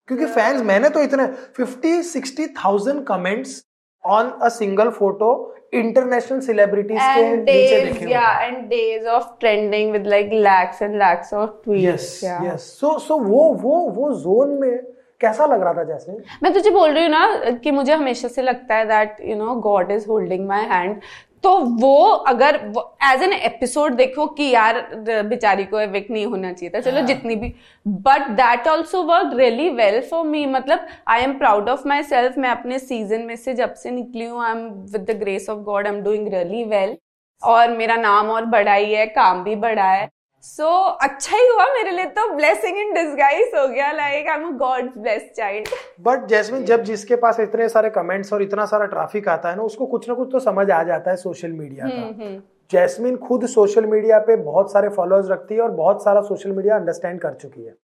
क्योंकि 0.07 0.25
फैंस 0.27 0.61
मैंने 0.63 0.89
तो 0.89 0.99
इतने 1.01 1.27
fifty 1.55 2.01
sixty 2.03 2.47
thousand 2.55 3.03
comments 3.05 3.63
on 4.05 4.29
a 4.41 4.49
single 4.49 4.89
photo 4.97 5.29
international 5.73 6.39
celebrities 6.39 6.99
के 7.01 7.35
नीचे 7.35 7.79
देखे 7.83 8.09
yeah 8.09 8.43
and 8.47 8.69
days 8.73 9.07
of 9.13 9.23
trending 9.43 9.93
with 9.95 10.05
like 10.13 10.35
lakhs 10.47 10.81
and 10.87 10.99
lakhs 11.03 11.33
of 11.33 11.47
tweets 11.63 11.85
yes 11.85 12.19
yes 12.43 12.67
so 12.79 12.97
so 12.99 13.17
वो 13.19 13.43
वो 13.63 13.79
वो 13.95 14.11
जोन 14.19 14.57
में 14.61 14.77
कैसा 15.21 15.45
लग 15.45 15.61
रहा 15.63 15.73
था 15.73 15.83
जैसे? 15.83 16.17
मैं 16.43 16.51
तुझे 16.53 16.69
बोल 16.69 16.91
रही 16.93 17.03
हूँ 17.03 17.11
ना 17.11 17.51
कि 17.63 17.71
मुझे 17.71 17.93
हमेशा 17.93 18.27
से 18.27 18.41
लगता 18.41 18.75
है 18.75 18.85
that 18.85 19.17
you 19.25 19.35
know 19.35 19.53
God 19.67 19.91
is 19.91 20.07
holding 20.07 20.47
my 20.47 20.65
hand 20.71 20.99
तो 21.43 21.57
वो 21.59 22.05
अगर 22.27 22.55
एज 23.03 23.23
एन 23.23 23.33
एपिसोड 23.33 23.93
देखो 23.93 24.25
कि 24.27 24.43
यार 24.49 24.79
बेचारी 24.99 25.63
को 25.63 25.79
एविक 25.79 26.11
नहीं 26.11 26.25
होना 26.25 26.53
चाहिए 26.53 26.71
था 26.75 26.79
चलो 26.79 27.01
जितनी 27.01 27.35
भी 27.35 27.53
but 27.87 28.29
that 28.29 28.67
also 28.67 29.03
work 29.03 29.33
really 29.33 29.69
well 29.69 29.99
for 30.01 30.25
me 30.25 30.45
मतलब 30.45 30.87
I 31.07 31.21
am 31.21 31.37
proud 31.37 31.69
of 31.69 31.87
myself 32.03 32.37
मैं 32.37 32.49
अपने 32.49 32.79
सीज़न 32.79 33.21
में 33.21 33.35
से 33.35 33.53
जब 33.53 33.73
से 33.73 33.91
निकली 33.91 34.25
हूँ 34.25 34.43
I 34.43 34.51
am 34.51 34.67
with 34.93 35.05
the 35.11 35.19
grace 35.19 35.49
of 35.49 35.59
God 35.59 35.87
I 35.87 35.93
am 35.93 36.01
doing 36.01 36.27
really 36.27 36.63
well 36.63 36.97
और 37.43 37.77
मेरा 37.77 37.95
नाम 37.95 38.29
और 38.29 38.45
बढ़ा 38.45 38.73
ही 38.73 38.93
है 38.93 39.05
काम 39.05 39.43
भी 39.43 39.55
बढ़ा 39.55 39.91
है। 39.91 40.09
सो 40.45 40.63
so, 40.63 40.97
अच्छा 41.01 41.37
ही 41.37 41.47
हुआ 41.47 41.65
मेरे 41.73 41.91
लिए 41.91 42.05
तो 42.15 42.27
ब्लेसिंग 42.35 42.77
इन 42.77 42.93
डिस्गाइज 42.93 43.51
हो 43.55 43.67
गया 43.67 43.91
like 43.91 44.27
I 44.29 44.35
am 44.35 44.47
a 44.47 44.51
God's 44.57 44.97
blessed 44.97 45.31
child 45.37 45.69
but 46.01 46.25
Jasmin 46.27 46.65
जब 46.65 46.83
जिसके 46.83 47.15
पास 47.15 47.39
इतने 47.39 47.69
सारे 47.69 47.89
कमेंट्स 47.89 48.33
और 48.33 48.41
इतना 48.41 48.65
सारा 48.65 48.85
ट्रैफ़िक 48.85 49.29
आता 49.29 49.49
है 49.49 49.55
ना 49.55 49.63
उसको 49.63 49.85
कुछ 49.85 50.07
ना 50.09 50.15
कुछ 50.15 50.29
तो 50.31 50.39
समझ 50.39 50.69
आ 50.71 50.81
जाता 50.83 51.11
है 51.11 51.17
सोशल 51.17 51.51
मीडिया 51.51 51.89
का। 51.89 52.29
जैस्मिन 52.71 53.17
खुद 53.17 53.45
सोशल 53.45 53.85
मीडिया 53.85 54.19
पे 54.19 54.35
बहुत 54.35 54.71
सारे 54.71 54.89
फॉलोअर्स 54.89 55.29
रखती 55.29 55.55
है 55.55 55.61
और 55.61 55.71
बहुत 55.71 56.03
सारा 56.03 56.21
सोशल 56.21 56.51
मीडिया 56.51 56.75
अंडरस्टैंड 56.75 57.19
कर 57.21 57.33
चुकी 57.33 57.63
है। 57.63 57.75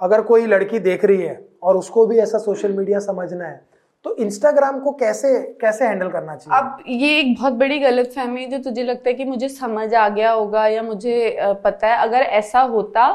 अगर 0.00 0.22
कोई 0.22 0.46
लड़की 0.46 0.78
देख 0.80 1.04
रही 1.04 1.22
है 1.22 1.40
और 1.62 1.76
उसको 1.76 2.06
भी 2.06 2.18
ऐसा 2.18 2.38
सोशल 2.38 2.72
मीडिया 2.72 2.98
समझना 2.98 3.44
है 3.44 3.60
तो 4.04 4.14
इंस्टाग्राम 4.16 4.78
को 4.80 4.92
कैसे 4.92 5.28
कैसे 5.60 5.84
हैंडल 5.84 6.08
करना 6.10 6.34
चाहिए? 6.36 6.58
अब 6.58 6.82
ये 6.88 7.18
एक 7.18 7.34
बहुत 7.34 7.52
बड़ी 7.54 7.78
गलत 7.78 8.12
फहमी 8.14 8.40
है 8.42 8.48
जो 8.50 8.58
तुझे 8.60 8.82
लगता 8.82 9.08
है 9.10 9.14
कि 9.14 9.24
मुझे 9.24 9.48
समझ 9.48 9.92
आ 9.94 10.08
गया 10.08 10.30
होगा 10.32 10.66
या 10.66 10.82
मुझे 10.82 11.36
पता 11.64 11.86
है। 11.86 11.96
अगर 11.98 12.22
ऐसा 12.32 12.60
होता 12.60 13.06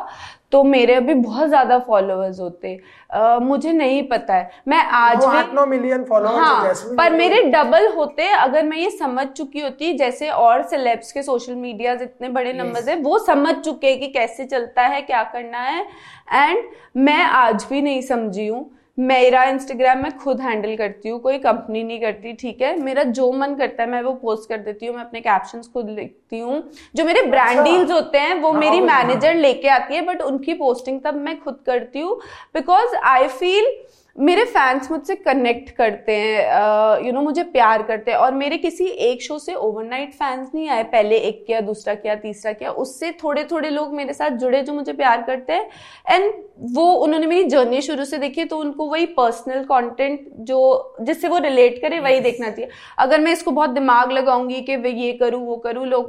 तो 0.52 0.64
मेरे 0.64 0.94
अभी 0.96 1.14
बहुत 1.14 1.48
ज़्यादा 1.48 1.78
फॉलोअर्स 1.80 2.40
होते। 2.40 2.74
अ, 3.10 3.40
मुझे 3.40 3.72
नहीं 3.74 4.02
पता 4.10 4.34
है। 4.34 4.50
मैं 4.68 4.82
आज 4.92 5.26
भी 5.26 5.54
नौ 5.56 5.66
मिलियन 5.66 6.04
फॉलोअर्स 6.04 6.84
हाँ 6.84 6.96
पर 6.98 7.12
मेरे 7.14 7.42
डबल 7.52 7.88
होते 7.96 8.28
अगर 8.30 8.64
मैं 8.64 8.78
ये 8.78 8.90
समझ 8.92 9.28
चुकी 9.28 9.60
होती 9.60 9.92
जैसे 9.94 10.30
और 10.30 10.64
सेलेब्स 10.68 11.12
के 11.12 11.24
सोशल 11.24 11.56
मीडिया 11.56 11.94
इतने 11.94 12.30
बड़े 12.30 12.54
नंबर्स 12.54 12.88
है 12.88 12.96
वो 13.02 13.20
समझ 13.26 13.56
चुके 13.56 13.88
हैं 13.88 14.00
कि 14.00 14.08
कैसे 14.10 14.46
चलता 14.46 14.86
है 14.86 15.02
क्या 15.02 15.24
करना 15.26 15.62
है। 15.62 15.86
एंड 16.34 16.64
मैं 16.98 17.22
आज 17.24 17.66
भी 17.70 17.82
नहीं 17.82 18.02
समझी 18.04 18.48
हूँ। 18.48 18.70
मेरा 18.98 19.44
इंस्टाग्राम 19.44 19.98
मैं 20.04 20.12
खुद 20.18 20.40
हैंडल 20.42 20.76
करती 20.76 21.10
हूँ 21.10 21.20
कोई 21.22 21.38
कंपनी 21.38 21.84
नहीं 21.84 22.00
करती 22.02 22.34
ठीक 22.34 22.62
है? 22.62 22.76
मेरा 22.82 23.04
जो 23.04 23.32
मन 23.32 23.54
करता 23.56 23.84
है 23.84 23.90
मैं 23.90 24.02
वो 24.02 24.14
पोस्ट 24.14 24.50
कर 24.50 24.58
देती 24.58 24.86
हूँ 24.86 24.96
मैं 24.96 25.04
अपने 25.04 25.20
कैप्शन 25.22 25.62
खुद 25.74 25.90
लिखती 25.90 26.40
हूँ। 26.40 26.62
जो 26.96 27.06
मेरे 27.06 27.22
ब्रांड 27.22 27.60
अच्छा। 27.60 27.64
डील्स 27.64 27.92
होते 27.92 28.18
हैं 28.18 28.34
वो 28.42 28.52
हाँ, 28.52 28.60
मेरी 28.60 28.82
मैनेजर 28.82 29.36
लेके 29.36 29.68
आती 29.68 29.96
है 29.96 30.02
बट 30.02 30.22
उनकी 30.22 30.54
पोस्टिंग 30.54 31.00
तब 31.04 31.16
मैं 31.16 31.40
खुद 31.40 31.60
करती 31.66 32.00
हूँ 32.00 32.20
बिकॉज़ 32.54 32.96
आई 32.96 33.28
फील 33.28 33.72
मेरे 34.18 34.44
फैंस 34.46 34.90
मुझसे 34.92 35.16
कनेक्ट 35.16 35.70
करते 35.78 36.12
हैं 36.12 37.06
यू 37.06 37.12
नो 37.14 37.22
मुझे 37.22 37.44
प्यार 37.46 37.82
करते 37.84 38.12
हैं 38.12 38.18
और 38.18 38.34
मेरे 38.34 38.58
किसी 38.58 38.86
एक 38.86 39.22
शो 39.22 39.38
से 39.40 39.54
ओवरनाइट 39.56 40.14
फैंस 40.14 40.50
नहीं 40.56 40.70
आए 40.70 40.84
पहले 40.86 41.18
एक 41.18 41.44
किया 41.48 41.60
दूसरा 41.62 41.94
किया 41.96 42.16
तीसरा 42.16 42.54
किया 42.54 42.72
उससे 42.84 43.12
थोड़े 43.24 43.44
थोड़े 43.52 43.70
लोग 43.70 43.94
मेरे 43.96 44.14
साथ 44.14 44.38
जुड़े 44.38 44.62
जो 44.62 44.74
मुझे 44.74 44.94
प्यार 44.94 45.22
करते 45.22 45.54
हैं। 45.54 45.70
एंड 46.08 46.32
वो 46.76 46.86
उन्होंने 46.94 47.28
मेरी 47.28 47.44
जर्नी 47.50 47.82
शुरू 47.82 48.06
से 48.06 48.18
देखी 48.18 48.46
तो 48.46 48.58
उनको 48.58 48.86
वही 48.90 49.06
पर्सनल 49.18 49.64
कॉन्टेंट 49.66 50.28
जो 50.48 50.96
जिससे 51.02 51.28
वो 51.28 51.38
रिलेट 51.38 51.82
करे 51.82 52.00
वही 52.00 52.20
देखना 52.20 52.50
चाहिए। 52.50 52.70
अगर 53.00 53.22
मैं 53.22 53.32
इसको 53.32 53.52
बहुत 53.52 53.70
दिमाग 53.70 54.12
लगाऊँगी 54.12 54.62
कि 54.62 54.76
वे 54.78 54.90
ये 54.92 55.12
करूँ 55.14 55.46
वो 55.46 55.58
करूँ 55.68 55.86
लोग 55.88 56.06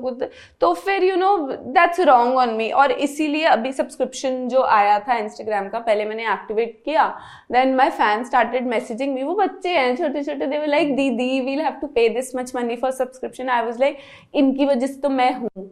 तो 0.61 0.73
फिर 0.75 1.05
you 1.05 1.17
know 1.17 1.37
that's 1.49 2.01
wrong 2.03 2.37
on 2.39 2.55
me 2.55 2.71
और 2.73 2.93
इसीलिए 2.93 3.45
अभी 3.49 3.73
सब्सक्रिप्शन 3.73 4.49
जो 4.49 4.63
आया 4.63 4.99
था 4.99 5.17
इंस्टाग्राम 5.19 5.69
का 5.69 5.79
पहले 5.81 6.05
मैंने 6.05 6.33
एक्टिवेट 6.33 6.81
किया 6.85 7.07
then 7.53 7.75
my 7.77 7.91
fan 7.99 8.25
started 8.25 8.67
messaging 8.67 9.15
me 9.15 9.23
वो 9.23 9.35
बच्चे 9.35 9.77
हैं 9.79 9.97
छोटे 9.97 10.23
छोटे 10.25 10.47
दे 10.47 10.65
लाइक 10.67 10.95
दीदी 10.97 11.41
we'll 11.41 11.61
have 11.61 11.79
to 11.81 11.87
pay 11.95 12.09
this 12.15 12.35
much 12.37 12.55
money 12.57 12.77
for 12.77 12.91
subscription 12.93 13.49
I 13.49 13.65
was 13.65 13.81
like 13.81 13.99
इनकी 14.35 14.67
वजह 14.67 14.87
से 14.87 15.01
तो 15.01 15.09
मैं 15.11 15.33
हूँ। 15.35 15.69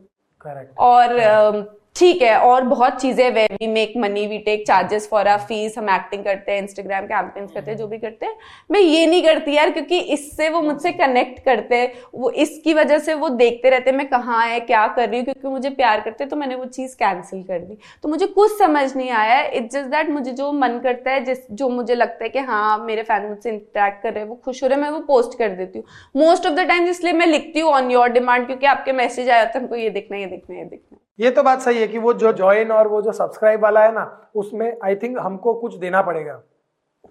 और 0.79 1.17
अम, 1.19 1.63
ठीक 1.97 2.23
है, 2.23 2.37
और 2.39 2.65
बहुत 2.65 3.01
चीज़ें 3.01 3.31
way 3.31 3.45
we 3.53 3.67
make 3.67 3.93
money 3.97 4.27
we 4.27 4.39
take 4.39 4.67
charges 4.67 5.07
for 5.11 5.29
our 5.29 5.39
fees 5.41 5.77
हम 5.79 5.89
एक्टिंग 5.91 6.25
करते 6.25 6.53
हैं 6.53 6.63
इंस्टाग्राम 6.63 7.07
कैंपेन्स 7.07 7.53
करते 7.53 7.71
हैं, 7.71 7.77
जो 7.79 7.87
भी 7.87 7.99
करते 7.99 8.27
हैं। 8.27 8.35
मैं 8.71 8.81
ये 8.81 9.07
नहीं 9.07 9.23
करती 9.23 9.55
यार, 9.55 9.71
क्योंकि 9.71 9.99
इससे 10.15 10.49
वो 10.49 10.61
मुझसे 10.63 10.93
कनेक्ट 10.93 11.39
करते 11.45 11.77
हैं। 11.77 11.93
वो 12.15 12.31
इसकी 12.43 12.75
वजह 12.75 12.99
से 12.99 13.15
वो 13.15 13.29
देखते 13.29 13.71
रहते 13.71 13.91
हैं, 13.91 13.97
मैं 13.97 14.09
कहाँ 14.09 14.45
है, 14.47 14.61
क्या 14.63 14.87
कर 14.89 15.09
रही 15.09 15.19
हूँ, 15.19 15.25
क्योंकि 15.25 15.49
मुझे 15.49 15.71
प्यार 15.71 16.01
करते 16.01 16.25
हैं 16.25 16.31
तो 16.31 16.37
मैंने 16.37 16.55
वो 16.55 16.65
चीज़ 16.67 16.97
कैंसिल 16.97 17.43
कर 17.43 17.59
दी। 17.61 17.79
तो 18.03 18.09
मुझे 18.09 18.27
कुछ 18.29 18.59
समझ 18.59 18.95
नहीं 18.97 19.11
आया। 19.13 19.41
इट्स 19.43 19.75
जस्ट 19.75 19.89
दैट 19.91 20.11
मुझे 20.11 20.33
जो 20.33 20.53
मन 20.55 20.79
करता 20.83 21.11
है, 21.11 21.25
जिस, 21.25 21.39
जो 21.53 21.69
मुझे 21.71 21.95
लगता 21.95 22.25
है 22.25 22.31
कि 22.31 22.39
हाँ 22.41 22.79
मेरे 22.85 23.03
फ़ैन 23.03 23.27
मुझसे 23.29 23.51
इंटरेक्ट 23.51 24.03
कर 24.03 24.13
रहे 24.13 24.23
हैं, 24.23 24.29
वो 24.29 24.37
खुश 24.45 24.63
हो 24.63 24.69
रहे 24.69 24.79
हैं, 24.79 24.83
मैं 24.85 24.91
वो 24.91 25.01
पोस्ट 25.07 25.39
कर 25.39 25.57
देती 25.57 25.79
हूँ। 25.79 25.87
मोस्ट 26.17 26.47
ऑफ़ 26.47 26.55
द 26.55 26.69
टाइम 26.69 26.89
इसलिए 26.89 27.13
मैं 27.15 27.27
लिखती 27.27 27.61
हूँ 27.61 27.73
ऑन 27.73 27.91
योर 27.91 28.09
डिमांड 28.11 28.47
क्योंकि 28.47 28.67
आपके 28.67 28.93
मैसेज 28.95 29.31
आया 29.31 29.45
था, 29.45 29.59
हमको 29.59 29.77
ये 29.77 29.91
देखना 29.91 30.17
ये 30.17 30.27
देखना 30.27 30.59
ये 30.59 30.65
देखना। 30.65 30.99
ये 31.19 31.31
तो 31.31 31.43
बात 31.43 31.61
सही 31.63 31.79
है 31.79 31.87
कि 31.89 31.99
वो 31.99 32.13
जो 32.15 32.33
ज्वाइन 32.33 32.71
और 32.73 32.89
वो 32.89 33.01
जो 33.03 33.13
सब्सक्राइब 33.13 33.63
वाला 33.63 33.85
है 33.85 33.93
ना 33.95 34.05
उसमें 34.35 34.73
आई 34.85 34.95
थिंक 34.97 35.19
हमको 35.19 35.55
कुछ 35.55 35.75
देना 35.77 36.03
पड़ेगा। 36.03 36.41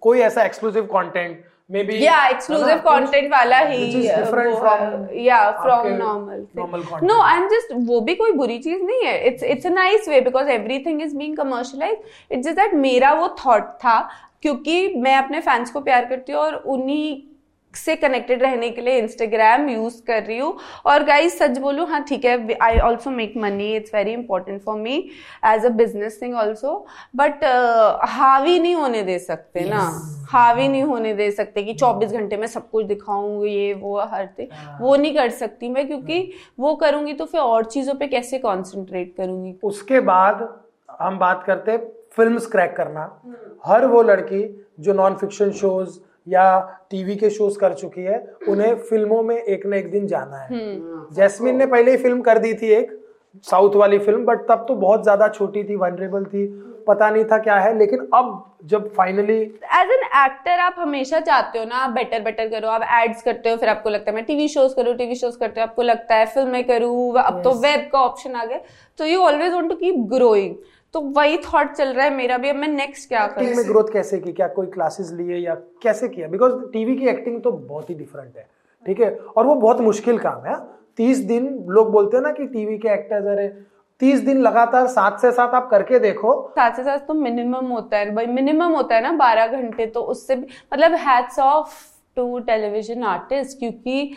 कोई 0.02 0.20
ऐसा 0.22 0.44
एक्सक्लूसिव 0.44 0.86
कंटेंट 0.86 1.44
मे 1.72 1.84
बी 1.84 2.04
या 2.06 2.26
एक्सक्लूसिव 2.28 2.78
कंटेंट 2.80 3.32
वाला 3.32 3.60
ही 3.60 3.86
डिफरेंट 3.94 4.56
फ्रॉम 4.56 5.08
या 5.20 5.40
from 5.52 5.88
normal 5.88 6.46
normal 6.58 7.08
no 7.08 7.20
I 7.22 7.38
am 7.38 7.48
just 7.50 7.74
वो 7.88 8.00
भी 8.02 8.16
कोई 8.16 8.32
बुरी 8.34 8.58
चीज़ 8.60 8.84
नहीं 8.84 9.04
है। 9.06 9.18
It's 9.28 9.44
it's 9.44 9.66
a 9.66 9.70
nice 9.70 10.10
way 10.10 10.22
because 10.22 10.50
everything 10.50 11.02
is 11.02 11.16
being 11.18 11.38
commercialise 11.38 11.98
it's 12.32 12.46
just 12.48 12.58
that 12.60 12.74
मेरा 12.74 13.14
वो 13.14 13.36
थॉट 13.46 13.74
था 13.80 14.00
क्योंकि 14.42 14.94
मैं 14.98 15.16
अपने 15.18 15.40
फैंस 15.42 15.72
को 15.72 15.82
प्यार 15.82 16.06
करती 16.06 16.32
हूँ 16.32 16.42
और 16.42 16.56
उन्हीं 16.56 17.22
से 17.76 17.96
कनेक्टेड 17.96 18.44
रहने 18.44 18.70
के 18.70 18.82
लिए 18.82 18.98
इंस्टाग्राम 19.00 19.70
यूज़ 19.70 20.02
कर 20.08 20.24
रही 20.24 20.38
हूँ। 20.38 20.58
और 20.86 21.04
गाइस 21.04 21.38
सच 21.40 21.58
बोलूँ 21.58 21.88
हाँ 21.88 22.04
ठीक 22.10 22.26
है 22.26 22.58
I 22.62 22.80
also 22.80 23.12
make 23.12 23.34
money 23.38 23.74
it's 23.76 23.94
very 23.96 24.14
important 24.14 24.62
for 24.62 24.78
me 24.80 24.98
as 25.46 25.66
a 25.66 25.70
business 25.78 26.20
thing 26.22 26.36
also 26.36 26.76
but 27.16 27.46
हावी 28.10 28.60
नहीं 28.60 28.76
होने 28.76 29.04
दे 29.04 29.20
सकते 29.20 29.60
yes. 29.60 29.70
ना 29.70 30.28
हावी 30.32 30.68
नहीं 30.68 30.84
होने 30.84 31.14
दे 31.14 31.30
सकते 31.32 31.64
कि 31.64 31.74
24 31.74 32.12
घंटे 32.12 32.38
में 32.38 32.48
सब 32.48 32.70
कुछ 32.70 32.86
दिखाऊँगी 32.86 33.50
ये 33.50 33.74
वो 33.74 34.00
हर 34.12 34.28
थिंग 34.40 34.48
हाँ। 34.54 34.78
वो 34.82 34.96
नहीं 34.96 35.14
कर 35.16 35.30
सकती 35.32 35.70
मैं 35.70 35.88
क्योंकि 35.88 36.32
वो 36.60 36.74
करूँगी 36.76 37.14
तो 37.14 37.26
फिर 37.26 37.42
और 37.42 37.66
चीज़ों 37.66 37.94
पे 37.96 38.08
कैसे 38.08 38.40
कॉन्सेंट्रेट 38.40 39.14
करूँगी? 39.18 39.54
उसके 39.64 40.00
बाद 40.00 40.48
हम 41.02 41.18
बात 41.20 41.44
करते 41.44 41.78
फ़िल्म 42.16 42.40
क्रैक 42.52 42.76
करना। 42.78 43.04
हर 43.66 43.86
वो 43.86 44.02
लड़की 44.02 44.44
जो 44.80 44.94
नॉन 44.94 45.16
फिक्शन 45.16 45.52
शोज़ 45.52 46.00
या 46.28 46.60
टीवी 46.92 47.16
के 47.16 47.30
शोज़ 47.30 47.58
कर 47.60 47.74
चुकी 47.74 48.02
है 48.02 48.20
उन्हें 48.50 48.76
फ़िल्मों 48.80 49.22
में 49.24 49.36
एक 49.38 49.66
ना 49.66 49.78
एक 49.78 49.90
दिन 49.92 50.08
जाना 50.08 50.38
है। 50.38 50.48
हम्म। 50.50 51.06
जैस्मिन 51.16 51.58
ने 51.58 51.66
पहले 51.68 51.92
ही 51.92 51.98
फ़िल्म 51.98 52.22
कर 52.22 52.40
दी 52.40 52.54
थी 52.54 52.72
एक 52.74 53.00
साउथ 53.46 53.76
वाली 53.76 53.98
फ़िल्म 54.00 54.26
बट 54.26 54.48
तब 54.50 54.66
तो 54.68 54.76
बहुत 54.78 55.04
ज़्यादा 55.04 55.28
छोटी 55.30 55.64
थी 55.64 55.76
वनरेबल 55.76 56.26
थी 56.26 56.48
पता 56.88 57.10
नहीं 57.10 57.24
था 57.26 57.38
क्या 57.38 57.56
है 57.60 57.78
लेकिन 57.78 58.00
अब 58.14 58.28
जब 58.66 58.88
फाइनली 58.96 59.38
एज 59.76 59.92
एन 59.92 60.04
एक्टर 60.18 60.60
आप 60.60 60.76
हमेशा 60.80 61.20
चाहते 61.20 61.60
हो 61.60 61.66
ना 61.66 61.76
आप 61.76 61.90
बेटर 61.92 62.22
बेटर 62.22 62.50
करो 62.50 62.68
आप 62.70 62.82
एड्स 62.96 63.22
करते 63.24 63.50
हो 63.50 63.58
फिर 63.58 63.70
आपको 63.70 63.90
लगता 63.90 64.12
है 64.12 64.16
मैं 64.16 64.24
टीवी 64.26 64.48
शोज़ 64.48 64.76
करूँ 64.76 64.96
टीवी 64.98 65.16
शोज़ 65.16 65.38
करते 65.40 65.62
हो 65.62 65.68
आपको 65.68 65.82
लगता 65.82 66.16
है 66.16 66.26
फ़िल्में 66.26 66.64
करूँ 66.64 67.18
अब 67.18 67.36
yes. 67.36 67.44
तो 67.44 67.54
वेब 67.62 67.90
का 67.92 68.00
ऑप्शन 68.02 68.36
आ 68.36 68.46
गया। 68.46 68.60
तो 69.00 69.06
you 69.06 69.22
always 69.22 69.54
want 69.54 69.70
to 69.70 69.76
keep 69.76 69.96
growing 70.10 70.56
तो 70.96 71.00
वही 71.16 71.38
थॉट 71.38 71.72
चल 71.72 71.94
रहा 71.94 72.06
है 72.06 72.14
मेरा 72.14 72.38
भी 72.38 72.50
अब 72.50 72.56
मैं 72.56 72.68
नेक्स्ट 72.68 73.08
क्या 73.08 73.26
करूँ? 73.28 73.48
में 73.56 73.66
ग्रोथ 73.68 73.92
कैसे 73.94 74.18
की? 74.20 74.32
क्या 74.34 74.48
कोई 74.48 74.68
क्लासेस 74.68 75.12
लिए 75.12 75.38
या 75.38 75.56
कैसे 75.84 76.08
किया? 76.10 76.28
बिकॉज़ 76.28 76.54
टीवी 76.74 76.96
की 76.96 77.08
एक्टिंग 77.08 77.42
तो 77.42 77.52
बहुत 77.52 77.90
ही 77.90 77.96
डिफरेंट 77.96 78.38
है 78.38 78.48
ठीक 78.86 79.00
है? 79.00 79.10
और 79.38 79.46
वो 79.46 79.56
बहुत 79.56 79.82
मुश्किल 79.82 80.18
काम 80.20 80.46
है 80.46 80.56
तीस 80.98 81.18
दिन 81.26 81.48
लोग 81.70 81.92
बोलते 81.92 82.18
हैं 82.18 82.24
ना 82.24 82.32
कि 82.32 82.46
टीवी 82.48 82.78
के 82.78 82.90
एक्टर्स 82.90 83.26
अरे 83.28 83.48
तीस 84.02 84.20
दिन 84.20 84.42
लगातार 84.42 84.88
सात 84.88 85.20
से 85.20 85.32
सात 85.32 85.54
आप 85.54 85.68
करके 85.72 86.00
देखो। 86.00 86.32
सात 86.56 86.76
से 86.76 86.84
सात 86.84 87.06
तो 87.08 87.14
मिनिमम 87.14 87.68
होता 87.68 87.98
है 87.98 88.14
भाई 88.16 88.26
मिनिमम 88.26 88.74
होता 88.74 88.96
है 88.96 89.02
ना 89.02 89.12
बारह 89.18 89.48
घंटे 89.60 89.86
तो 89.88 90.02
उससे 90.14 90.36
भी 90.36 90.48
मतलब 90.74 90.94
hats 91.08 91.40
off 91.40 91.74
to 92.16 92.40
television 92.48 93.04
artist 93.04 93.60
क्योंकि 93.60 94.12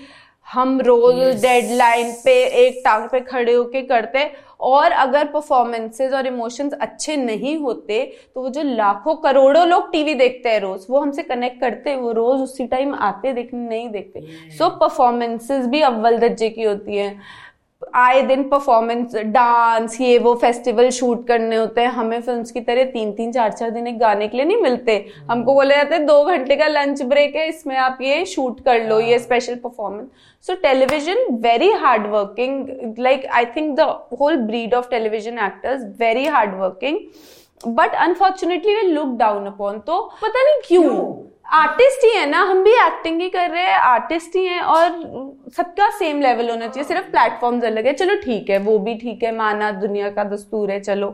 हम 0.49 0.81
रोज 0.81 1.15
yes. 1.17 1.41
डेडलाइन 1.43 2.13
पे 2.25 2.33
एक 2.59 2.81
टांग 2.85 3.09
पे 3.09 3.21
खड़े 3.21 3.53
होके 3.53 3.83
करते 3.83 4.31
और 4.61 4.93
अगर 4.93 5.27
परफॉर्मेंसेज 5.27 6.13
और 6.13 6.27
इमोशंस 6.27 6.73
अच्छे 6.81 7.17
नहीं 7.17 7.57
होते 7.57 8.01
तो 8.35 8.43
वो 8.43 8.49
जो 8.49 8.63
लाखों 8.63 9.15
करोड़ों 9.17 9.67
लोग 9.67 9.91
टीवी 9.93 10.15
देखते 10.15 10.49
हैं 10.49 10.61
रोज 10.61 10.87
वो 10.91 11.01
हमसे 11.01 11.23
कनेक्ट 11.23 11.61
करते 11.61 11.91
हैं 11.91 11.97
वो 11.97 12.13
रोज 12.13 12.41
उसी 12.41 12.67
टाइम 12.67 12.95
आते 12.95 13.33
देखने 13.33 13.69
नहीं 13.69 13.89
देखते। 13.91 14.21
सो 14.59 14.69
परफॉर्मेंसेज 14.79 15.67
भी 15.67 15.81
अव्वल 15.81 16.19
दर्जे 16.19 16.49
की 16.51 16.63
होती 16.63 16.97
है। 16.97 17.17
आए 17.95 18.21
दिन 18.23 18.43
परफॉर्मेंस 18.49 19.15
डांस 19.17 20.01
ये 20.01 20.19
वो 20.19 20.35
फेस्टिवल 20.35 20.89
शूट 20.91 21.27
करने 21.27 21.57
होते 21.57 21.81
हैं, 21.81 21.89
हमें 21.89 22.21
फ़िल्म 22.21 22.43
की 22.45 22.61
तरह 22.61 22.85
तीन 22.87 23.13
तीन, 23.13 23.33
चार 23.33 23.53
चार 23.53 23.71
दिन 23.71 23.87
एक 23.87 23.99
गाने 23.99 24.29
के 24.29 24.37
लिए 24.37 24.47
नहीं 24.47 24.63
मिलते। 24.63 25.05
हमको 25.31 25.55
बोले 25.55 25.75
जाते 25.75 25.95
हैं, 25.95 26.05
दो 26.07 26.25
घंटे 26.25 26.57
का 26.57 26.67
लंच 26.69 27.03
ब्रेक 27.05 27.37
है, 27.37 27.49
इसमें 27.49 27.77
आप 27.79 27.99
ये 28.03 28.25
शूट 28.27 28.61
कर 28.65 28.85
लो, 28.89 29.01
ये 29.01 29.19
special 29.19 29.55
performance 29.57 30.09
so 30.45 30.55
television 30.63 31.27
very 31.43 31.71
hard 31.75 32.07
working 32.11 32.99
like 32.99 33.27
I 33.27 33.45
think 33.57 33.75
the 33.77 33.89
whole 34.21 34.37
breed 34.43 34.75
of 34.75 34.89
television 34.91 35.39
actors 35.47 35.85
very 36.01 36.27
hard 36.27 36.61
working 36.61 36.99
but 37.67 37.95
unfortunately 37.97 38.75
they 38.75 38.83
look 38.83 39.17
down 39.19 39.47
upon 39.47 39.79
तो 39.81 40.01
पता 40.23 40.43
नहीं 40.43 40.61
क्यों? 40.67 41.25
आर्टिस्ट 41.55 42.05
ही 42.05 42.11
है 42.11 42.29
ना 42.31 42.41
हम 42.43 42.63
भी 42.65 42.71
एक्टिंग 42.77 43.21
ही 43.21 43.29
कर 43.31 43.51
रहे 43.51 43.63
हैं 43.63 43.77
आर्टिस्ट 43.81 44.35
ही 44.37 44.45
हैं 44.47 44.61
और 44.63 44.89
सबका 45.57 45.89
सेम 45.99 46.21
लेवल 46.23 46.51
होना 46.51 46.67
चाहिए 46.67 46.85
सिर्फ़ 46.89 47.11
प्लेटफॉर्म्स 47.11 47.65
अलग 47.65 47.87
है। 47.87 47.93
चलो 47.93 48.15
ठीक 48.23 48.51
है 48.51 48.59
वो 48.61 48.79
भी 48.79 48.95
ठीक 48.95 49.23
है 49.23 49.35
माना 49.37 49.71
दुनिया 49.81 50.11
का 50.11 50.25
दस्तूर 50.25 50.71
है 50.71 50.79
चलो 50.81 51.09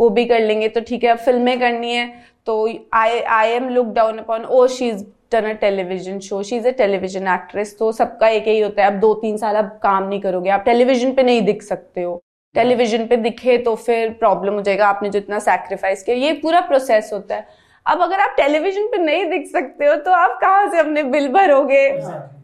वो 0.00 0.08
भी 0.10 0.24
कर 0.24 0.40
लेंगे 0.40 0.68
तो 0.68 0.80
ठीक 0.88 1.04
है 1.04 1.10
अब 1.10 1.18
फ़िल्में 1.18 1.58
करनी 1.60 1.92
है। 1.92 2.06
तो 2.46 2.66
I 2.94 3.18
I 3.20 3.48
am 3.50 3.68
look 3.68 3.86
down 3.94 4.18
upon 4.18 4.44
oh 4.44 4.66
she 4.68 4.88
is 4.88 5.04
done 5.32 5.44
a 5.44 5.52
television 5.60 6.18
show 6.20 6.42
she 6.42 6.56
is 6.56 6.68
a 6.68 6.70
television 6.78 7.28
actress 7.28 7.76
तो 7.78 7.90
सबका 7.92 8.28
एक 8.28 8.46
ही 8.48 8.60
होता 8.60 8.82
है 8.82 8.92
अब 8.92 9.00
दो 9.00 9.14
तीन 9.22 9.36
साल 9.36 9.56
अब 9.56 9.78
काम 9.82 10.08
नहीं 10.08 10.20
करोगे 10.20 10.50
आप 10.50 10.64
टेलीविज़न 10.64 11.12
पे 11.14 11.22
नहीं 11.22 11.42
दिख 11.42 11.62
सकते 11.62 12.02
हो। 12.02 12.20
टेलीविज़न 12.58 13.06
पे 13.06 13.16
दिखे 13.18 13.56
तो 13.58 13.74
फिर 13.76 14.12
प्रॉब्लम 14.20 14.54
हो 14.54 14.60
जाएगा 14.62 14.88
आपने 14.88 15.10
जो 15.10 15.18
इतना 15.18 15.38
सेक्रीफाइस 15.40 16.02
किया 16.02 16.16
ये 16.16 16.32
पूरा 16.42 16.60
प्रोसेस 16.68 17.10
होता 17.12 17.34
है। 17.34 17.46
अब 17.86 18.00
अगर 18.02 18.20
आप 18.20 18.34
टेलीविज़न 18.36 18.86
पे 18.86 18.98
नहीं 18.98 19.26
दिख 19.26 19.46
सकते 19.48 19.86
हो 19.86 19.94
तो 19.96 20.12
आप 20.12 20.38
कहाँ 20.40 20.70
से 20.70 20.78
अपने 20.78 21.02
बिल 21.04 21.28
भरोगे? 21.32 21.88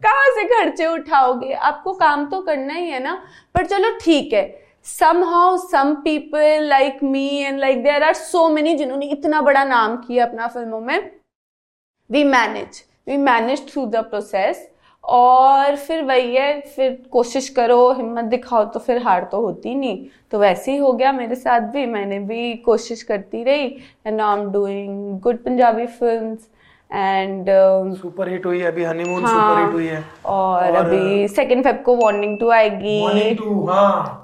कहाँ 0.03 0.29
से 0.35 0.43
खर्चे 0.47 0.85
उठाओगे? 0.87 1.51
आपको 1.53 1.93
काम 1.95 2.25
तो 2.29 2.41
करना 2.41 2.73
ही 2.73 2.89
है 2.89 3.03
ना। 3.03 3.13
पर 3.55 3.65
चलो 3.65 3.91
ठीक 4.01 4.33
है। 4.33 4.43
Somehow 5.23 5.57
some 5.59 5.93
people 6.03 6.63
like 6.63 7.03
me 7.03 7.27
and 7.37 7.59
like 7.59 7.83
there 7.85 8.03
are 8.03 8.13
so 8.13 8.47
many 8.49 8.75
जिन्होंने 8.77 9.05
इतना 9.07 9.41
बड़ा 9.41 9.63
नाम 9.65 9.95
किया 9.97 10.25
अपना 10.25 10.47
फ़िल्मों 10.47 10.79
में। 10.81 11.11
We 12.09 12.23
manage 12.23 12.83
we 13.07 13.17
manage 13.19 13.69
through 13.71 13.85
the 13.85 14.09
process. 14.11 14.55
और 15.05 15.75
फिर 15.75 16.03
वही 16.03 16.35
है 16.35 16.59
फिर 16.75 16.97
कोशिश 17.11 17.49
करो 17.49 17.91
हिम्मत 17.93 18.25
दिखाओ 18.25 18.63
तो 18.65 18.79
फिर 18.79 19.01
हार 19.03 19.27
तो 19.31 19.41
होती 19.41 19.75
नहीं। 19.75 20.05
तो 20.31 20.39
वैसे 20.39 20.71
ही 20.71 20.77
हो 20.77 20.91
गया 20.93 21.11
मेरे 21.11 21.35
साथ 21.35 21.71
भी। 21.71 21.85
मैंने 21.85 22.19
भी 22.19 22.53
कोशिश 22.65 23.03
करती 23.03 23.43
रही। 23.43 23.65
And 24.07 24.21
I 24.21 24.39
am 24.39 24.51
doing 24.51 25.19
good 25.21 25.37
Punjabi 25.43 25.85
film 25.87 26.37
and 26.91 27.45
super 27.97 28.29
hit 28.29 28.45
हुई 28.45 28.59
है 28.59 28.67
अभी 28.67 28.83
हनीमून 28.83 29.23
हाँ, 29.25 29.31
सुपर 29.31 29.61
हिट 29.61 29.73
हुई 29.73 29.87
है। 29.87 30.03
और, 30.25 30.63
और 30.63 30.75
अभी 30.75 31.27
सेकंड 31.27 31.63
फेब 31.63 31.81
को 31.85 31.95
वार्निंग 31.95 32.37
टू 32.39 32.49
आएगी। 32.49 32.99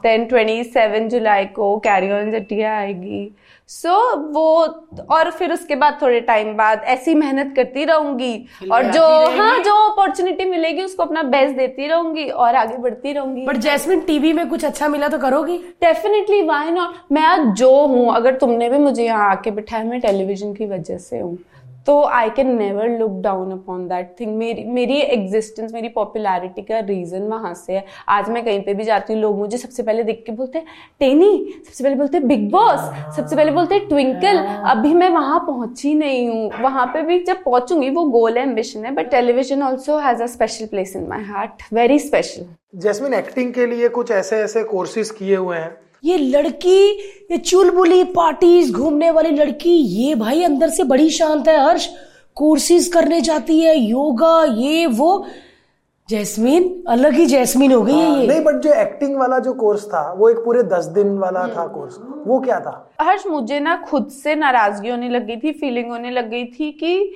देन 0.03 0.25
ट्वेंटी 0.25 0.63
सेवन 0.63 1.09
जुलाई 1.09 1.45
को 1.55 1.77
कैरी 1.79 2.11
ऑन 2.11 2.31
जटिया 2.31 2.77
आएगी। 2.77 3.23
सो 3.71 3.89
so, 3.89 4.17
वो 4.33 5.05
और 5.09 5.29
फिर 5.31 5.51
उसके 5.53 5.75
बाद 5.75 5.97
थोड़े 6.01 6.19
टाइम 6.21 6.53
बाद 6.55 6.81
ऐसी 6.85 7.13
मेहनत 7.15 7.53
करती 7.55 7.83
रहूँगी। 7.85 8.33
और 8.71 8.91
जो 8.91 9.03
हाँ 9.37 9.57
जो 9.59 9.75
अपॉर्चुनिटी 9.89 10.45
मिलेगी 10.45 10.83
उसको 10.83 11.03
अपना 11.03 11.23
बेस्ट 11.25 11.55
देती 11.57 11.87
रहूँगी 11.87 12.27
और 12.27 12.55
आगे 12.55 12.77
बढ़ती 12.77 13.13
रहूँगी। 13.13 13.45
बट 13.45 13.57
जैसमिन 13.57 14.01
टीवी 14.01 14.33
में 14.33 14.47
कुछ 14.49 14.65
अच्छा 14.65 14.87
मिला 14.87 15.07
तो 15.07 15.17
करोगी? 15.19 15.57
डेफिनेटली 15.81 16.41
वाई 16.41 16.71
नॉट 16.71 16.95
मैं 17.11 17.21
आज 17.23 17.47
जो 17.57 17.71
हूँ 17.85 18.13
अगर 18.15 18.35
तुमने 18.37 18.69
भी 18.69 18.77
मुझे 18.77 19.03
यहाँ 19.05 19.29
आके 19.31 19.51
बिठाया 19.51 19.83
मैं 19.83 19.99
टेलीविज़न 20.01 20.53
की 20.53 20.65
वजह 20.65 20.97
से 20.97 21.19
हूँ। 21.19 21.37
तो 21.87 22.01
I 22.05 22.29
can 22.29 22.47
never 22.57 22.89
look 22.89 23.11
down 23.21 23.51
upon 23.51 23.87
that 23.87 24.13
thing 24.19 24.35
मेरी 24.37 24.63
मेरी 24.73 24.99
एग्जिस्टेंस 25.01 25.73
मेरी 25.73 25.87
पॉपुलैरिटी 25.89 26.61
का 26.61 26.79
रीजन 26.79 27.23
वहाँ 27.27 27.53
से 27.53 27.73
है। 27.73 27.83
आज 28.09 28.29
मैं 28.29 28.43
कहीं 28.45 28.61
पे 28.63 28.73
भी 28.73 28.83
जाती 28.83 29.13
हूँ 29.13 29.21
लोग 29.21 29.37
मुझे 29.37 29.57
सबसे 29.57 29.83
पहले 29.83 30.03
देख 30.03 30.23
के 30.25 30.31
बोलते 30.31 30.59
हैं 30.59 30.65
टेनी! 30.99 31.53
सबसे 31.65 31.83
पहले 31.83 31.95
बोलते 31.95 32.17
हैं 32.17 32.27
बिग 32.27 32.49
बॉस! 32.51 32.79
सबसे 33.15 33.35
पहले 33.35 33.51
बोलते 33.51 33.75
हैं 33.75 33.87
ट्विंकल! 33.87 34.37
अभी 34.71 34.93
मैं 34.93 35.09
वहाँ 35.09 35.39
पहुँची 35.47 35.93
नहीं 35.93 36.27
हूँ। 36.29 36.61
वहाँ 36.61 36.85
पे 36.93 37.01
भी 37.01 37.19
जब 37.23 37.43
पहुँचूँगी 37.43 37.89
वो 37.89 38.03
गोल 38.11 38.37
है 38.37 38.43
एम्बिशन 38.43 38.85
है 38.85 38.91
but 38.95 39.11
television 39.11 39.63
also 39.63 39.97
has 39.99 40.23
a 40.23 40.27
special 40.27 40.65
place 40.65 40.95
in 40.95 41.07
my 41.09 41.23
heart 41.25 41.63
very 41.73 41.99
special 41.99 42.45
Jasmin 42.81 43.13
acting 43.13 43.53
के 43.53 43.65
लिए 43.65 43.89
कुछ 43.91 44.11
ऐसे 44.11 44.41
ऐसे 44.43 44.63
कोर्सेज 44.65 45.09
किए 45.11 45.35
हुए 45.35 45.57
हैं? 45.57 45.75
ये 46.03 46.17
लड़की 46.17 46.79
ये 47.31 47.37
चुलबुली 47.37 48.03
पार्टीज़ 48.13 48.71
घूमने 48.73 49.11
वाली 49.11 49.29
लड़की 49.29 49.69
ये 49.69 50.15
भाई 50.15 50.43
अंदर 50.43 50.69
से 50.69 50.83
बड़ी 50.83 51.09
शांत 51.09 51.47
है 51.47 51.59
हर्ष। 51.65 51.87
कोर्सेज 52.35 52.87
करने 52.87 53.21
जाती 53.21 53.59
है 53.59 53.77
योगा 53.77 54.43
ये 54.57 54.85
वो। 54.87 55.25
जैस्मीन 56.09 56.63
अलग 56.87 57.13
ही 57.13 57.25
जैस्मीन 57.25 57.71
हो 57.71 57.81
गई 57.81 57.93
है 57.93 58.19
ये। 58.19 58.27
नहीं 58.27 58.41
बट 58.43 58.55
जो 58.55 58.73
एक्टिंग 58.73 59.15
वाला 59.17 59.39
जो 59.39 59.53
कोर्स 59.53 59.85
था 59.85 60.01
वो 60.13 60.29
एक 60.29 60.37
पूरे 60.37 60.63
दस 60.63 60.85
दिन 60.95 61.17
वाला 61.17 61.47
था 61.47 61.65
कोर्स 61.67 61.97
वो 62.27 62.39
क्या 62.39 62.59
था? 62.59 62.89
हर्ष 63.01 63.27
मुझे 63.27 63.59
ना 63.59 63.75
खुद 63.89 64.07
से 64.23 64.35
नाराज़गी 64.35 64.89
होने 64.89 65.09
लग 65.09 65.25
गई 65.27 65.37
थी 65.37 65.51
फीलिंग 65.51 65.91
होने 65.91 66.11
लग 66.11 66.29
गई 66.29 66.45
थी 66.45 66.71
कि 66.71 67.13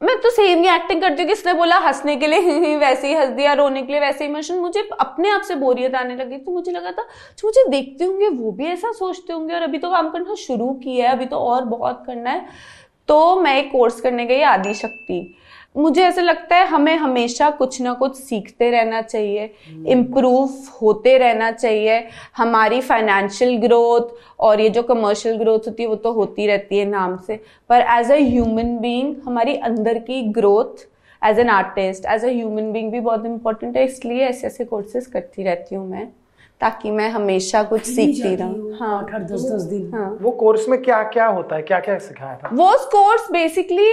मैं 0.00 0.16
तो 0.20 0.30
सेम 0.30 0.62
ही 0.62 0.68
एक्टिंग 0.68 1.00
करती 1.00 1.22
हूँ 1.22 1.28
किसने 1.28 1.52
बोला 1.54 1.76
हंसने 1.78 2.16
के 2.16 2.26
लिए, 2.26 2.76
वैसे 2.76 3.08
ही 3.08 3.14
हंस 3.14 3.28
दिया 3.28 3.52
रोने 3.52 3.82
के 3.82 3.92
लिए 3.92 4.00
वैसे 4.00 4.24
ही 4.24 4.30
इमोशन 4.30 4.54
मुझे 4.58 4.80
अपने 5.00 5.30
आप 5.30 5.42
से 5.42 5.54
बोरियत 5.54 5.94
आने 5.94 6.16
लगी 6.16 6.36
तो 6.38 6.52
मुझे 6.52 6.72
लगा 6.72 6.90
था 6.90 7.02
जो 7.38 7.48
मुझे 7.48 7.64
देखते 7.70 8.04
होंगे, 8.04 8.28
वो 8.28 8.52
भी 8.52 8.66
ऐसा 8.66 8.92
सोचते 8.92 9.32
होंगे, 9.32 9.54
और 9.54 9.62
अभी 9.62 9.78
तो 9.78 9.90
काम 9.90 10.10
करना 10.10 10.34
शुरू 10.36 10.72
किया 10.74 11.06
है, 11.06 11.16
अभी 11.16 11.26
तो 11.26 11.36
और 11.38 11.64
बहुत 11.66 12.02
करना 12.06 12.30
है। 12.30 12.46
तो 13.08 13.40
मैं 13.40 13.56
एक 13.58 13.70
कोर्स 13.72 14.00
करने 14.00 14.24
गई 14.26 14.40
आदि 14.44 14.74
शक्ति 14.74 15.20
मुझे 15.74 16.02
ऐसा 16.02 16.22
लगता 16.22 16.56
है 16.56 16.66
हमें 16.66 16.96
हमेशा 16.96 17.48
कुछ 17.50 17.80
ना 17.82 17.92
कुछ 17.94 18.16
सीखते 18.16 18.70
रहना 18.70 19.00
चाहिए 19.02 19.50
इम्प्रूव 19.88 20.50
होते 20.82 21.16
रहना 21.18 21.50
चाहिए। 21.50 22.02
हमारी 22.36 22.80
फाइनेंशियल 22.80 23.56
ग्रोथ 23.58 24.14
और 24.40 24.60
ये 24.60 24.68
जो 24.70 24.82
कमर्शियल 24.82 25.36
ग्रोथ 25.38 25.66
होती 25.66 25.82
है 25.82 25.88
वो 25.88 25.96
तो 25.96 26.12
होती 26.12 26.46
रहती 26.46 26.78
है 26.78 26.84
नाम 26.84 27.16
से। 27.16 27.40
पर 27.70 27.86
एज 27.98 28.10
अ 28.10 28.16
ह्यूमन 28.16 28.76
बीइंग 28.78 29.14
हमारी 29.26 29.56
अंदर 29.56 29.98
की 30.00 30.22
growth 30.32 30.86
as 31.22 31.38
an 31.38 31.48
artist 31.50 32.06
as 32.06 32.24
a 32.24 32.28
human 32.28 32.72
being 32.72 32.92
भी 32.92 33.00
बहुत 33.00 33.26
इंपॉर्टेंट 33.26 33.76
है 33.76 33.84
इसलिए 33.84 34.24
ऐसे 34.26 34.46
ऐसे 34.46 34.64
कोर्सेज 34.64 35.06
करती 35.06 35.42
रहती 35.42 35.74
हूँ 35.74 35.88
मैं। 35.90 36.08
ताकि 36.60 36.90
मैं 36.90 37.08
हमेशा 37.10 37.62
कुछ 37.62 37.82
सीखती 37.84 38.34
रहूँ। 38.36 38.76
हाँ 38.78 38.96
आठ 38.98 39.14
आठ 39.14 39.22
दस 39.22 39.42
दस 39.52 39.62
दिन। 39.62 39.90
हाँ। 39.94 40.18
वो 40.22 40.30
कोर्स 40.30 40.68
में 40.68 40.80
क्या 40.82 41.02
क्या 41.04 41.26
होता 41.26 41.56
है? 41.56 41.62
क्या 41.62 41.78
क्या 41.80 41.98
सिखाया 41.98 42.36
था? 42.36 42.48
वो 42.52 42.70
course 42.92 43.30
basically 43.32 43.88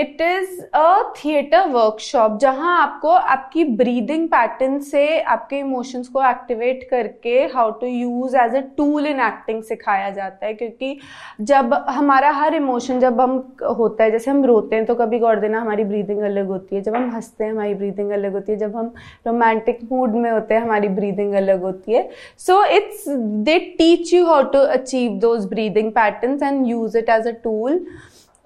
it 0.00 0.20
is 0.20 0.60
a 0.74 1.12
theatre 1.16 1.68
workshop 1.68 2.38
जहाँ 2.40 2.76
आपको 2.82 3.08
आपकी 3.08 3.64
ब्रीदिंग 3.76 4.28
पैटर्न 4.28 4.78
से 4.80 5.20
आपके 5.20 5.58
इमोशंस 5.58 6.08
को 6.08 6.22
एक्टिवेट 6.30 6.86
करके 6.90 7.38
how 7.54 7.70
to 7.80 7.86
use 7.86 8.36
as 8.36 8.54
a 8.56 8.60
tool 8.76 9.06
in 9.06 9.20
acting 9.20 9.62
सिखाया 9.62 10.10
जाता 10.10 10.46
है। 10.46 10.54
क्योंकि 10.54 10.98
जब 11.42 11.74
हमारा 11.88 12.30
हर 12.32 12.54
इमोशन 12.54 13.00
जब 13.00 13.20
हम 13.20 13.36
होता 13.78 14.04
है 14.04 14.10
जैसे 14.10 14.30
हम 14.30 14.44
रोते 14.44 14.76
हैं 14.76 14.84
तो 14.86 14.94
कभी 14.94 15.18
गौर 15.18 15.40
देना 15.40 15.60
हमारी 15.60 15.84
ब्रीदिंग 15.84 16.20
अलग 16.22 16.46
होती 16.46 16.76
है। 16.76 16.82
जब 16.82 16.96
हम 16.96 17.10
हँसते 17.14 17.44
हैं 17.44 17.52
हमारी 17.52 17.74
ब्रीदिंग 17.74 18.10
अलग 18.12 18.32
होती 18.32 18.52
है। 18.52 18.58
जब 18.58 18.76
हम 18.76 18.92
रोमांटिक 19.26 19.78
मूड 19.92 20.14
में 20.14 20.30
होते 20.30 20.54
हैं 20.54 20.62
हमारी 20.62 20.88
ब्रीदिंग 20.90 21.34
अलग 21.34 21.54
होती 21.54 21.68
है। 21.68 21.70
So 22.38 22.64
it's 22.76 23.04
they 23.08 23.58
teach 23.78 24.14
you 24.14 24.24
how 24.26 24.42
to 24.52 24.58
achieve 24.78 25.12
those 25.20 25.46
breathing 25.48 25.92
patterns 25.92 26.42
and 26.42 26.66
use 26.66 26.98
it 26.98 27.08
as 27.08 27.26
a 27.26 27.32
tool 27.44 27.84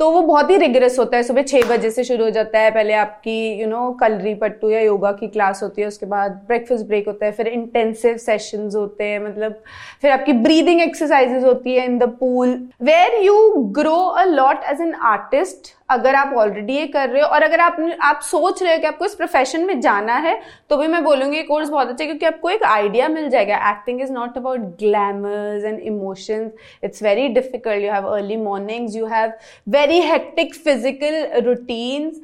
तो 0.01 0.11
वो 0.11 0.21
बहुत 0.21 0.51
ही 0.51 0.57
रिगरस 0.57 0.99
होता 0.99 1.17
है। 1.17 1.23
सुबह 1.23 1.43
छः 1.43 1.69
बजे 1.69 1.91
से 1.91 2.03
शुरू 2.05 2.25
हो 2.25 2.31
जाता 2.31 2.59
है। 2.61 2.71
पहले 2.71 2.93
आपकी 2.95 3.37
यू 3.61 3.67
नो 3.69 3.91
कलरी 4.01 4.35
पट्टू 4.35 4.71
या 4.71 4.81
योगा 4.81 5.13
की 5.13 5.27
क्लास 5.27 5.63
होती 5.63 5.83
है। 5.83 5.89
उसके 5.89 6.07
बाद 6.07 6.33
ब्रेकफास्ट 6.49 6.87
ब्रेक 6.87 7.07
होता 7.07 7.27
है। 7.27 7.33
फिर 7.33 7.49
इंटेंसिव 7.49 8.17
सेशंस 8.17 8.75
होते 8.75 9.05
हैं। 9.05 9.19
मतलब 9.21 9.55
फिर 10.03 10.11
आपकी 10.11 10.33
ब्रीदिंग 10.33 10.81
एक्सरसाइजेज 10.83 11.45
होती 11.45 11.75
है 11.75 11.85
in 11.85 11.99
the 11.99 12.09
pool 12.21 12.53
where 12.83 13.21
you 13.25 13.53
grow 13.79 13.97
a 13.97 14.25
lot 14.25 14.65
as 14.73 14.81
an 14.81 14.95
artist 15.13 15.75
अगर 15.89 16.15
आप 16.15 16.33
ऑलरेडी 16.37 16.75
ये 16.75 16.87
कर 16.89 17.09
रहे 17.09 17.23
हो 17.23 17.29
और 17.29 17.43
अगर 17.43 17.61
आप 17.61 17.77
आप 18.03 18.21
सोच 18.23 18.63
रहे 18.63 18.75
हो 18.75 18.81
कि 18.81 18.87
आपको 18.87 19.05
इस 19.05 19.15
प्रोफेशन 19.15 19.65
में 19.67 19.81
जाना 19.81 20.15
है 20.19 20.39
तो 20.71 20.77
भी 20.77 20.87
मैं 20.89 21.03
बोलूँगी 21.05 21.43
कोर्स 21.43 21.69
बहुत 21.69 21.89
अच्छा 21.89 22.05
है 22.05 22.07
क्योंकि 22.07 22.27
आपको 22.27 22.51
एक 22.51 22.63
आइडिया 22.65 23.09
मिल 23.09 23.29
जाएगा। 23.31 23.57
Acting 23.71 24.01
is 24.03 24.13
not 24.13 24.37
about 24.37 24.61
glamours 24.79 25.65
and 25.65 25.79
emotions 25.81 26.51
it's 26.85 27.03
very 27.03 27.29
difficult 27.31 27.85
you 27.85 27.93
have 27.93 28.07
early 28.07 28.37
mornings 28.39 28.97
you 28.97 29.07
have 29.07 29.33
very 29.69 30.01
hectic 30.03 30.55
physical 30.55 31.43
routines 31.45 32.21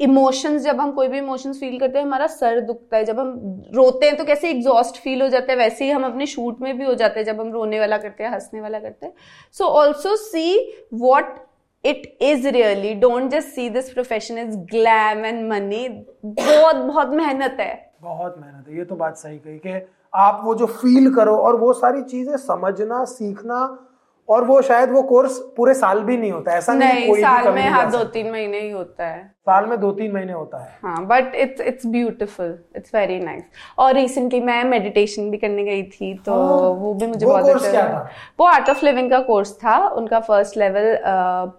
emotions 0.00 0.62
जब 0.62 0.80
हम 0.80 0.92
कोई 0.92 1.08
भी 1.08 1.18
इमोशंस 1.18 1.60
फील 1.60 1.78
करते 1.78 1.98
हैं, 1.98 2.04
हमारा 2.04 2.26
सर 2.28 2.60
दुखता 2.60 2.96
है। 2.96 3.04
जब 3.04 3.18
हम 3.20 3.62
रोते 3.74 4.06
हैं 4.06 4.16
तो 4.16 4.24
कैसे 4.24 4.50
एग्जॉस्ट 4.50 4.96
फील 5.02 5.22
हो 5.22 5.28
जाता 5.28 5.52
है, 5.52 5.58
वैसे 5.58 5.84
ही 5.84 5.90
हम 5.90 6.04
अपने 6.04 6.26
शूट 6.26 6.60
में 6.60 6.76
भी 6.78 6.84
हो 6.84 6.94
जाते 6.94 7.20
हैं, 7.20 7.26
जब 7.26 7.40
हम 7.40 7.52
रोने 7.52 7.80
वाला 7.80 7.98
करते 7.98 8.24
हैं, 8.24 8.30
हंसने 8.30 8.60
वाला 8.60 8.78
करते 8.78 9.06
हैं। 9.06 9.12
So 9.54 9.64
also 9.64 10.16
see 10.18 10.72
what 10.94 11.36
it 11.84 12.18
is 12.22 12.48
really 12.48 12.94
don't 12.94 13.30
just 13.30 13.48
see 13.48 13.68
this 13.70 13.92
profession 13.92 14.38
is 14.38 14.56
glam 14.72 15.24
and 15.24 15.48
money 15.48 15.88
बहुत 16.24 16.76
बहुत 16.76 17.08
मेहनत 17.08 17.56
है। 17.60 17.74
बहुत 18.02 18.36
मेहनत 18.38 18.68
है। 18.68 18.76
ये 18.76 18.84
तो 18.84 18.96
बात 18.96 19.16
सही 19.16 19.38
कही 19.38 19.58
कि 19.58 19.86
आप 20.12 20.40
वो 20.44 20.54
जो 20.54 20.66
फील 20.66 21.14
करो 21.14 21.36
और 21.36 21.56
वो 21.56 21.72
सारी 21.72 22.02
चीज़ें 22.02 22.36
समझना, 22.36 23.04
सीखना 23.04 23.87
और 24.28 24.44
वो 24.44 24.60
शायद 24.62 24.90
वो 24.92 25.02
कोर्स 25.02 25.38
पूरे 25.56 25.74
साल 25.74 26.00
भी 26.04 26.16
नहीं 26.16 26.30
होता 26.32 26.52
ऐसा 26.56 26.72
नहीं, 26.74 26.92
नहीं 26.94 27.06
कोई 27.08 27.20
साल 27.20 27.44
कभी 27.44 27.54
में 27.54 27.68
हाँ 27.68 27.90
दो 27.90 28.02
तीन 28.06 28.30
महीने 28.30 28.60
ही 28.60 28.70
होता 28.70 29.06
है। 29.06 29.22
साल 29.48 29.66
में 29.66 29.78
दो 29.80 29.90
तीन 29.92 30.12
महीने 30.12 30.32
होता 30.32 30.58
है। 30.64 30.78
हाँ 30.82 31.04
but 31.06 31.34
it's 31.34 31.60
it's 31.60 31.86
beautiful 31.86 32.58
it's 32.76 32.94
very 32.94 33.18
nice 33.20 33.42
और 33.78 33.94
रिसेंटली 33.94 34.40
मैं 34.40 34.62
मेडिटेशन 34.64 35.30
भी 35.30 35.38
करने 35.38 35.64
गई 35.64 35.82
थी 35.84 36.12
तो 36.26 36.32
हाँ, 36.34 36.68
वो 36.70 36.92
भी 36.94 37.06
मुझे 37.06 37.24
वो 37.26 37.32
बहुत 37.32 37.44
course 37.44 37.56
अच्छा 37.56 37.70
क्या। 37.70 37.88
था? 37.88 38.10
वो 38.40 38.46
आर्ट 38.46 38.68
ऑफ़ 38.70 38.84
लिविंग 38.84 39.10
का 39.10 39.20
कोर्स 39.22 39.52
था 39.64 39.76
उनका 39.90 40.20
first 40.20 40.56
level 40.56 40.96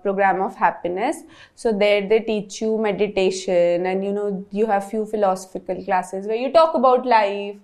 programme 0.04 0.42
of 0.42 0.64
happiness 0.64 1.26
so 1.64 1.72
there 1.80 2.06
they 2.10 2.20
teach 2.20 2.62
you 2.64 2.78
meditation 2.82 3.86
and 3.88 4.04
you 4.04 4.12
know 4.14 4.30
you 4.54 4.66
have 4.66 4.80
few 4.90 5.06
philosophical 5.06 5.82
classes 5.84 6.28
where 6.28 6.38
you 6.38 6.50
talk 6.56 6.76
about 6.76 7.08
life 7.08 7.60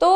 तो 0.00 0.12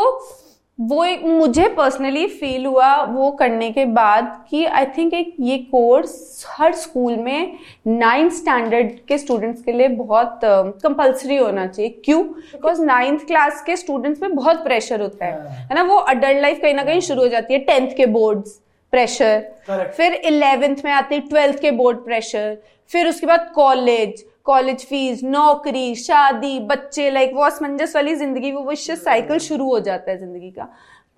वो 0.78 1.04
एक 1.04 1.22
मुझे 1.24 1.68
पर्सनली 1.68 2.26
फील 2.28 2.66
हुआ 2.66 2.94
वो 3.02 3.30
करने 3.30 3.70
के 3.72 3.84
बाद 3.84 4.24
कि 4.50 4.64
आई 4.64 4.86
थिंक 4.96 5.14
एक 5.14 5.32
ये 5.40 5.56
कोर्स 5.70 6.44
हर 6.48 6.74
स्कूल 6.74 7.16
में 7.16 7.58
नाइन्थ 7.86 8.32
स्टैंडर्ड 8.32 8.90
के 9.08 9.18
स्टूडेंट्स 9.18 9.62
के 9.62 9.72
लिए 9.72 9.88
बहुत 9.88 10.40
कंपलसरी 10.44 11.36
होना 11.36 11.66
चाहिए। 11.66 11.90
क्यों? 12.04 12.22
बिकॉज़ 12.24 12.82
नाइन्थ 12.82 13.26
क्लास 13.26 13.62
के 13.66 13.76
स्टूडेंट्स 13.76 14.22
में 14.22 14.34
बहुत 14.34 14.62
प्रेशर 14.64 15.00
होता 15.00 15.26
है। 15.26 15.48
है। 15.50 15.74
ना? 15.74 15.82
वो 15.82 15.96
अडल्ट 15.96 16.42
लाइफ 16.42 16.60
कहीं 16.62 16.74
ना 16.74 16.84
कहीं 16.84 17.00
शुरू 17.00 17.22
हो 17.22 17.28
जाती 17.28 17.54
है। 17.54 17.60
टेंथ 17.60 17.96
के 17.96 18.06
बोर्ड्स 18.06 18.60
प्रेशर 18.92 19.92
फिर 19.96 20.12
इलेवेंथ 20.14 20.84
में 20.84 20.92
आते 20.92 21.18
ट्वेल्थ 21.20 21.60
के 21.60 21.70
बोर्ड 21.70 21.98
प्रेशर 21.98 22.56
फिर 22.90 23.08
उसके 23.08 23.26
बाद 23.26 23.50
कॉलेज 23.54 24.24
कॉलेज 24.46 24.84
फ़ीस 24.88 25.22
नौकरी, 25.24 25.94
शादी, 25.96 26.58
बच्चे 26.62 27.10
लाइक 27.10 27.34
वो 27.34 27.42
असमंजस 27.42 27.94
वाली 27.96 28.14
ज़िंदगी, 28.14 28.52
वो 28.52 28.62
विश्व 28.68 28.94
साइकिल 28.96 29.38
शुरू 29.40 29.68
हो 29.68 29.80
जाता 29.80 30.10
है 30.10 30.18
ज़िंदगी 30.18 30.50
का। 30.50 30.68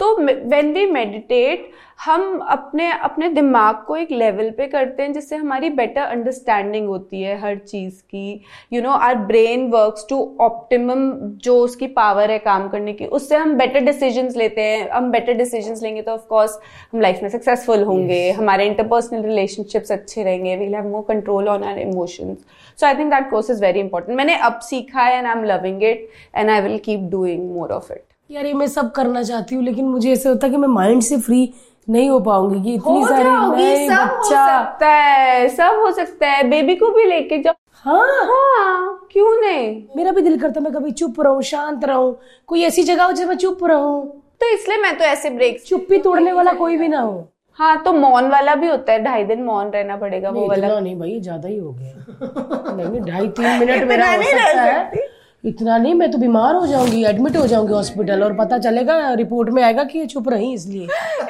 तो 0.00 0.16
व्हेन 0.18 0.72
वी 0.74 0.84
मेडिटेट 0.90 1.70
हम 2.00 2.38
अपने 2.48 2.90
अपने 2.92 3.28
दिमाग 3.28 3.76
को 3.86 3.96
एक 3.96 4.10
लेवल 4.10 4.50
पे 4.50 4.66
करते 4.66 5.02
हैं 5.02 5.12
जिससे 5.12 5.36
हमारी 5.36 5.70
बेटर 5.70 6.00
अंडरस्टैंडिंग 6.00 6.86
होती 6.88 7.22
है 7.22 7.38
हर 7.40 7.56
चीज़ 7.58 8.00
की। 8.02 8.40
You 8.72 8.82
know 8.82 8.90
our 8.90 9.14
brain 9.26 9.66
works 9.70 10.06
to 10.10 10.18
optimum 10.40 11.10
जो 11.44 11.56
उसकी 11.60 11.86
पावर 11.96 12.30
है 12.30 12.38
काम 12.38 12.68
करने 12.68 12.92
की 12.92 13.06
उससे 13.18 13.36
हम 13.36 13.54
बेटर 13.58 13.80
डिसीजंस 13.84 14.36
लेते 14.36 14.60
हैं। 14.60 14.88
हम 14.90 15.10
बेटर 15.12 15.32
डिसीजंस 15.34 15.82
लेंगे 15.82 16.02
तो 16.02 16.12
ऑफ़ 16.12 16.26
कोर्स 16.28 16.58
हम 16.92 17.00
लाइफ 17.00 17.22
में 17.22 17.28
सक्सेसफुल 17.28 17.82
होंगे। 17.84 18.20
Yes. 18.22 18.38
हमारे 18.38 18.66
इंटरपर्सनल 18.66 19.22
रिलेशनशिप्स 19.22 19.92
अच्छे 19.92 20.22
रहेंगे। 20.22 20.56
We'll 20.56 20.74
have 20.74 20.88
more 20.88 21.04
control 21.08 21.48
on 21.48 21.64
our 21.64 21.78
emotions 21.78 22.36
so 22.78 22.86
I 22.86 22.94
think 22.94 23.10
that 23.14 23.30
course 23.30 23.50
is 23.50 23.64
very 23.64 23.80
important 23.80 24.16
मैंने 24.18 24.36
अब 24.40 24.60
सीखा 24.64 25.02
है 25.02 25.18
and 25.18 25.26
I 25.26 25.32
am 25.32 25.44
loving 25.44 25.82
it 25.82 26.08
and 26.36 26.50
I 26.50 26.60
will 26.60 26.78
keep 26.84 27.10
doing 27.10 27.50
more 27.54 27.72
of 27.72 27.92
it 27.92 28.02
यार 28.30 28.46
ये 28.46 28.52
मैं 28.52 28.66
सब 28.66 28.90
करना 28.92 29.22
चाहती 29.22 29.54
हूँ 29.54 29.64
लेकिन 29.64 29.84
मुझे 29.84 30.12
ऐसे 30.12 30.28
होता 30.28 30.46
है 30.46 30.50
कि 30.50 30.56
मैं 30.56 30.68
माइंड 30.68 31.02
से 31.02 31.16
फ्री 31.18 31.52
नहीं 31.88 32.08
हो 32.10 32.18
पाऊँगी 32.20 32.60
कि 32.60 32.74
इतनी 32.74 33.04
सारी 33.04 33.24
सब 33.24 34.00
हो 34.00 34.16
बच्चा 34.16 34.46
सकता 34.62 34.88
है 34.88 35.48
सब 35.48 35.78
हो 35.80 35.90
सकता 35.90 36.30
है। 36.30 36.42
बेबी 36.50 36.74
को 36.76 36.88
भी 36.94 37.04
लेके 37.04 37.38
जाओ। 37.42 37.54
हाँ। 37.84 38.24
हाँ 38.26 39.08
क्यों 39.12 39.30
नहीं? 39.40 39.82
मेरा 39.96 40.12
भी 40.12 40.22
दिल 40.22 40.38
करता 40.40 40.60
मैं 40.60 40.72
कभी 40.72 40.90
चुप 40.90 41.20
रहूँ 41.20 41.42
शांत 41.42 41.84
रहूँ। 41.84 42.16
कोई 42.46 42.62
ऐसी 42.62 42.82
जगह 42.82 43.04
हो 43.04 43.12
जहाँ 43.12 43.28
मैं 43.28 43.36
चुप 43.36 43.64
रहूँ। 43.64 44.06
तो 44.40 44.52
इसलिए 44.54 44.78
मैं 44.78 44.96
तो 44.98 45.04
ऐसे 45.04 45.30
ब्रेक 45.30 45.62
चुप्पी 45.66 45.98
तोड़ने 45.98 46.32
वाला 46.32 46.52
कोई 46.52 46.76
भी 46.76 46.88
ना 46.88 47.00
हो। 47.00 47.28
हाँ 47.58 47.82
तो 47.82 47.92
मौन 47.92 48.28
वाला 48.30 48.54
भी 48.54 48.68
होता 48.68 48.92
है 48.92 49.02
ढाई 49.04 49.24
दिन 49.24 49.42
मौन 49.42 49.70
रहना 49.70 49.96
पड़ेगा 49.96 50.30
वो 50.30 50.46
वाला। 50.48 50.78
नहीं 50.80 50.98
भाई 50.98 51.20
ज़्यादा 51.20 51.48
ही 51.48 51.56
हो 51.58 51.72
गया। 51.72 52.74
नहीं 52.76 53.00
ढाई 53.00 53.28
तीन 53.28 53.58
मिनट 53.58 53.84
मेरा 53.88 54.10
हो 54.12 54.22
सकता 54.22 54.62
है। 54.62 55.06
इतना 55.48 55.76
नहीं 55.78 55.94
मैं 55.94 56.10
तो 56.10 56.18
बीमार 56.18 56.54
हो 56.54 56.66
जाऊँगी 56.66 57.04
एडमिट 57.06 57.36
हो 57.36 57.46
जाऊँगी 57.46 57.72
हॉस्पिटल 57.72 58.22
और 58.24 58.32
पता 58.36 58.58
चलेगा 58.58 59.12
रिपोर्ट 59.14 59.50
में 59.50 59.62
आएगा 59.62 59.84
कि 59.84 59.98
ये 59.98 60.06
चुप 60.06 60.28
रही 60.28 60.52
इसलिए। 60.54 60.82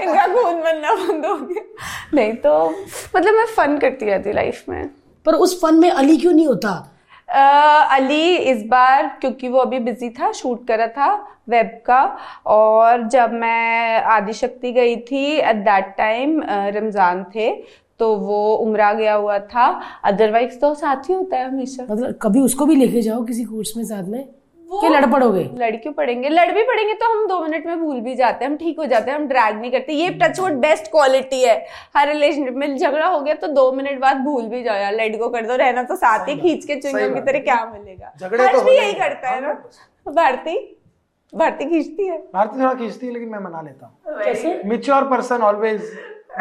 इनका 0.02 0.26
खून 0.26 0.60
बनना 0.62 0.94
बंद 0.94 1.26
हो 1.26 1.34
गया। 1.36 1.62
नहीं 2.14 2.32
तो 2.36 2.68
मतलब 3.16 3.34
मैं 3.34 3.46
फन 3.56 3.78
करती 3.78 4.06
रहती 4.06 4.32
लाइफ 4.32 4.64
में। 4.68 4.88
पर 5.26 5.34
उस 5.36 5.60
फन 5.62 5.74
में 5.74 5.90
अली 5.90 6.16
क्यों 6.16 6.32
नहीं 6.32 6.46
होता? 6.46 6.70
अ, 7.28 7.96
अली 7.96 8.36
इस 8.36 8.62
बार 8.66 9.06
क्योंकि 9.20 9.48
वो 9.48 9.58
अभी 9.58 9.78
बिज़ी 9.80 10.08
था 10.10 10.30
शूट 10.32 10.66
करा 10.68 10.86
था 10.88 11.12
वेब 11.48 11.70
का 11.86 12.02
और 12.46 13.06
जब 13.08 13.32
मैं 13.32 14.02
आदिशक्ति 14.12 14.72
गई 14.72 14.96
थी 15.02 15.24
एट 15.30 15.56
दैट 15.64 15.94
टाइम 15.98 16.42
रमज़ान 16.48 17.24
थे 17.34 17.50
तो 18.00 18.14
वो 18.16 18.54
उमरा 18.56 18.92
गया 18.92 19.14
हुआ 19.14 19.38
था। 19.38 19.68
अदरवाइज़ 20.04 20.58
तो 20.60 20.74
साथ 20.76 21.08
ही 21.08 21.14
होता 21.14 21.36
है 21.36 21.48
हमेशा। 21.48 21.86
मतलब 21.90 22.18
कभी 22.22 22.40
उसको 22.40 22.66
भी 22.66 22.76
लेके 22.76 23.02
जाओ 23.02 23.24
किसी 23.24 23.44
कोर्स 23.44 23.72
में 23.76 23.84
साथ 23.84 24.08
में 24.08 24.24
कि 24.70 24.88
लड़ 24.88 25.06
पड़ोगे? 25.06 25.42
लड़ 25.58 25.76
क्यों 25.76 25.92
पड़ेंगे। 25.92 26.28
लड़ 26.28 26.50
भी 26.52 26.62
पड़ेंगे 26.62 26.94
तो 26.94 27.10
हम 27.10 27.26
दो 27.28 27.40
मिनट 27.42 27.66
में 27.66 27.80
भूल 27.80 28.00
भी 28.00 28.14
जाते 28.14 28.44
हैं 28.44 28.50
हम 28.50 28.56
ठीक 28.56 28.78
हो 28.78 28.84
जाते 28.84 29.10
हैं 29.10 29.18
हम 29.18 29.26
ड्रैग 29.28 29.60
नहीं 29.60 29.70
करते। 29.70 29.92
ये 29.92 30.08
टच 30.22 30.40
वुड 30.40 30.58
बेस्ट 30.60 30.90
क्वालिटी 30.90 31.42
है। 31.42 31.56
हर 31.96 32.08
रिलेशनशिप 32.08 32.54
में 32.54 32.76
झगड़ा 32.76 33.06
हो 33.06 33.20
गया 33.20 33.34
तो 33.34 33.48
दो 33.48 33.70
मिनट 33.72 34.00
बाद 34.00 34.16
भूल 34.24 34.42
भी 34.48 34.62
जाओ 34.62 34.76
यार 34.76 34.94
लेट 34.94 35.18
गो 35.18 35.28
कर 35.28 35.46
दो 35.46 35.56
रहना 35.56 35.82
तो 35.82 35.96
साथ 35.96 36.28
ही 36.28 36.34
खींच 36.36 36.64
के 36.64 36.76
चुंगम 36.76 37.14
की 37.14 37.20
तरह 37.22 37.38
क्या 37.40 37.64
मिलेगा। 37.66 38.12
झगड़े 38.20 38.44
हर्ष 38.44 38.56
तो 38.56 38.64
भी 38.64 38.76
यही 38.76 38.86
ही 38.86 38.92
करता 38.94 39.30
है 39.30 39.40
ना। 39.40 39.52
भारती 40.12 40.56
भारती 41.32 41.64
खींचती 41.64 42.06
है। 42.06 42.18
भारती 42.34 42.60
थोड़ा 42.60 42.74
खींचती 42.74 43.06
है 43.06 43.12
लेकिन 43.12 43.28
मैं 43.28 43.38
मना 43.38 43.60
लेता 43.62 43.86
हूँ। 43.86 44.22
कैसे? 44.24 44.60
मिच्योर 44.66 45.08
पर्सन 45.08 45.42
ऑलवेज 45.42 45.90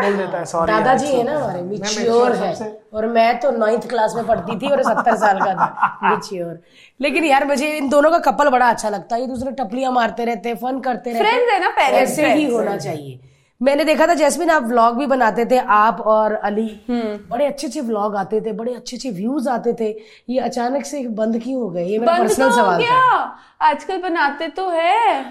बोल 0.01 0.17
देता 0.17 0.37
है 0.37 0.45
सॉरी 0.45 0.73
दादाजी 0.73 1.07
है 1.07 1.23
ना 1.23 1.37
हमारे 1.37 1.61
मिच्योर 1.61 2.35
है। 2.35 2.71
और 2.93 3.07
मैं 3.07 3.39
तो 3.39 3.51
नाइन्थ 3.51 3.87
क्लास 3.89 4.13
में 4.15 4.25
पढ़ती 4.25 4.57
थी 4.59 4.71
और 4.71 4.83
सत्तर 4.83 5.15
साल 5.15 5.39
का 5.39 5.53
था 5.53 5.99
मिच्योर 6.03 6.59
लेकिन 6.99 7.25
यार 7.25 7.45
मुझे 7.45 7.75
इन 7.77 7.89
दोनों 7.89 8.11
का 8.11 8.19
कपल 8.31 8.49
बड़ा 8.49 8.69
अच्छा 8.69 8.89
लगता 8.89 9.15
है। 9.15 9.21
ये 9.21 9.27
दूसरे 9.27 9.51
टपलियाँ 9.53 9.91
मारते 9.91 10.25
रहते 10.25 10.49
हैं 10.49 10.55
फन 10.57 10.79
करते 10.79 11.13
रहते। 11.13 11.23
फ्रेंड्स 11.23 11.51
है 11.53 11.59
ना 11.59 11.69
पेरेंट्स 11.71 12.11
ऐसे 12.11 12.33
ही 12.33 12.45
होना 12.51 12.77
चाहिए। 12.77 13.19
मैंने 13.61 13.83
देखा 13.83 14.05
था 14.07 14.13
जैस्मिन 14.13 14.49
आप 14.49 14.63
व्लॉग 14.63 14.97
भी 14.97 15.05
बनाते 15.05 15.45
थे 15.45 15.57
आप 15.57 16.01
और 16.01 16.33
अली। 16.33 16.69
बड़े 16.89 17.45
अच्छे 17.45 17.67
अच्छे 17.67 17.81
व्लॉग 17.81 18.15
आते 18.15 18.41
थे 18.41 18.51
बड़े 18.53 18.73
अच्छे 18.73 18.97
अच्छे 18.97 19.09
व्यूज़ 19.11 19.49
आते 19.49 19.73
थे। 19.79 19.89
ये 20.29 20.39
अचानक 20.39 20.85
से 20.85 21.01
बंद 21.19 21.41
क्यों 21.43 21.61
हो 21.61 21.69
गए? 21.69 21.85
ये 21.85 21.99
मेरा 21.99 22.17
तो 22.17 22.23
पर्सनल 22.23 22.51
सवाल 22.51 22.83
था। 22.83 23.37
आजकल 23.61 24.01
बनाते 24.01 24.47
तो 24.47 24.69
है। 24.69 25.23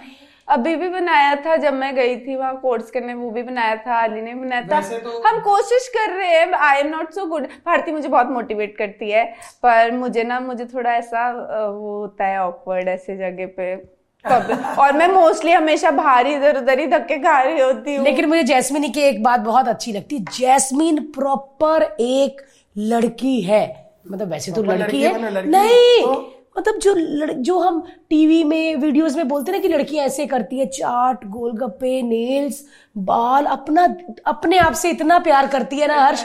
अभी 0.49 0.77
भी 0.77 0.89
बनाया 0.89 1.35
था 1.35 1.57
जब 1.57 1.75
मैं 1.75 1.95
गई 1.95 2.17
थी 2.17 2.37
वहाँ 2.37 2.61
कोर्स 2.61 2.91
करने 2.91 3.15
वो 3.15 3.31
भी 3.31 3.43
बनाया 3.43 3.77
था 3.77 4.03
अली 4.03 4.21
ने 4.21 4.35
बनाया 4.35 4.63
था। 4.63 4.81
तो- 4.99 5.27
हम 5.27 5.41
कोशिश 5.41 5.89
कर 5.97 6.13
रहे 6.13 6.29
हैं 6.29 6.53
I 6.53 6.81
am 6.81 6.87
not 6.87 7.11
so 7.13 7.27
good 7.27 7.43
Bharti 7.45 7.93
मुझे 7.93 8.09
बहुत 8.09 8.27
मोटिवेट 8.27 8.77
करती 8.79 9.11
है 9.11 9.25
पर 9.63 9.93
मुझे 9.93 10.23
ना 10.23 10.41
मुझे 10.41 10.65
थोड़ा 10.65 10.93
ऐसा 10.93 11.31
वो 11.71 11.99
होता 12.01 12.25
है 12.25 12.39
ऑकवर्ड 12.43 12.89
ऐसे 12.89 13.17
जगह 13.17 13.47
पे। 13.47 13.97
और 14.79 14.93
मैं 14.93 15.09
मोस्टली 15.09 15.53
हमेशा 15.53 15.91
बाहर 15.91 16.27
ही 16.27 16.35
इधर 16.35 16.57
उधर 16.57 16.79
ही 16.79 16.87
धक्के 16.87 17.19
खा 17.19 17.43
रही 17.43 17.61
होती 17.61 17.95
हूँ। 17.95 18.05
लेकिन 18.05 18.29
मुझे 18.29 18.43
जैस्मिन 18.43 18.93
की 18.93 19.01
एक 19.01 19.23
बात 19.23 19.41
बहुत 19.41 19.69
अच्छी 19.69 19.93
लगती 19.93 20.17
है। 20.17 20.25
जैस्मिन 20.39 20.99
प्रॉपर 20.99 21.97
एक 22.01 22.43
लड़की 22.77 23.41
है। 23.41 23.91
मतलब 24.11 24.31
वैसे 24.31 24.53
तो 24.53 24.63
लड़की 24.63 24.83
लड़की 24.83 25.03
है। 25.03 25.09
है, 25.09 25.15
मतलब 25.15 25.33
लड़की 25.33 25.51
नहीं 25.51 26.03
तो- 26.03 26.36
मतलब 26.59 26.79
जो 26.79 26.95
लड़, 26.95 27.31
जो 27.31 27.59
हम 27.59 27.81
टीवी 28.11 28.43
में 28.45 28.77
वीडियोस 28.77 29.17
में 29.17 29.29
बोलते 29.29 29.53
हैं 29.53 29.59
ना 29.59 29.63
कि 29.63 29.69
लड़कियाँ 29.69 30.05
ऐसे 30.07 30.27
करती 30.27 30.59
है 30.59 30.67
चाट 30.69 31.25
गोलगप्पे 31.29 32.01
नेल्स 32.03 32.65
बाल 32.97 33.45
अपना 33.47 33.85
अपने 34.27 34.59
आप 34.59 34.73
से 34.75 34.91
इतना 34.91 35.19
प्यार 35.19 35.47
करती 35.47 35.79
है 35.79 35.87
ना 35.89 36.01
हर्ष। 36.01 36.25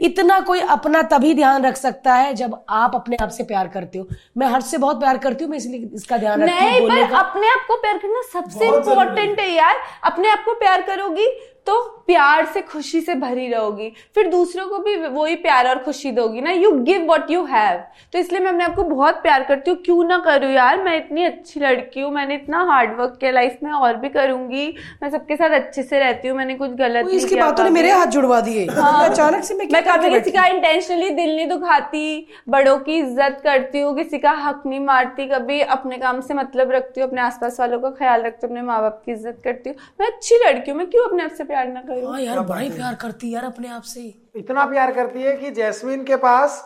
इतना 0.00 0.38
कोई 0.40 0.60
अपना 0.70 1.02
तभी 1.10 1.32
ध्यान 1.34 1.64
रख 1.64 1.76
सकता 1.76 2.14
है 2.14 2.34
जब 2.34 2.54
आप 2.70 2.94
अपने 2.94 3.16
आप 3.22 3.28
से 3.30 3.44
प्यार 3.44 3.68
करते 3.68 3.98
हो। 3.98 4.06
मैं 4.38 4.46
हर्ष 4.48 4.64
से 4.66 4.78
बहुत 4.78 5.00
प्यार 5.00 5.18
करती 5.18 5.44
हूँ 5.44 5.50
मैं 5.50 5.58
इसलिए 5.58 5.90
इसका 5.94 6.18
ध्यान 6.18 6.42
रखती 6.42 6.52
हूँ 6.52 6.88
नहीं 6.88 6.88
पर 6.88 7.14
अपने 7.16 7.48
आप 7.48 7.64
को 7.68 7.76
प्यार 7.76 7.98
करना 7.98 8.22
सबसे 8.32 8.66
इम्पोर्टेंट 8.68 9.38
है 9.40 9.50
यार। 9.50 9.76
अपने 10.04 10.30
आप 10.30 10.44
को 10.44 10.54
प्यार 10.60 10.82
करोगी 10.82 11.26
तो 11.66 11.74
प्यार 12.12 12.46
से 12.54 12.60
खुशी 12.62 13.00
से 13.00 13.14
भरी 13.16 13.48
रहोगी 13.48 13.92
फिर 14.14 14.28
दूसरों 14.30 14.66
को 14.68 14.78
भी 14.78 14.96
वही 14.98 15.34
प्यार 15.42 15.68
और 15.68 15.78
खुशी 15.82 16.10
दोगी 16.12 16.40
ना। 16.40 16.50
You 16.52 16.70
give 16.84 17.06
what 17.08 17.30
you 17.30 17.44
have 17.46 17.78
तो 18.12 18.18
इसलिए 18.18 18.40
मैं 18.40 18.50
अपने 18.50 18.64
आपको 18.64 18.82
बहुत 18.84 19.14
प्यार 19.22 19.42
करती 19.44 19.70
हूँ। 19.70 19.78
क्यों 19.84 20.04
ना 20.04 20.18
करूँ 20.18 20.50
यार? 20.52 20.82
मैं 20.82 20.96
इतनी 20.96 21.24
अच्छी 21.24 21.60
लड़की 21.60 22.00
हूँ 22.00 22.10
मैंने 22.12 22.34
इतना 22.34 22.62
हार्ड 22.64 22.90
वर्क 22.98 23.16
किया 23.20 23.30
लाइफ 23.30 23.58
में 23.62 23.70
और 23.72 23.96
भी 23.96 24.08
करूँगी। 24.10 24.66
मैं 25.02 25.10
सबके 25.10 25.36
साथ 25.36 25.50
अच्छे 25.52 25.82
से 25.82 25.98
रहती 25.98 26.28
हूँ 26.28 26.36
मैंने 26.36 26.54
कुछ 26.54 26.70
गलत 26.72 27.06
नहीं 27.06 27.16
इसकी 27.16 27.36
बातों 27.36 27.64
ने 27.64 27.70
मेरे 27.70 27.90
हाथ 27.90 28.06
जुड़वा 28.08 28.40
दिए। 28.42 28.66
अचानक 28.66 29.44
से 29.44 29.54
मैं 29.54 29.66
मैं 29.72 29.82
कभी 29.84 30.10
किसी 30.10 30.30
का 30.30 30.46
इंटेंशनली 30.46 31.10
दिल 31.10 31.34
नहीं 31.36 31.48
दुखाती 31.48 32.04
बड़ों 32.48 32.76
की 32.80 32.98
इज़्ज़त 32.98 33.40
करती 33.44 33.80
हूँ 33.80 33.94
किसी 33.96 34.18
का 34.18 34.32
हक 34.40 34.62
नहीं 34.66 34.80
मारती 34.82 35.26
कभी 35.28 35.60
अपने 35.76 35.98
काम 35.98 36.20
से 36.20 36.34
मतलब 36.34 36.70
रखती 36.72 37.00
हूँ 37.00 37.08
अपने 37.08 37.20
आसपास 37.22 37.60
वालों 37.60 37.80
का 37.80 37.90
ख्याल 37.98 38.22
रखती 38.22 38.46
हूँ 38.46 38.50
अपने 38.50 38.66
माँ 38.66 38.80
बाप 38.82 39.02
की 39.06 39.12
इज़्ज़त 39.12 39.40
करती 39.44 39.70
हूँ। 39.70 39.76
मैं 40.00 40.06
अच्छी 40.08 40.36
लड़की 40.44 40.70
हूँ 40.70 40.78
मैं 40.78 40.86
क्यों 40.90 41.08
अपने 41.08 41.22
आप 41.22 41.30
से 41.32 41.44
प्यार 41.44 41.68
ना 41.68 41.80
करूँ? 41.82 42.01
हाँ। 42.04 42.20
यार 42.20 42.40
बड़ा 42.40 42.60
ही? 42.60 42.70
प्यार 42.70 42.94
करती 42.94 43.26
है 43.26 43.32
यार 43.32 43.44
अपने 43.44 43.68
आप 43.68 43.82
से। 43.82 44.02
इतना 44.36 44.64
प्यार 44.66 44.92
करती 44.92 45.22
है 45.22 45.36
कि 45.36 45.50
जैस्मिन 45.50 46.04
के 46.04 46.16
पास 46.16 46.64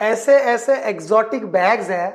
ऐसे 0.00 0.36
ऐसे 0.52 0.76
एग्जॉटिक 0.88 1.44
बैग्स 1.46 1.90
है 1.90 2.08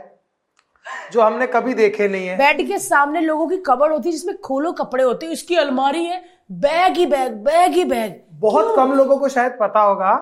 जो 1.13 1.21
हमने 1.21 1.47
कभी 1.47 1.73
देखे 1.73 2.07
नहीं 2.07 2.27
है। 2.27 2.37
बेड 2.37 2.67
के 2.67 2.77
सामने 2.79 3.21
लोगों 3.21 3.47
की 3.47 3.57
कबड़ 3.57 3.91
होती 3.91 4.09
है 4.09 4.13
जिसमें 4.13 4.37
खोलो 4.37 4.71
कपड़े 4.71 5.03
होते 5.03 5.25
हैं। 5.25 5.33
इसकी 5.33 5.55
अलमारी 5.55 6.03
है 6.05 6.23
बैग 6.51 6.97
ही 6.97 7.05
बैग 7.05 7.33
बैग 7.43 7.71
ही 7.71 7.85
बैग 7.85 8.19
बहुत 8.39 8.75
कम 8.75 8.93
लोगों 8.93 9.17
को 9.17 9.29
शायद 9.29 9.57
पता 9.61 9.79
होगा 9.79 10.13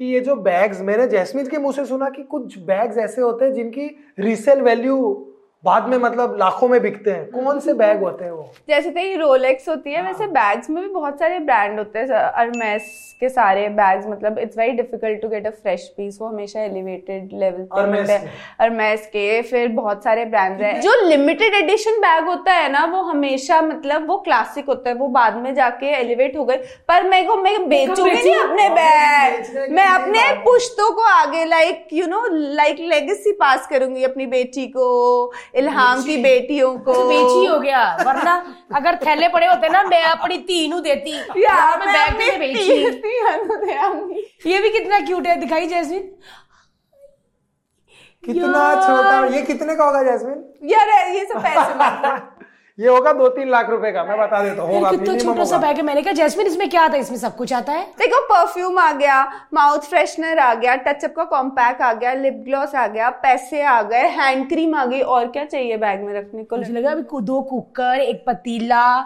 कि 0.00 0.04
ये 0.04 0.20
जो 0.20 0.34
बैग्स 0.36 0.80
मैंने 0.80 1.06
जैस्मिन 1.06 1.46
के 1.46 1.58
मुँह 1.58 1.72
से 1.72 1.84
सुना 1.86 2.08
कि 2.08 2.22
कुछ 2.22 2.58
बैग्स 2.58 2.98
ऐसे 2.98 3.22
होते 3.22 3.44
हैं 3.44 3.52
जिनकी 3.52 3.86
रीसेल 4.18 4.60
वैल्यू 4.62 4.96
बाद 5.64 5.88
में 5.88 5.96
मतलब 5.98 6.36
लाखों 6.40 6.68
में 6.68 6.80
बिकते 6.82 7.10
हैं। 7.10 7.24
कौन 7.30 7.58
से 7.60 7.72
बैग 7.74 8.02
होते 8.02 8.24
हैं 8.24 8.30
वो? 8.30 8.52
जैसे 8.68 8.90
तो 8.90 9.00
ये 9.00 9.16
रोलेक्स 9.16 9.68
होती 9.68 9.92
है 9.92 10.02
वैसे 10.02 10.26
बैग्स 10.26 10.70
में 10.70 10.82
भी 10.82 10.88
बहुत 10.88 11.18
सारे 11.18 11.38
ब्रांड 11.38 11.78
होते 11.78 11.98
हैं 11.98 12.08
अरमेस 12.08 13.16
के 13.20 13.28
सारे 13.28 13.68
बैग्स 13.68 14.06
मतलब 14.06 14.38
it's 14.38 14.58
very 14.58 14.72
difficult 14.72 15.20
to 15.22 15.28
get 15.28 15.46
a 15.46 15.50
fresh 15.50 15.82
piece 15.96 16.16
वो 16.20 16.28
हमेशा 16.28 16.60
एलिवेटेड 16.60 17.30
लेवल 17.32 17.66
पे 17.72 18.16
अरमेस 18.60 19.06
के। 19.06 19.42
फिर 19.42 19.68
बहुत 19.72 20.04
सारे 20.04 20.24
ब्रांड्स 20.24 20.62
हैं। 20.62 20.80
जो 20.86 20.94
लिमिटेड 21.06 21.54
एडिशन 21.54 22.00
बैग 22.00 22.28
होता 22.28 22.52
है 22.52 22.72
ना 22.72 22.84
वो 22.84 23.02
हमेशा 23.02 23.60
मतलब 23.62 24.08
वो 24.08 24.16
क्लासिक 24.18 24.66
होता 24.68 24.90
है 24.90 24.96
वो 24.96 25.08
बाद 25.08 25.36
में 25.36 25.54
जाके 25.54 25.92
एलिवेट 25.98 26.36
हो 26.36 26.44
गए। 26.44 26.56
पर 26.88 27.08
मैं 27.08 27.26
को 27.26 27.36
मैं 27.36 27.68
बेचूँगी 27.68 28.10
नहीं 28.12 28.34
अपने 28.36 28.68
बैग 28.70 29.70
मैं 29.72 29.86
अपने 29.86 30.22
पुश्तों 30.44 30.90
को 30.94 31.02
आगे 31.10 31.44
like 31.44 31.86
you 31.92 32.06
know 32.06 32.24
like 32.30 32.80
legacy 32.80 33.32
pass 33.32 33.66
करूँगी 33.66 34.04
अपनी 34.04 34.26
बेटी 34.26 34.66
को। 34.66 34.88
इल्हाम 35.54 36.02
की 36.02 36.16
बेटियों 36.22 36.76
को। 36.78 36.92
बेची 37.08 37.44
हो 37.46 37.58
गया 37.60 37.82
वरना 38.06 38.34
अगर 38.76 38.96
थैले 38.96 39.28
पड़े 39.28 39.46
होते 39.46 39.68
ना 39.68 39.82
मैं 39.82 40.02
अपनी 40.02 40.38
तीनू 40.48 40.80
देती। 40.80 41.16
यार 41.44 41.78
मैं 41.78 41.92
बैग 41.92 42.18
में 42.18 42.38
बेची। 42.40 42.72
ये 44.50 44.58
भी 44.62 44.70
कितना 44.70 45.00
क्यूट 45.00 45.26
है 45.26 45.36
दिखाई 45.40 45.66
जैस्मिन। 45.66 46.02
कितना 48.24 48.62
छोटा 48.86 49.24
ये। 49.36 49.42
कितने 49.42 49.74
का 49.76 49.84
होगा 49.84 50.02
जैस्मिन? 50.02 50.44
यार 50.70 50.88
ये 51.14 51.24
सब 51.24 51.42
पैसे 51.42 51.74
मत 51.74 52.36
ये 52.80 52.88
होगा 52.88 53.12
दो 53.12 53.28
तीन 53.28 53.48
लाख 53.50 53.70
रुपए 53.70 53.90
का 53.92 54.02
मैं 54.04 54.16
बता 54.18 54.42
देता 54.42 54.62
हूँ 54.62 54.74
होगा 54.74 54.90
कितना 54.90 55.16
छोटा 55.18 55.44
सा 55.44 55.56
बैग 55.58 55.76
है 55.76 55.82
मैंने 55.82 56.02
कहा 56.02 56.12
जैस्मिन 56.12 56.46
इसमें 56.46 56.68
क्या 56.70 56.82
आता 56.82 56.94
है? 56.94 57.00
इसमें 57.00 57.18
सब 57.18 57.36
कुछ 57.36 57.52
आता 57.52 57.72
है? 57.72 57.84
देखो 57.98 58.20
परफ्यूम 58.26 58.78
आ 58.78 58.92
गया 58.92 59.24
माउथ 59.54 59.88
फ्रेशनर 59.88 60.38
आ 60.38 60.52
गया 60.54 60.76
टचअप 60.86 61.14
का 61.16 61.24
कॉम्पैक्ट 61.32 61.82
आ 61.82 61.92
गया 61.94 62.12
लिप 62.14 62.42
ग्लॉस 62.44 62.74
आ 62.74 62.86
गया 62.86 63.10
पैसे 63.24 63.62
आ 63.62 63.80
गए 63.82 64.06
हैंड 64.10 64.48
क्रीम 64.48 64.74
आ 64.74 64.84
गई 64.84 65.00
और 65.00 65.26
क्या 65.28 65.44
चाहिए 65.44 65.76
बैग 65.76 66.04
में 66.04 66.14
रखने 66.14 66.44
को? 66.44 66.56
मुझे 66.56 66.72
लगा 66.72 66.90
अभी 66.90 67.20
दो 67.22 67.40
कुकर 67.42 68.00
एक 68.00 68.24
पतीला 68.26 69.02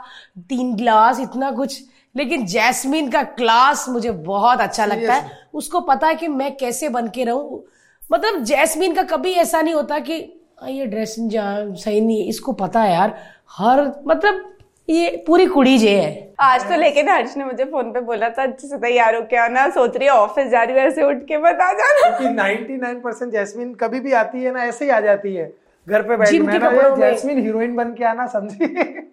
तीन 0.49 0.75
ग्लास 0.77 1.21
इतना 1.21 1.51
कुछ। 1.53 1.83
लेकिन 2.15 2.47
जैस्मिन 2.47 3.11
का 3.11 3.23
क्लास 3.35 3.89
मुझे 3.89 4.11
बहुत 4.31 4.61
अच्छा 4.61 4.85
लगता 4.85 5.15
है। 5.15 5.39
उसको 5.55 5.81
पता 5.83 6.07
है 6.07 6.15
कि 6.15 6.29
मैं 6.29 6.55
कैसे 6.57 6.89
बन 6.89 7.09
के 7.09 7.25
रहूँ? 7.25 7.65
मतलब 8.03 8.43
जैस्मिन 8.45 8.95
का 8.95 9.03
कभी 9.17 9.33
ऐसा 9.35 9.63
नहीं 9.63 9.75
होता 9.75 9.99
कि 9.99 10.23
ये 10.65 10.85
ड्रेस 10.87 11.15
सही 11.19 12.01
नहीं 12.01 12.21
है। 12.21 12.29
इसको 12.29 12.53
पता 12.53 12.83
है 12.83 12.93
यार। 12.93 13.15
हर 13.51 13.81
मतलब 14.07 14.51
ये 14.89 15.11
पूरी 15.27 15.47
कुड़ी 15.47 15.77
जे 15.79 15.91
है। 16.01 16.33
आज 16.41 16.69
तो 16.69 16.77
लेकिन 16.77 17.09
हर्ष 17.09 17.37
ने 17.37 17.45
मुझे 17.45 17.65
फ़ोन 17.65 17.93
पे 17.93 18.01
बोला 18.01 18.29
था 18.29 18.43
अच्छे 18.43 18.69
से 18.69 18.79
तैयार 18.79 19.15
हो 19.15 19.21
क्या 19.27 19.47
ना 19.49 19.69
सोच 19.71 19.97
रही 19.97 20.07
है 20.07 20.13
ऑफ़िस 20.13 20.49
जा 20.51 20.63
रही 20.63 20.77
हूँ 20.77 20.83
ऐसे 20.83 21.03
उठ 21.03 21.23
के 21.29 21.39
बता 21.39 21.73
जाना। 21.73 22.09
क्योंकि 22.09 22.35
99% 22.35 23.33
जैस्मिन 23.33 23.73
कभी 23.75 24.01
भी 24.01 24.13
आती 24.15 24.43
है 24.43 24.53
ना 24.53 24.65
ऐसे 24.65 24.85
ही 24.85 24.91
आ 24.91 25.01
जाती 25.01 25.35
है। 25.35 25.53
घर 25.87 26.03
पे 26.03 26.17
बैठ 26.17 26.31
के 26.31 26.39
मैं 26.39 26.59
ना 26.59 26.69
कपड़ों 26.69 26.91
में। 26.91 26.97
जैस्मिन 26.99 27.39
हीरोइन 27.39 27.75
बन 27.77 27.93
के 27.95 28.05
आना 28.05 28.27
समझी? 28.27 28.67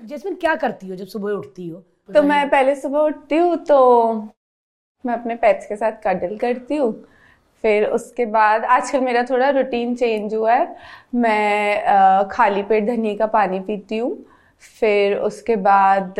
जैस्मिन 0.03 0.35
क्या 0.35 0.55
करती 0.55 0.89
हो 0.89 0.95
जब 0.95 1.07
सुबह 1.07 1.31
उठती 1.31 1.67
हो? 1.69 1.83
तो 2.09 2.23
मैं 2.23 2.49
पहले 2.49 2.75
सुबह 2.75 2.99
उठती 2.99 3.37
हूँ 3.37 3.55
तो 3.65 4.13
मैं 5.05 5.13
अपने 5.13 5.35
पेट्स 5.35 5.65
के 5.65 5.75
साथ 5.75 5.91
कडल 6.03 6.37
करती 6.37 6.75
हूँ 6.75 6.93
फिर 7.63 7.85
उसके 7.85 8.25
बाद 8.25 8.65
आजकल 8.65 9.01
मेरा 9.01 9.23
थोड़ा 9.23 9.49
रूटीन 9.49 9.95
चेंज 9.95 10.33
हुआ 10.33 10.53
है। 10.53 10.75
मैं 11.15 11.81
अ, 11.83 12.23
खाली 12.31 12.61
पेट 12.63 12.85
धनिया 12.87 13.15
का 13.15 13.25
पानी 13.33 13.59
पीती 13.59 13.97
हूँ। 13.97 14.17
फिर 14.79 15.15
उसके 15.17 15.55
बाद 15.55 16.19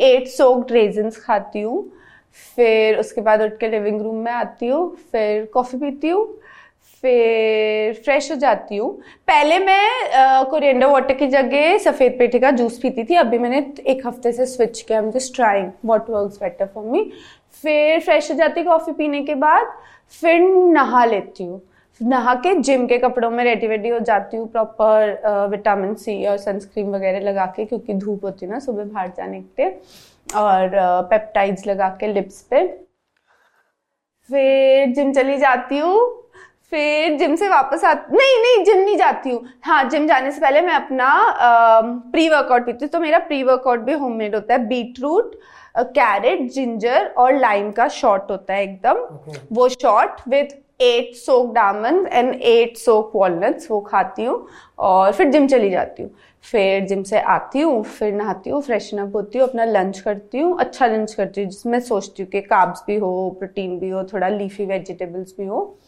एट 0.00 0.26
सोक्ड 0.28 0.72
रेजन्स 0.72 1.16
खाती 1.24 1.60
हूँ। 1.60 1.84
फिर 2.56 2.98
उसके 2.98 3.20
बाद 3.20 3.42
उठ 3.42 3.58
के 3.60 3.68
लिविंग 3.68 4.00
रूम 4.02 4.16
में 4.24 4.32
आती 4.32 4.66
हूँ। 4.66 4.94
फिर 5.12 5.44
कॉफ़ी 5.54 5.78
पीती 5.78 6.08
हूँ। 6.08 6.26
फिर 7.04 7.94
फ्रेश 8.04 8.30
हो 8.30 8.36
जाती 8.36 8.76
हूँ। 8.76 8.90
पहले 9.28 9.58
मैं 9.58 10.44
कोरिएंडर 10.50 10.86
वाटर 10.86 11.14
की 11.14 11.26
जगह 11.28 11.76
सफ़ेद 11.78 12.16
पेठे 12.18 12.38
का 12.38 12.50
जूस 12.50 12.78
पीती 12.82 13.04
थी। 13.04 13.14
अभी 13.14 13.38
मैंने 13.38 13.58
एक 13.86 14.06
हफ़्ते 14.06 14.32
से 14.32 14.46
स्विच 14.46 14.80
किया। 14.80 14.98
Am 14.98 15.10
just 15.10 15.34
trying 15.36 15.70
what 15.84 16.10
works 16.10 16.38
better 16.42 16.66
for 16.74 16.84
me 16.84 17.10
फिर 17.64 18.00
फ्रेश 18.00 18.30
हो 18.30 18.36
जाती 18.36 18.62
कॉफ़ी 18.64 18.92
पीने 18.92 19.22
के 19.22 19.34
बाद, 19.36 19.72
फिर 20.14 20.40
नहा 20.72 21.04
लेती 21.04 21.44
हूँ। 21.44 21.60
नहा 22.00 22.34
के 22.36 22.54
जिम 22.56 22.86
के 22.86 22.98
कपड़ों 22.98 23.30
में 23.30 23.42
रेडी 23.44 23.66
वेडी 23.66 23.88
हो 23.88 23.98
जाती 24.00 24.36
हूँ 24.36 24.48
प्रॉपर 24.52 25.48
विटामिन 25.50 25.94
सी 25.94 26.24
और 26.26 26.36
सनस्क्रीन 26.38 26.90
वगैरह 26.94 27.20
लगा 27.20 27.46
के, 27.46 27.64
क्योंकि 27.64 27.94
धूप 27.94 28.24
होती 28.24 28.46
है 28.46 28.52
ना, 28.52 28.58
सुबह 28.58 28.84
बाहर 28.84 29.12
जाने 29.16 29.40
के 29.40 29.62
लिए। 29.62 29.80
और 30.36 30.70
पेप्टाइड्स 31.10 31.66
लगा 31.66 31.88
के 32.00 32.12
लिप्स 32.12 32.40
पे। 32.50 32.66
फिर 34.30 34.92
जिम 34.94 35.12
चली 35.12 35.36
जाती 35.38 35.78
हूँ। 35.78 36.22
फिर 36.70 37.16
जिम 37.18 37.34
से 37.36 37.48
वापस 37.48 37.84
आ 37.84 37.92
नहीं 37.92 38.38
नहीं 38.42 38.64
जिम 38.64 38.78
नहीं 38.78 38.96
जाती 38.96 39.30
हूँ। 39.30 39.42
हाँ 39.64 39.82
जिम 39.90 40.06
जाने 40.06 40.30
से 40.30 40.40
पहले 40.40 40.60
मैं 40.60 40.74
अपना 40.74 41.10
प्री 42.12 42.28
वर्कआउट 42.28 42.66
पीती 42.66 42.84
हूँ। 42.84 42.90
तो 42.90 43.00
मेरा 43.00 43.18
प्री 43.28 43.42
वर्कआउट 43.42 43.80
भी 43.80 43.92
होममेड 43.94 44.34
होता 44.34 44.54
है 44.54 44.66
बीट 44.68 45.00
रूट 45.00 45.36
कैरेट 45.78 46.50
जिंजर 46.52 47.06
और 47.08 47.34
लाइम 47.38 47.70
का 47.72 47.88
शॉट 47.88 48.30
होता 48.30 48.54
है 48.54 48.62
एकदम। 48.62 49.04
Okay. 49.06 49.38
वो 49.52 49.68
shot 49.68 50.20
with 50.28 50.56
eight 50.82 51.14
soak 51.16 51.52
almond 51.54 52.08
and 52.12 52.34
eight 52.34 52.76
soak 52.76 53.12
walnuts 53.14 53.70
वो 53.70 53.80
खाती 53.80 54.24
हूँ 54.24 54.46
और 54.78 55.12
फिर 55.12 55.30
जिम 55.32 55.46
चली 55.46 55.70
जाती 55.70 56.02
हूँ। 56.02 56.10
फिर 56.44 56.84
जिम 56.86 57.02
से 57.02 57.20
आती 57.20 57.60
हूँ 57.60 57.82
फिर 57.84 58.12
नहाती 58.14 58.50
हूँ 58.50 58.60
फ्रेशन 58.62 58.98
अप 58.98 59.14
होती 59.16 59.38
हूँ 59.38 59.46
अपना 59.48 59.64
लंच 59.64 59.98
करती 60.00 60.38
हूँ 60.38 60.58
अच्छा 60.60 60.86
लंच 60.86 61.14
करती 61.14 61.42
हूँ 61.42 61.50
जिसमें 61.50 61.78
सोचती 61.80 62.22
हूँ 62.22 62.30
कि 62.30 62.40
काब्स 62.42 62.82
भी 62.86 62.96
हो 62.96 63.36
प्रोटीन 63.38 63.78
भी 63.78 63.88
हो 63.90 64.02
थोड़ा 64.12 64.28
लीफी 64.28 64.66
वेजिटेबल्स 64.66 65.34
भी 65.38 65.46
हो। 65.46 65.78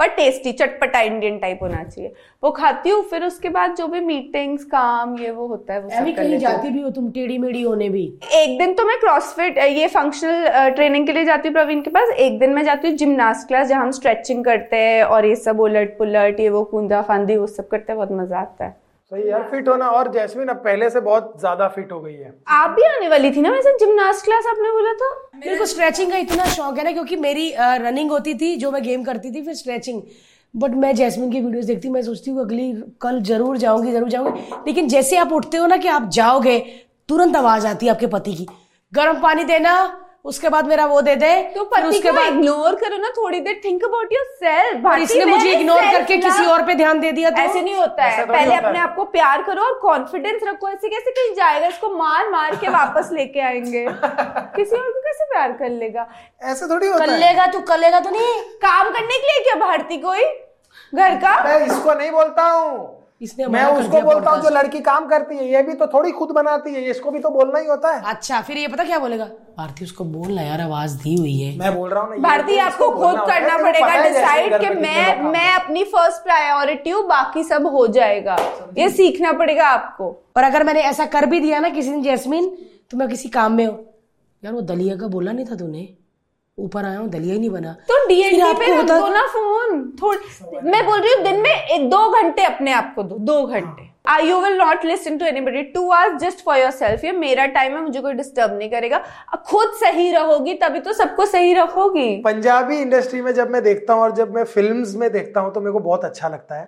पर 0.00 0.08
टेस्टी 0.08 0.52
चटपटा 0.52 1.00
इंडियन 1.00 1.38
टाइप 1.38 1.58
होना 1.62 1.82
चाहिए। 1.84 2.12
वो 2.42 2.50
खाती 2.50 2.90
हूँ 2.90 3.02
फिर 3.10 3.24
उसके 3.24 3.48
बाद 3.48 3.74
जो 3.76 3.86
भी 3.86 4.00
मीटिंग्स 4.00 4.64
काम 4.66 5.16
ये 5.18 5.30
वो 5.30 5.46
होता 5.46 5.74
है 5.74 5.80
वो 5.80 5.88
सब 5.88 5.96
कर 5.96 6.12
कहीं 6.12 6.28
लेती 6.28 6.38
जाती 6.38 6.70
भी 6.70 6.80
हो 6.80 6.90
तुम 6.90 7.10
टेढ़ी 7.12 7.38
मेढ़ी 7.38 7.62
होने 7.62 7.88
भी? 7.88 8.04
एक 8.34 8.58
दिन 8.58 8.74
तो 8.74 8.84
मैं 8.84 8.98
क्रॉसफिट 9.00 9.58
ये 9.58 9.86
फंक्शनल 9.88 10.70
ट्रेनिंग 10.70 11.06
के 11.06 11.12
लिए 11.12 11.24
जाती 11.24 11.48
हूँ 11.48 11.54
प्रवीण 11.54 11.80
के 11.82 11.90
पास। 11.90 12.10
एक 12.18 12.38
दिन 12.38 12.54
मैं 12.54 12.64
जाती 12.64 12.88
हूँ 12.88 12.96
जिमनास्ट 12.96 13.48
क्लास 13.48 13.68
जहाँ 13.68 13.82
हम 13.82 13.90
स्ट्रेचिंग 13.92 14.44
करते 14.44 14.76
हैं 14.78 15.02
और 15.04 15.26
ये 15.26 15.36
सब 15.36 15.60
उलट 15.60 15.96
पुलट 15.98 16.40
ये 16.40 16.48
वो 16.50 16.64
कूंदा 16.66 17.02
फांदी 17.02 17.36
वो 17.36 17.46
सब 17.48 17.68
करते 17.68 17.92
हैं 17.92 17.96
बहुत 17.96 18.12
मज़ा 18.20 18.38
आता 18.38 18.64
है। 18.64 18.76
सही 19.12 19.28
यार 19.28 19.42
फिट 19.50 19.68
होना 19.68 19.86
और 19.88 20.10
जैस्मिन 20.12 20.48
अब 20.48 20.56
पहले 20.64 20.88
से 20.90 21.00
बहुत 21.00 21.32
ज़्यादा 21.40 21.68
फिट 21.68 21.92
हो 21.92 22.00
गई 22.00 22.14
है। 22.14 22.32
आप 22.48 22.70
भी 22.70 22.82
आने 22.86 23.08
वाली 23.08 23.30
थी 23.32 23.40
ना 23.40 23.50
वैसे? 23.50 23.72
जिमनास्ट 23.78 24.24
क्लास 24.24 24.46
आपने 24.46 24.70
बोला 24.72 24.92
था? 24.94 25.08
मेरे 25.36 25.56
को 25.58 25.66
स्ट्रेचिंग 25.66 26.10
का 26.12 26.16
इतना 26.18 26.44
शौक 26.46 26.78
है 26.78 26.84
ना 26.84 26.92
क्योंकि 26.92 27.16
मेरी 27.16 27.52
रनिंग 27.58 28.10
होती 28.10 28.34
थी 28.34 28.54
जो 28.56 28.70
मैं 28.70 28.82
गेम 28.82 29.04
करती 29.04 29.30
थी 29.34 29.42
फिर 29.44 29.54
स्ट्रेचिंग 29.54 30.02
बट 30.54 30.74
मैं 30.74 30.94
जैस्मिन 30.94 31.30
की 31.32 31.40
वीडियोस 31.40 31.64
देखती 31.64 31.88
हूँ 31.88 31.94
मैं 31.94 32.02
सोचती 32.02 32.30
हूँ 32.30 32.40
अगली 32.40 32.72
कल 33.02 33.20
ज़रूर 33.22 33.56
जाऊँगी 33.56 33.92
ज़रूर 33.92 34.08
जाऊँगी। 34.08 34.40
लेकिन 34.66 34.88
जैसे 34.88 35.16
आप 35.16 35.32
उठते 35.32 35.56
हो 35.56 35.66
ना 35.66 35.76
कि 35.76 35.88
आप 35.88 36.08
जाओगे 36.10 36.58
तुरंत 37.08 37.36
आवाज़ 37.36 37.66
आती 37.66 37.86
है 37.86 37.92
आपके 37.92 38.06
पति 38.08 38.34
की। 38.34 38.46
गर्म 38.92 39.20
पानी 39.22 39.44
देना 39.44 39.74
उसके 40.28 40.48
बाद 40.48 40.66
मेरा 40.66 40.84
वो 40.86 41.00
दे 41.00 41.14
दे 41.16 41.30
तो 41.54 41.64
पति 41.64 41.88
उसके 41.88 42.10
बाद 42.12 42.32
इग्नोर 42.32 42.74
करो 42.74 42.96
ना 42.96 43.08
थोड़ी 43.16 43.40
देर 43.40 43.60
थिंक 43.64 43.84
अबाउट 43.84 44.12
योर 44.12 44.24
सेल्फ 44.38 44.98
इसने 45.02 45.24
मुझे 45.24 45.50
इग्नोर 45.52 45.80
करके 45.82 46.16
किसी 46.16 46.44
और 46.46 46.62
पे 46.62 46.74
ध्यान 46.74 47.00
दे 47.00 47.12
दिया 47.12 47.30
तो? 47.30 47.42
ऐसे 47.42 47.60
नहीं 47.60 47.74
होता 47.74 48.04
है। 48.04 48.12
ऐसा 48.12 48.22
थोड़ी 48.22 48.38
पहले 48.38 48.54
होता 48.54 48.68
अपने 48.68 48.78
आप 48.78 48.94
को 48.96 49.04
प्यार 49.04 49.42
करो 49.42 49.62
और 49.62 49.78
कॉन्फिडेंस 49.82 50.40
रखो 50.44 50.68
ऐसे 50.68 50.88
कैसे 50.88 51.10
कहीं 51.10 51.34
जाएगा? 51.34 51.66
इसको 51.66 51.88
मार 51.96 52.30
मार 52.30 52.56
के 52.56 52.68
वापस 52.68 53.08
लेके 53.12 53.40
आएँगे। 53.40 53.86
किसी 54.56 54.76
और 54.76 54.90
को 54.90 55.00
कैसे 55.00 55.24
प्यार 55.24 55.52
कर 55.52 55.68
लेगा? 55.68 56.06
ऐसे 56.42 56.66
थोड़ी 56.66 56.86
होता 56.86 57.06
कर 57.06 57.16
लेगा 57.18 57.46
तू 57.46 57.60
कर 57.60 57.78
लेगा 57.78 58.00
तो 58.00 58.10
नहीं। 58.10 58.40
काम 58.66 58.90
करने 58.90 59.18
के 59.18 59.32
लिए 59.32 59.42
क्या 59.44 59.54
भारती 59.66 59.98
कोई? 59.98 60.24
घर 60.94 61.16
का? 61.16 61.42
मैं 61.44 61.66
इसको 61.66 61.94
नहीं 61.94 62.10
बोलता 62.10 62.42
हूँ। 62.42 62.97
इसने 63.20 63.46
मैं 63.46 63.64
उसको 63.66 64.00
बोलता 64.02 64.30
हूँ 64.30 64.42
जो 64.42 64.50
लड़की 64.50 64.80
काम 64.80 65.06
करती 65.08 65.36
है 65.36 65.48
ये 65.52 65.62
भी 65.62 65.72
तो 65.74 65.86
थोड़ी 65.86 66.10
खुद 66.12 66.30
बनाती 66.30 66.74
है 66.74 66.82
इसको 66.90 67.10
भी 67.10 67.18
तो 67.18 67.30
बोलना 67.30 67.58
ही 67.58 67.66
होता 67.66 67.94
है। 67.94 68.02
अच्छा 68.10 68.40
फिर 68.40 68.56
ये 68.58 68.68
पता 68.68 68.84
क्या 68.84 68.98
बोलेगा? 68.98 69.24
भारती 69.58 69.84
उसको 69.84 70.04
बोलना 70.04 70.42
यार 70.42 70.60
आवाज़ 70.60 70.96
दी 70.98 71.14
हुई 71.14 71.34
है। 71.36 71.56
मैं 71.58 71.74
बोल 71.76 71.90
रहा 71.90 72.02
हूँ 72.02 72.18
भारती 72.20 72.58
आपको 72.58 72.90
खुद 72.92 73.20
करना 73.28 73.56
पड़ेगा 73.58 74.02
डिसाइड 74.02 74.58
कि 74.60 74.68
मैं 74.76 75.22
मैं 75.24 75.52
अपनी 75.54 75.84
फ़र्स्ट 75.86 76.22
प्रायोरिटी 76.22 76.90
हूँ 76.90 77.02
बाकी 77.08 77.44
सब 77.44 77.66
हो 77.66 77.86
जाएगा। 77.88 78.36
ये 78.78 78.88
सीखना 78.90 79.32
पड़ेगा 79.34 79.68
आपको। 79.68 80.10
और 80.36 80.44
अगर 80.44 80.64
मैंने 80.64 80.82
ऐसा 80.84 81.06
कर 81.08 81.26
भी 81.26 81.40
दिया 81.40 81.60
ना 81.60 81.68
किसी 81.70 81.90
दिन 81.90 82.02
जैस्मिन 82.02 82.50
तो 82.90 82.96
मैं 82.96 83.08
किसी 83.08 83.28
काम 83.28 83.52
में 83.52 83.66
हूँ। 83.66 83.78
यार 84.42 84.52
वो 84.52 84.60
दलिया 84.62 84.96
का 84.96 85.06
बोला 85.08 85.32
नहीं 85.32 85.46
था 85.46 85.56
तूने? 85.56 85.88
ऊपर 86.58 86.84
आया 86.84 86.98
हूँ 86.98 87.08
दलिया 87.10 87.32
ही 87.34 87.38
नहीं 87.38 87.50
बना। 87.50 87.72
तो 87.88 88.06
डीएनडी 88.08 88.52
पे 88.58 88.72
रख 88.72 88.84
दो 88.86 89.08
ना 89.08 89.26
फ़ोन 89.28 89.82
थोड़ी 90.02 90.70
मैं 90.70 90.84
बोल 90.86 91.00
रही 91.00 91.12
हूँ 91.12 91.22
दिन 91.24 91.40
में 91.42 91.50
एक 91.50 91.88
दो 91.90 92.08
घंटे 92.12 92.44
अपने 92.44 92.72
आप 92.72 92.92
को 92.96 93.02
दो 93.02 93.18
दो 93.20 93.42
घंटे। 93.42 93.86
I 94.10 94.26
you 94.26 94.38
will 94.40 94.56
not 94.58 94.84
listen 94.84 95.18
to 95.18 95.24
anybody 95.26 95.62
two 95.72 95.90
hours 95.90 96.20
just 96.20 96.44
for 96.44 96.58
yourself 96.72 97.04
ये 97.04 97.12
मेरा 97.12 97.46
टाइम 97.56 97.74
है 97.74 97.82
मुझे 97.82 98.00
कोई 98.00 98.12
डिस्टर्ब 98.14 98.56
नहीं 98.58 98.70
करेगा। 98.70 98.98
खुद 99.46 99.72
सही 99.80 100.10
रहोगी 100.12 100.54
तभी 100.62 100.80
तो 100.80 100.92
सबको 100.92 101.26
सही 101.26 101.52
रखोगी। 101.54 102.08
पंजाबी 102.24 102.80
इंडस्ट्री 102.80 103.20
में 103.22 103.32
जब 103.34 103.50
मैं 103.50 103.62
देखता 103.64 103.94
हूँ 103.94 104.02
और 104.02 104.14
जब 104.16 104.34
मैं 104.34 104.44
फ़िल्म 104.46 104.98
में 105.00 105.10
देखता 105.12 105.40
हूँ 105.40 105.52
तो 105.54 105.60
मेरे 105.60 105.72
को 105.72 105.78
बहुत 105.80 106.04
अच्छा 106.04 106.28
लगता 106.28 106.54
है। 106.54 106.66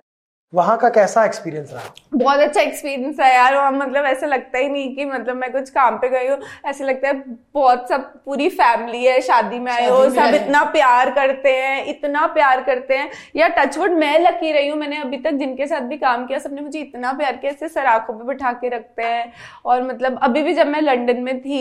वहाँ 0.53 0.77
का 0.77 0.89
कैसा 0.89 1.23
एक्सपीरियंस 1.25 1.69
रहा? 1.73 1.93
बहुत 2.13 2.39
अच्छा 2.39 2.61
एक्सपीरियंस 2.61 3.19
है 3.19 3.33
यार 3.33 3.55
वहाँ 3.55 3.71
मतलब 3.71 4.05
ऐसा 4.05 4.27
लगता 4.27 4.57
ही 4.57 4.67
नहीं 4.69 4.95
कि 4.95 5.05
मतलब 5.05 5.35
मैं 5.35 5.51
कुछ 5.51 5.69
काम 5.69 5.97
पे 5.97 6.09
गई 6.09 6.27
हूँ 6.27 6.37
ऐसे 6.65 6.83
लगता 6.83 7.07
है 7.07 7.13
बहुत 7.53 7.87
सब 7.89 8.01
पूरी 8.25 8.49
फैमिली 8.49 9.03
है 9.05 9.19
शादी 9.21 9.59
में 9.59 9.71
आए 9.71 9.87
हो 9.89 10.09
सब 10.09 10.33
इतना 10.35 10.63
प्यार 10.71 11.11
करते 11.11 11.55
हैं 11.55 11.85
इतना 11.85 12.25
प्यार 12.33 12.63
करते 12.63 12.97
हैं। 12.97 13.09
या 13.35 13.47
टचवुड 13.57 13.91
मैं 13.93 14.17
लकी 14.19 14.51
रही 14.51 14.67
हूँ 14.69 14.77
मैंने 14.79 14.97
अभी 15.01 15.17
तक 15.17 15.37
जिनके 15.39 15.67
साथ 15.67 15.87
भी 15.89 15.97
काम 15.97 16.25
किया 16.25 16.39
सबने 16.39 16.61
मुझे 16.61 16.79
इतना 16.79 17.13
प्यार 17.13 17.35
किया 17.35 17.51
ऐसे 17.51 17.67
सराखों 17.69 18.13
पर 18.13 18.23
बिठा 18.23 18.51
के 18.53 18.69
रखते 18.69 19.03
हैं। 19.03 19.31
और 19.65 19.83
मतलब 19.83 20.19
अभी 20.23 20.43
भी 20.43 20.53
जब 20.53 20.67
मैं 20.67 20.81
लंडन 20.81 21.23
में 21.23 21.39
थी 21.41 21.59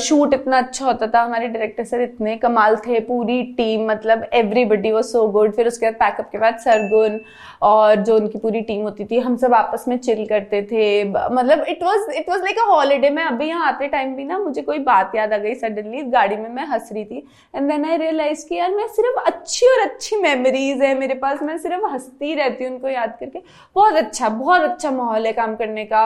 शूट 0.00 0.34
इतना 0.34 0.58
अच्छा 0.58 0.84
होता 0.86 1.06
था 1.06 1.22
हमारे 1.22 1.46
डायरेक्टर 1.48 1.84
सर 1.84 2.00
इतने 2.00 2.36
कमाल 2.36 2.76
थे 2.76 2.98
पूरी 3.00 3.42
टीम 3.56 3.86
मतलब 3.90 4.28
एवरीबडी 4.32 4.90
वो 4.92 5.02
सो 5.02 5.26
गुड 5.28 5.54
फिर 5.54 5.68
उसके 5.68 5.86
बाद 5.86 5.94
पैकअप 6.00 6.28
के 6.32 6.38
बाद 6.38 6.58
सरगुन 6.58 7.20
और 7.62 7.94
जो 7.96 8.14
उनकी 8.16 8.38
पूरी 8.38 8.60
टीम 8.60 8.82
होती 8.82 9.04
थी, 9.04 9.18
हम 9.18 9.36
सब 9.36 9.54
आपस 9.54 9.84
में 9.88 9.96
चिल 9.98 10.24
करते 10.26 10.62
थे। 10.62 11.04
मतलब 11.04 11.64
it 11.68 11.82
was 11.82 12.14
it 12.16 12.28
was 12.28 12.40
like 12.40 12.58
a 12.58 12.64
holiday 12.66 13.10
मैं 13.10 13.24
अभी 13.24 13.46
यहाँ 13.48 13.66
आते 13.66 13.88
टाइम 13.88 14.14
भी 14.16 14.24
ना, 14.24 14.38
मुझे 14.38 14.62
कोई 14.62 14.78
बात 14.80 15.14
याद 15.16 15.32
आ 15.32 15.36
गई 15.38 15.54
सडनली 15.54 16.02
गाड़ी 16.12 16.36
में 16.36 16.48
मैं 16.50 16.66
हंस 16.66 16.88
रही 16.92 17.04
थी। 17.04 17.26
एंड 17.54 17.70
देन 17.70 17.84
आई 17.84 17.96
रियलाइज़ 17.96 18.46
कि 18.48 18.54
यार, 18.54 18.70
मैं 18.70 18.86
सिर्फ़ 18.88 19.18
अच्छी 19.26 19.66
और 19.66 19.80
अच्छी 19.80 20.16
मेमोरीज 20.16 20.82
है 20.82 20.94
मेरे 20.98 21.14
पास। 21.14 21.42
मैं 21.42 21.56
सिर्फ़ 21.58 21.84
हंसती 21.92 22.34
रहती 22.34 22.64
हूँ 22.64 22.72
उनको 22.72 22.88
याद 22.88 23.16
करके। 23.20 23.38
बहुत 23.76 23.94
अच्छा 23.94 24.28
बहुत 24.28 24.62
अच्छा 24.62 24.90
माहौल 24.90 25.26
है 25.26 25.32
काम 25.32 25.54
करने 25.56 25.84
का। 25.84 26.02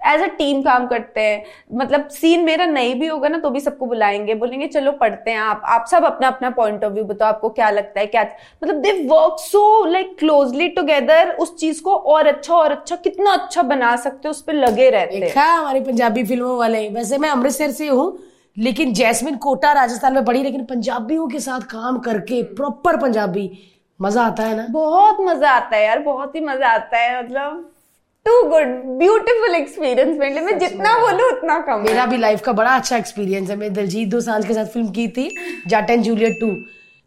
एज 0.00 0.22
अ 0.22 0.26
टीम 0.38 0.62
काम 0.62 0.86
करते 0.86 1.20
हैं। 1.20 1.42
मतलब 1.74 2.08
सीन 2.10 2.44
मेरा 2.44 2.66
नहीं 2.66 2.94
भी 3.00 3.06
होगा 3.06 3.28
ना 3.28 3.38
तो 3.38 3.50
भी 3.50 3.60
सबको 3.60 3.86
बुलाएँगे। 3.86 4.34
बोलेंगे, 4.34 4.66
चलो, 4.66 4.92
पढ़ते 4.94 5.30
हैं 5.30 5.38
आप। 5.38 5.62
आप 5.66 5.86
सब 5.90 6.04
अपना 6.04 6.28
अपना 6.28 6.50
पॉइंट 6.50 6.84
ऑफ़ 6.84 6.92
व्यू 6.92 7.04
बताओ, 7.04 7.28
आपको 7.28 7.48
क्या 7.50 7.70
लगता 7.70 8.00
है, 8.00 8.06
क्या 8.06 8.22
मतलब 8.62 8.80
they 8.82 8.92
work 9.06 9.36
so 9.40 9.84
like 9.86 10.16
closely 10.18 10.68
together 10.68 10.96
उस 11.38 11.56
चीज़ 11.58 11.82
को 11.82 11.94
और 11.94 12.26
अच्छा 12.26 12.54
और 12.54 12.72
अच्छा 12.72 12.96
कितना 12.98 13.32
अच्छा 13.32 13.62
बना 13.64 13.94
सकते 13.96 14.28
हो 14.28 14.30
उस 14.30 14.42
पर 14.42 14.54
लगे 14.54 14.88
रहते 14.90 15.16
हैं। 15.16 15.34
हमारी 15.36 15.80
पंजाबी 15.80 16.24
फ़िल्मों 16.24 16.56
वाले। 16.58 16.88
वैसे 16.90 17.18
मैं 17.18 17.30
अमृतसर 17.30 17.70
से 17.70 17.88
हूँ 17.88 18.18
लेकिन 18.56 18.92
जैस्मिन 18.94 19.36
कोटा 19.38 19.72
राजस्थान 19.72 20.14
में 20.14 20.24
पढ़ी 20.24 20.42
लेकिन 20.42 20.64
पंजाबियों 20.64 21.26
के 21.28 21.40
साथ 21.40 21.60
काम 21.70 21.98
करके 22.00 22.42
प्रॉपर 22.54 22.96
पंजाबी 22.96 23.50
मज़ा 24.00 24.22
आता 24.22 24.42
है 24.42 24.56
ना? 24.56 24.66
बहुत 24.70 25.16
मज़ा 25.20 25.50
आता 25.50 25.76
है 25.76 25.84
यार 25.84 25.98
बहुत 26.02 26.34
ही 26.34 26.40
मज़ा 26.42 26.68
आता 26.68 26.96
है 26.96 27.22
मतलब 27.22 27.74
टू 28.26 28.42
गुड 28.48 28.66
ब्यूटीफुल 28.98 29.54
एक्सपीरियंस 29.54 30.18
मेरे 30.18 30.32
लिए। 30.34 30.42
मैं 30.42 30.58
जितना 30.58 30.98
बोलूँ 30.98 31.30
उतना 31.30 31.58
कम 31.60 31.80
मेरा 31.82 32.06
भी 32.06 32.16
लाइफ 32.16 32.40
का 32.40 32.52
बड़ा 32.52 32.74
अच्छा 32.76 32.96
एक्सपीरियंस 32.96 33.50
है। 33.50 33.56
मैं 33.56 33.72
दिलजीत 33.72 34.08
दोसांझ 34.08 34.44
के 34.46 34.54
साथ 34.54 34.66
फ़िल्म 34.66 34.90
की 34.90 35.06
थी 35.08 35.30
जाट 35.68 35.90
एंड 35.90 36.02
जूलियट 36.02 36.40
टू। 36.40 36.50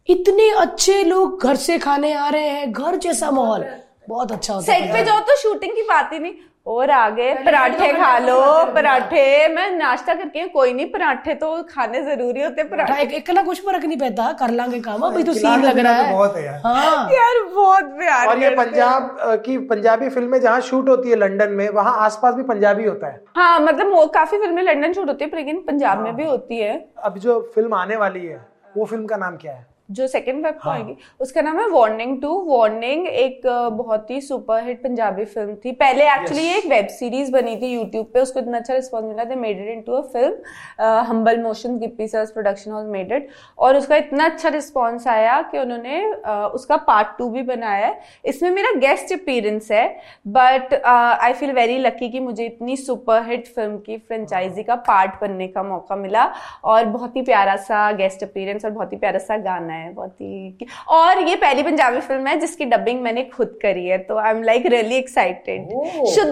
इतने 0.08 0.48
अच्छे 0.58 1.02
लोग 1.04 1.42
घर 1.42 1.56
से 1.56 1.78
खाने 1.78 2.12
आ 2.12 2.28
रहे 2.28 2.48
हैं 2.48 2.72
घर 2.72 2.96
जैसा 2.98 3.30
माहौल। 3.30 3.64
बहुत 4.06 4.32
अच्छा 4.32 4.54
होता 4.54 4.72
सेट 4.72 4.92
पे 4.92 5.04
जाओ 5.04 5.20
तो 5.20 5.36
शूटिंग 5.38 5.72
की 5.72 5.82
बात 5.88 6.12
ही 6.12 6.18
नहीं। 6.18 6.32
और 6.66 6.90
आगे 6.90 7.32
पराठे 7.44 7.86
खा 7.92 8.18
लो 8.18 8.34
पराठे। 8.74 9.48
मैं 9.48 9.70
नाश्ता 9.70 10.14
करके 10.14 10.46
कोई 10.48 10.72
नहीं 10.72 10.86
पराठे 10.90 11.34
तो 11.34 11.48
खाने 11.70 12.02
ज़रूरी 12.02 12.42
होते 12.42 12.64
पराठे 12.64 13.00
एक, 13.02 13.12
एक 13.12 13.30
ना 13.30 13.42
कुछ 13.42 13.60
फ़र्क 13.60 13.84
नहीं 13.84 13.98
पड़ता 13.98 14.30
कर 14.40 14.50
लांगे 14.50 14.80
काम। 14.80 15.02
अभी 15.02 15.22
तो 15.22 15.32
सीन 15.34 15.64
लग 15.64 15.78
रहा 15.78 15.96
तो 15.98 16.04
है। 16.04 16.12
बहुत 16.12 16.36
है 16.36 16.44
यार। 16.44 16.60
हाँ। 16.64 17.08
यार 17.12 17.42
बहुत 17.54 17.90
प्यार 17.98 18.28
और 18.28 18.42
ये 18.42 18.50
पंजाब 18.56 19.16
की 19.46 19.58
पंजाबी 19.66 20.08
फ़िल्में 20.08 20.40
जहाँ 20.40 20.60
शूट 20.60 20.88
होती 20.88 21.10
है 21.10 21.16
लंदन 21.16 21.50
में 21.52 21.68
वहाँ 21.70 21.96
आसपास 22.00 22.34
भी 22.34 22.42
पंजाबी 22.44 22.84
होता 22.84 23.06
है। 23.06 23.20
हाँ 23.36 23.58
मतलब 23.60 23.92
वो 23.92 24.06
काफ़ी 24.14 24.38
फ़िल्में 24.38 24.62
लंदन 24.62 24.92
शूट 24.92 25.08
होती 25.08 25.24
है 25.24 25.36
लेकिन 25.36 25.60
पंजाब 25.66 26.02
में 26.02 26.14
भी 26.16 26.24
होती 26.24 26.58
है। 26.58 26.78
अब 27.04 27.18
जो 27.18 27.40
फ़िल्म 27.54 27.74
आने 27.74 27.96
वाली 27.96 28.26
है 28.26 28.40
वो 28.76 28.84
फ़िल्म 28.84 29.06
का 29.06 29.16
नाम 29.16 29.36
क्या 29.36 29.52
है? 29.52 29.66
जो 29.92 30.06
सेकंड 30.08 30.44
वेब 30.44 30.54
को 30.62 30.70
आएगी 30.70 30.96
उसका 31.20 31.40
नाम 31.42 31.58
है 31.60 31.68
वार्निंग 31.70 32.20
टू 32.22 32.32
वार्निंग 32.46 33.06
एक 33.08 33.40
बहुत 33.74 34.10
ही 34.10 34.20
सुपरहिट 34.22 34.82
पंजाबी 34.82 35.24
फ़िल्म 35.26 35.54
थी। 35.54 35.72
पहले 35.74 36.04
एक्चुअली 36.10 36.46
एक 36.48 36.66
वेब 36.66 36.86
सीरीज़ 36.90 37.32
बनी 37.32 37.56
थी 37.56 37.72
यूट्यूब 37.72 38.06
पे 38.14 38.20
उसको 38.20 38.40
इतना 38.40 38.58
अच्छा 38.58 38.74
रिस्पॉन्स 38.74 39.06
मिला 39.08 39.24
they 39.24 39.34
made 39.36 39.60
it 39.60 39.68
into 39.68 39.92
a 39.92 40.00
film 40.12 40.90
Humble 41.08 41.42
Motion 41.42 41.78
Gippy 41.78 42.08
sir's 42.08 42.30
production 42.32 42.72
was 42.72 42.86
made 42.88 43.12
it 43.12 43.28
और 43.58 43.76
उसका 43.76 43.96
इतना 43.96 44.24
अच्छा 44.24 44.48
रिस्पॉन्स 44.50 45.06
आया 45.08 45.40
कि 45.42 45.58
उन्होंने 45.58 46.02
अ, 46.04 46.32
उसका 46.54 46.76
पार्ट 46.82 47.16
टू 47.18 47.28
भी 47.30 47.42
बनाया 47.44 47.86
है। 47.86 48.00
इसमें 48.24 48.50
मेरा 48.50 48.72
गेस्ट 48.80 49.12
अपीयरेंस 49.12 49.70
है 49.72 49.86
but 50.28 50.74
I 50.84 51.32
feel 51.32 51.52
very 51.52 51.78
lucky 51.78 52.08
कि 52.10 52.20
मुझे 52.20 52.44
इतनी 52.46 52.76
सुपरहिट 52.76 53.46
फ़िल्म 53.48 53.78
की 53.78 53.96
फ्रेंचाइजी 53.98 54.62
का 54.62 54.74
पार्ट 54.88 55.20
बनने 55.20 55.48
का 55.48 55.62
मौका 55.62 55.96
मिला। 55.96 56.30
और 56.64 56.84
बहुत 56.86 57.16
ही 57.16 57.22
प्यारा 57.22 57.56
सा 57.58 57.90
गेस्ट 57.92 58.22
अपीयरेंस 58.22 58.64
और 58.64 58.70
बहुत 58.70 58.92
ही 58.92 58.96
प्यारा 58.98 59.18
सा 59.20 59.36
गाना 59.38 59.72
है। 59.74 59.81
है 59.81 59.93
बहुत 59.93 60.15
ही 60.21 60.67
और 60.89 61.21
ये 61.27 61.35
पहली 61.37 61.63
पंजाबी 61.63 61.99
फिल्म 62.01 62.27
है 62.27 62.39
जिसकी 62.39 62.65
डबिंग 62.65 63.01
मैंने 63.01 63.23
खुद 63.33 63.57
करी 63.61 63.85
है 63.85 63.97
तो 64.03 64.17
I 64.17 64.31
am 64.31 64.43
like 64.43 64.65
really 64.65 64.95
excited 64.95 65.67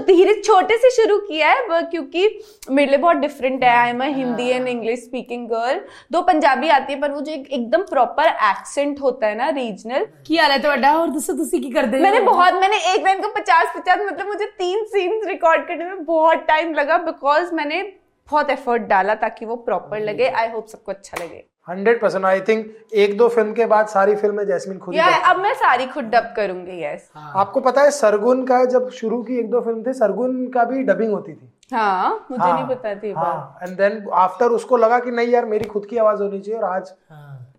धीरे 0.07 0.33
छोटे 0.41 0.77
से 0.77 0.91
शुरू 0.91 1.17
किया 1.19 1.51
है 1.51 1.81
क्योंकि 1.83 2.27
मेरे 2.71 2.89
लिए 2.89 2.97
बहुत 2.99 3.17
डिफरेंट 3.17 3.63
है 3.63 3.75
I 3.77 3.89
am 3.89 4.01
Hindi 4.15 4.49
and 4.49 4.67
English 4.67 4.99
speaking 4.99 5.47
girl 5.49 5.79
दो 6.11 6.21
पंजाबी 6.23 6.69
आती 6.69 6.93
है 6.93 6.99
पर 7.01 7.11
वो 7.11 7.21
जो 7.21 7.31
एकदम 7.33 7.83
प्रॉपर 7.89 8.27
एक्सेंट 8.49 9.01
होता 9.01 9.27
है 9.27 9.35
ना 9.35 9.49
रीजनल 9.51 10.05
ਕੀ 10.27 10.37
ਹਾਲ 10.39 10.51
ਹੈ 10.51 10.57
ਤੁਹਾਡਾ 10.57 10.91
और 10.95 11.09
ਦੱਸੋ 11.09 11.33
ਤੁਸੀਂ 11.33 11.61
ਕੀ 11.61 11.71
ਕਰਦੇ 11.71 11.99
मैंने 11.99 12.19
बहुत 12.21 12.53
मैंने 12.55 12.79
एक 12.93 13.03
लाइन 13.03 13.21
को 13.21 13.29
पचास 13.35 13.73
पचास 13.75 13.99
मतलब 14.01 14.27
मुझे 14.27 14.45
तीन 14.57 14.85
सीन्स 14.87 15.27
रिकॉर्ड 15.27 15.67
करने 15.67 15.85
में 15.85 16.03
बहुत 16.05 16.45
टाइम 16.47 16.73
लगा 16.73 16.97
बिकॉज 17.05 17.53
मैंने 17.53 17.81
बहुत 18.29 18.49
एफर्ट 18.51 18.87
डाला 18.87 19.15
ताकि 19.15 19.45
वो 19.45 19.55
प्रॉपर 19.65 19.99
लगे 20.01 20.29
आई 20.35 20.49
होप 20.49 20.67
सबको 20.67 20.91
अच्छा 20.91 21.23
लगे 21.23 21.45
हंड्रेड 21.68 22.00
परसेंट। 22.00 22.24
आई 22.24 22.40
थिंक 22.40 22.66
एक 22.94 23.16
दो 23.18 23.28
फ़िल्म 23.28 23.52
के 23.52 23.66
बाद 23.66 23.86
सारी 23.88 24.14
फ़िल्में 24.16 24.44
जैस्मिन 24.46 24.78
खुद 24.78 24.94
ही 24.94 24.98
या 25.00 25.06
अब 25.30 25.38
मैं 25.40 25.52
सारी 25.54 25.86
खुद 25.86 26.04
डब 26.14 26.32
करूँगी 26.36 26.82
यस 26.82 27.08
है। 27.16 27.22
आपको 27.40 27.60
पता 27.60 27.82
है 27.82 27.90
सरगुन 27.90 28.44
का 28.46 28.64
जब 28.66 28.88
शुरू 28.92 29.22
की 29.22 29.38
एक 29.38 29.50
दो 29.50 29.60
फ़िल्म 29.60 29.82
थी 29.82 29.92
सरगुन 29.94 30.46
का 30.54 30.64
भी 30.64 30.82
डबिंग 30.84 31.12
होती 31.12 31.32
थी। 31.32 31.52
हाँ 31.72 32.26
मुझे 32.30 32.42
हाँ, 32.42 32.54
नहीं 32.54 32.64
पता 32.66 32.94
थी 32.94 33.12
हाँ 33.12 33.58
एंड 33.62 33.76
देन 33.76 34.06
आफ्टर 34.18 34.46
उसको 34.52 34.76
लगा 34.76 34.98
कि 34.98 35.10
नहीं 35.10 35.28
यार 35.28 35.44
मेरी 35.46 35.64
खुद 35.66 35.86
की 35.86 35.96
आवाज़ 35.96 36.22
होनी 36.22 36.40
चाहिए 36.40 36.60
और 36.60 36.68
आज 36.70 36.92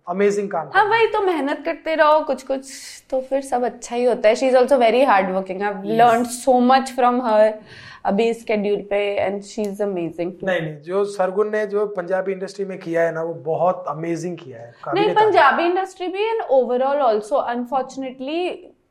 अमेजिंग 0.08 0.50
काम 0.50 0.68
हाँ 0.74 0.84
वही 0.84 1.06
तो 1.06 1.20
मेहनत 1.22 1.62
करते 1.64 1.94
रहो 1.94 2.20
कुछ 2.26 2.42
कुछ 2.42 2.70
तो 3.10 3.20
फिर 3.20 3.40
सब 3.42 3.64
अच्छा 3.64 3.96
ही 3.96 4.04
होता 4.04 4.28
है। 4.28 4.34
She 4.36 4.46
is 4.46 4.56
also 4.56 4.76
very 4.78 5.02
hard 5.04 5.30
working 5.34 5.62
I 5.62 5.96
learn 5.96 6.24
so 6.34 6.58
much 6.62 6.92
from 6.94 7.20
her 7.22 7.52
अभी 8.04 8.28
इस 8.28 8.40
स्केड्यूल 8.40 8.80
पे 8.90 8.98
एंड 9.16 9.42
शी 9.44 9.62
इज़ 9.62 9.82
अमेजिंग 9.82 10.32
नहीं 10.44 10.60
नहीं 10.60 10.76
जो 10.82 11.04
सरगुन 11.12 11.50
ने 11.50 11.66
जो 11.66 11.86
पंजाबी 11.96 12.32
इंडस्ट्री 12.32 12.64
में 12.64 12.78
किया 12.78 13.02
है 13.02 13.12
ना 13.14 13.22
वो 13.22 13.34
बहुत 13.44 13.84
अमेजिंग 13.88 14.36
किया 14.38 14.60
है 14.60 14.94
नहीं 14.94 15.14
पंजाबी 15.14 15.64
इंडस्ट्री 15.64 16.08
भी 16.08 16.24
and 16.24 16.42
overall 16.50 17.00
also 17.02 17.36
unfortunately 17.46 18.40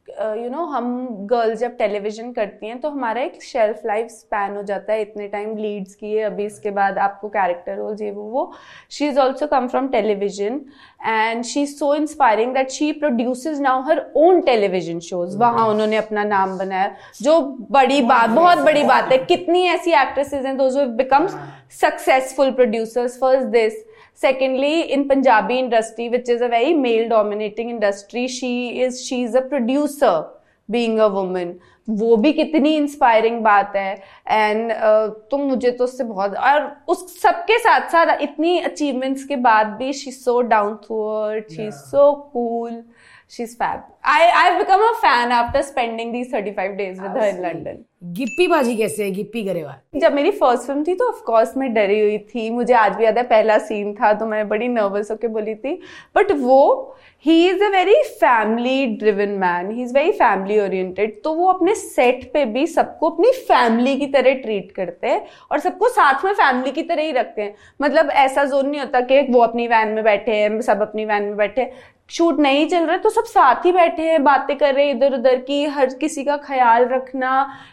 you 0.07 0.49
know 0.49 0.63
हम 0.65 1.07
गर्ल्स 1.27 1.59
जब 1.59 1.75
टेलीविज़न 1.77 2.31
करती 2.33 2.67
हैं 2.67 2.79
तो 2.81 2.89
हमारा 2.89 3.21
एक 3.21 3.43
शेल्फ 3.43 3.81
लाइफ 3.85 4.07
स्पैन 4.11 4.55
हो 4.55 4.61
जाता 4.63 4.93
है 4.93 5.01
इतने 5.01 5.27
टाइम 5.27 5.55
लीड्स 5.57 5.95
किए 5.95 6.21
अभी 6.21 6.45
इसके 6.45 6.71
बाद 6.71 6.97
आपको 6.97 7.27
कैरेक्टर 7.29 7.75
रोल 7.75 7.95
ये 8.01 8.09
वो 8.11 8.23
वो। 8.23 8.51
She 8.91 9.07
is 9.07 9.19
also 9.19 9.47
come 9.47 9.67
from 9.67 9.87
television 9.87 10.59
and 11.07 11.43
she 11.43 11.61
is 11.61 11.75
so 11.75 11.93
inspiring 11.95 12.53
that 12.53 12.69
she 12.69 12.91
produces 12.93 13.59
now 13.59 13.81
her 13.83 14.01
own 14.17 14.41
television 14.41 14.99
shows 14.99 15.37
वहाँ 15.37 15.67
उन्होंने 15.69 15.97
अपना 15.97 16.23
नाम 16.23 16.57
बनाया 16.57 16.95
जो 17.21 17.39
बड़ी 17.71 18.01
बात 18.03 18.29
बहुत 18.29 18.65
बड़ी 18.65 18.83
बात 18.83 19.11
है। 19.11 19.17
कितनी 19.25 19.63
ऐसी 19.67 19.91
एक्ट्रेसेज 20.01 20.45
हैं 20.45 20.57
those 20.57 20.77
becomes 20.97 21.35
successful 21.81 22.51
producers 22.51 23.19
first 23.19 23.47
this 23.49 23.73
secondly 24.21 24.79
in 24.81 25.07
Punjabi 25.07 25.57
industry 25.59 26.07
which 26.09 26.29
is 26.29 26.43
a 26.43 26.47
very 26.47 26.73
male 26.73 27.07
dominating 27.09 27.69
industry 27.69 28.27
she 28.27 28.53
is 28.85 29.01
she 29.03 29.21
is 29.23 29.37
a 29.37 29.41
producer 29.49 30.21
being 30.69 30.99
a 30.99 31.05
women 31.07 31.59
वो 31.89 32.15
भी 32.17 32.31
कितनी 32.33 32.75
इंस्पायरिंग 32.77 33.39
बात 33.43 33.75
है। 33.75 33.93
एंड 34.27 34.71
uh, 34.71 35.29
तो 35.31 35.37
मुझे 35.37 35.71
तो 35.71 35.83
उससे 35.83 36.03
बहुत 36.03 36.35
और 36.35 36.69
उस 36.87 37.21
सबके 37.21 37.57
साथ 37.59 37.89
साथ 37.91 38.21
इतनी 38.21 38.59
अचीवमेंट्स 38.59 39.23
के 39.23 39.35
बाद 39.47 39.67
भी 39.79 39.93
she 39.93 40.11
so 40.11 40.41
down 40.41 40.75
to 40.87 41.01
earth 41.13 41.51
she 41.55 41.69
so 41.71 42.11
cool 42.33 42.83
she 43.29 43.43
is 43.43 43.55
fab 43.55 43.83
I 44.03 44.25
I 44.27 44.55
become 44.57 44.81
a 44.81 44.91
fan 45.01 45.31
after 45.31 45.61
spending 45.61 46.11
these 46.13 46.31
35 46.31 46.71
days 46.77 47.01
with 47.01 47.17
her 47.17 47.27
in 47.27 47.41
London 47.41 47.83
Gippy 48.13 48.47
बाजी 48.47 48.75
कैसे 48.75 49.03
है? 49.03 49.11
गिप्पी 49.11 49.41
गरेवाल 49.43 49.99
जब 49.99 50.13
मेरी 50.13 50.31
फ़र्स्ट 50.31 50.67
फ़िल्म 50.67 50.83
थी 50.83 50.93
तो 50.95 51.07
ऑफ़ 51.07 51.21
कोर्स 51.25 51.55
मैं 51.57 51.73
डरी 51.73 51.99
हुई 51.99 52.17
थी। 52.17 52.49
मुझे 52.49 52.73
आज 52.73 52.95
भी 52.95 53.05
याद 53.05 53.17
है 53.17 53.23
पहला 53.23 53.57
सीन 53.59 53.93
था 53.93 54.13
तो 54.13 54.25
मैं 54.25 54.47
बड़ी 54.49 54.67
नर्वस 54.67 55.11
होकर 55.11 55.27
बोली 55.27 55.55
थी। 55.55 55.73
बट 56.15 56.31
वो 56.31 56.95
he 57.25 57.47
is 57.49 57.63
a 57.63 57.67
very 57.69 58.01
family 58.15 58.85
driven 58.95 59.37
man 59.39 59.71
he 59.71 59.83
is 59.83 59.93
very 59.93 60.11
family 60.13 60.59
oriented 60.59 61.21
तो 61.23 61.33
वो 61.33 61.51
अपने 61.51 61.75
सेट 61.75 62.29
पे 62.33 62.45
भी 62.47 62.65
सबको 62.67 63.09
अपनी 63.09 63.31
फैमिली 63.47 63.95
की 63.97 64.07
तरह 64.07 64.33
ट्रीट 64.41 64.71
करते 64.71 65.07
हैं 65.07 65.25
और 65.51 65.59
सबको 65.59 65.89
साथ 65.91 66.25
में 66.25 66.33
फैमिली 66.33 66.71
की 66.71 66.83
तरह 66.83 67.03
ही 67.03 67.11
रखते 67.11 67.41
हैं। 67.41 67.55
मतलब 67.81 68.09
ऐसा 68.25 68.45
जोन 68.45 68.69
नहीं 68.69 68.81
होता 68.81 69.01
कि 69.01 69.21
वो 69.29 69.41
अपनी 69.41 69.67
वैन 69.67 69.87
में 69.87 70.03
बैठे 70.03 70.35
हैं 70.35 70.61
सब 70.61 70.81
अपनी 70.81 71.05
वैन 71.05 71.23
में 71.23 71.37
बैठे 71.37 71.61
हैं। 71.61 71.99
शूट 72.09 72.39
नहीं 72.39 72.65
चल 72.67 72.83
रहा 72.83 72.91
है 72.91 73.01
तो 73.01 73.09
सब 73.09 73.23
साथ 73.25 73.65
ही 73.65 73.71
बैठे 73.71 73.90
हैं 73.99 74.23
बातें 74.23 74.57
कर 74.57 74.73
रहे 74.73 74.85
हैं 74.85 74.95
इधर 74.95 75.13
उधर 75.13 75.35
की 75.41 75.63
हर 75.67 75.93
किसी 75.95 76.23
का 76.23 76.37
ख्याल 76.37 76.85
रखना। 76.87 77.31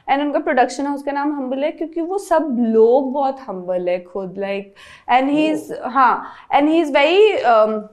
एंड 0.09 0.23
उनका 0.23 0.39
प्रोडक्शन 0.41 0.87
हाउस 0.87 1.03
का 1.03 1.13
नाम 1.13 1.33
हम्बल 1.37 1.65
है 1.65 1.71
क्योंकि 1.73 2.01
वो 2.03 2.19
सब 2.21 2.57
लोग 2.61 3.13
बहुत 3.13 3.41
हम्बल 3.49 3.89
है 3.89 3.99
खुद 4.03 4.39
लाइक 4.39 4.75
एंड 5.11 5.31
ही 5.31 5.47
इज़ 5.47 5.73
हाँ 5.87 6.33
and 6.53 6.69
he 6.69 6.81
is 6.81 6.93
very 6.93 7.87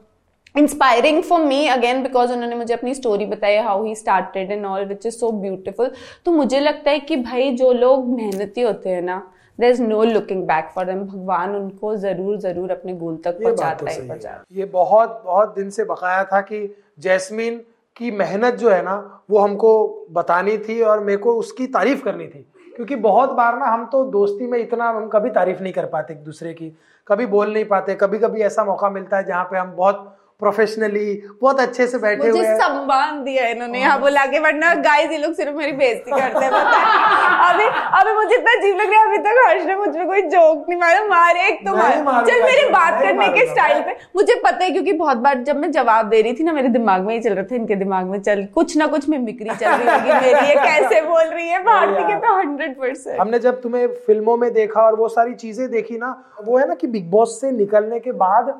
inspiring 0.55 1.21
for 1.23 1.41
me 1.41 1.65
again 1.67 2.01
because 2.03 2.32
उन्होंने 2.34 2.55
मुझे 2.55 2.73
अपनी 2.73 2.93
स्टोरी 2.95 3.26
बताई 3.26 3.55
how 3.59 3.84
he 3.86 3.95
started 3.95 4.51
and 4.51 4.65
all 4.65 4.86
which 4.86 5.05
is 5.05 5.15
so 5.15 5.32
beautiful 5.41 5.91
तो 6.26 6.32
मुझे 6.32 6.59
लगता 6.59 6.91
है 6.91 6.99
कि 7.01 7.15
भाई 7.23 7.51
जो 7.55 7.71
लोग 7.73 8.07
मेहनती 8.09 8.61
होते 8.61 8.89
हैं 8.89 9.01
ना 9.01 9.21
there 9.59 9.71
is 9.71 9.82
no 9.82 10.03
looking 10.03 10.43
back 10.47 10.69
for 10.76 10.86
them 10.86 11.03
भगवान 11.03 11.55
उनको 11.55 11.95
ज़रूर 11.97 12.38
ज़रूर 12.39 12.71
अपने 12.71 12.93
गोल 12.95 13.17
तक 13.26 13.38
ये 13.39 13.45
पहुंचाता 13.45 13.76
तो 13.76 13.86
ही 13.86 13.95
है। 13.95 14.07
पहुंचाता 14.07 14.43
ये 14.51 14.65
बहुत 14.73 15.21
बहुत 15.26 15.55
दिन 15.55 15.69
से 15.69 15.84
बकाया 15.86 16.23
था 16.23 16.41
कि 16.41 16.67
जैस्मीन 16.99 17.61
की 17.98 18.12
मेहनत 18.12 18.54
जो 18.54 18.70
है 18.70 18.82
ना, 18.82 19.24
वो 19.30 19.39
हमको 19.39 20.08
बतानी 20.12 20.58
थी 20.58 20.82
और 20.82 21.00
मेरे 21.00 21.18
को 21.18 21.34
उसकी 21.36 21.68
तारीफ़ 21.68 22.04
करनी 22.04 22.28
थी। 22.28 22.46
क्योंकि 22.76 22.96
बहुत 22.96 23.32
बार 23.32 23.58
ना 23.60 23.66
हम 23.66 23.86
तो 23.86 24.04
दोस्ती 24.04 24.48
में 24.48 24.58
इतना 24.60 24.89
हम 24.89 25.08
कभी 25.08 25.30
तारीफ़ 25.30 25.62
नहीं 25.62 25.74
कर 25.74 25.86
पाते 25.86 26.14
एक 26.14 26.24
दूसरे 26.24 26.54
की, 26.54 26.72
कभी 27.08 27.26
बोल 27.26 27.54
नहीं 27.54 27.66
पाते 27.66 27.96
कभी 27.96 28.20
कभी 28.20 28.41
ऐसा 28.41 28.64
मौका 28.66 28.89
मिलता 28.89 29.18
है 29.18 29.24
जहाँ 29.24 29.43
पे 29.43 29.58
हम 29.58 29.72
बहुत 29.72 30.18
प्रोफेशनली 30.42 31.12
बहुत 31.42 31.60
अच्छे 31.60 31.86
से 31.88 31.98
बैठे 31.98 32.22
हुए 32.22 32.32
मुझे 32.32 32.48
हैं। 32.48 32.58
सम्मान 32.60 33.24
दिया 33.24 33.48
इन्होंने 33.48 33.80
यहाँ 33.80 34.00
बुला 34.00 34.26
के 34.26 34.40
वरना 34.40 34.74
गाइस 34.86 35.12
ये 35.12 35.18
लोग 35.18 35.34
सिर्फ़ 35.34 35.56
मेरी 35.56 35.72
बेइज्जती 35.74 36.12
करते 36.12 36.46
हैं 36.46 36.52
अभी 37.46 37.66
अभी 38.00 38.14
मुझे 38.16 38.36
इतना 38.36 38.52
अजीब 38.52 38.78
लग 38.78 38.92
रहा 38.92 39.00
है 39.00 39.08
अभी 39.08 39.18
तक 39.20 39.40
हर्ष 39.48 39.66
ने 39.66 39.76
मुझ 39.76 39.90
पे 39.90 40.06
कोई 40.06 40.22
जोक 40.34 40.66
नहीं 40.70 40.80
मारा। 40.80 41.06
मारे 41.08 41.48
एक 41.48 41.60
तो 41.68 41.76
मार। 41.78 42.26
चल 42.28 42.44
मेरी 42.44 42.68
बात 42.70 43.02
करने 43.02 43.28
के 43.30 43.46
स्टाइल 43.48 43.82
पे। 43.82 43.96
मुझे 44.16 44.36
पता 44.46 44.64
है 44.64 44.70
क्योंकि 44.72 44.94
बहुत 44.96 45.18
बार 45.26 45.42
जब 45.44 45.58
मैं 45.58 45.72
जवाब 45.72 46.10
दे 46.10 46.22
रही 46.22 46.34
थी 46.34 46.44
ना 46.44 46.54
मेरे 46.54 46.70
दिमाग 46.70 47.02
में 47.02 47.14
ही 47.16 47.20
चल 47.22 47.34
रहा 47.34 47.44
था 47.44 47.56
इनके 47.56 47.76
दिमाग 47.76 48.06
में 48.06 48.22
चल 48.22 48.46
कुछ 48.56 48.78
ना 48.78 48.88
कुछ 48.88 49.10
मिमिक्री 49.10 49.50
चल 49.52 49.72
रही 49.72 49.90
होगी 49.90 50.14
मेरी 50.22 50.48
ये 50.50 50.56
कैसे 50.56 51.02
बोल 51.02 51.24
रही 51.26 51.48
है 51.50 51.64
भारती 51.64 52.04
के 52.04 52.20
तो 52.20 52.38
हंड्रेड 52.38 52.78
परसेंट 52.80 53.20
हमने 53.20 53.40
जब 53.40 53.62
तुम्हें 53.62 53.88
फ़िल्मों 54.08 54.38
में 54.38 54.52
देखा 54.54 54.82
और 54.82 54.96
वो 54.96 55.08
सारी 55.10 55.34
चीज़ें 55.44 55.70
देखी 55.72 55.98
ना 55.98 56.16
वो 56.44 56.58
है 56.58 56.68
ना 56.68 56.76
कि 56.76 56.88
बिग 56.88 57.10
बॉस 57.12 57.40
से 57.42 57.52
निकलने 57.54 58.00
के 58.00 58.12
बाद 58.24 58.54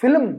फ़िल्म 0.00 0.34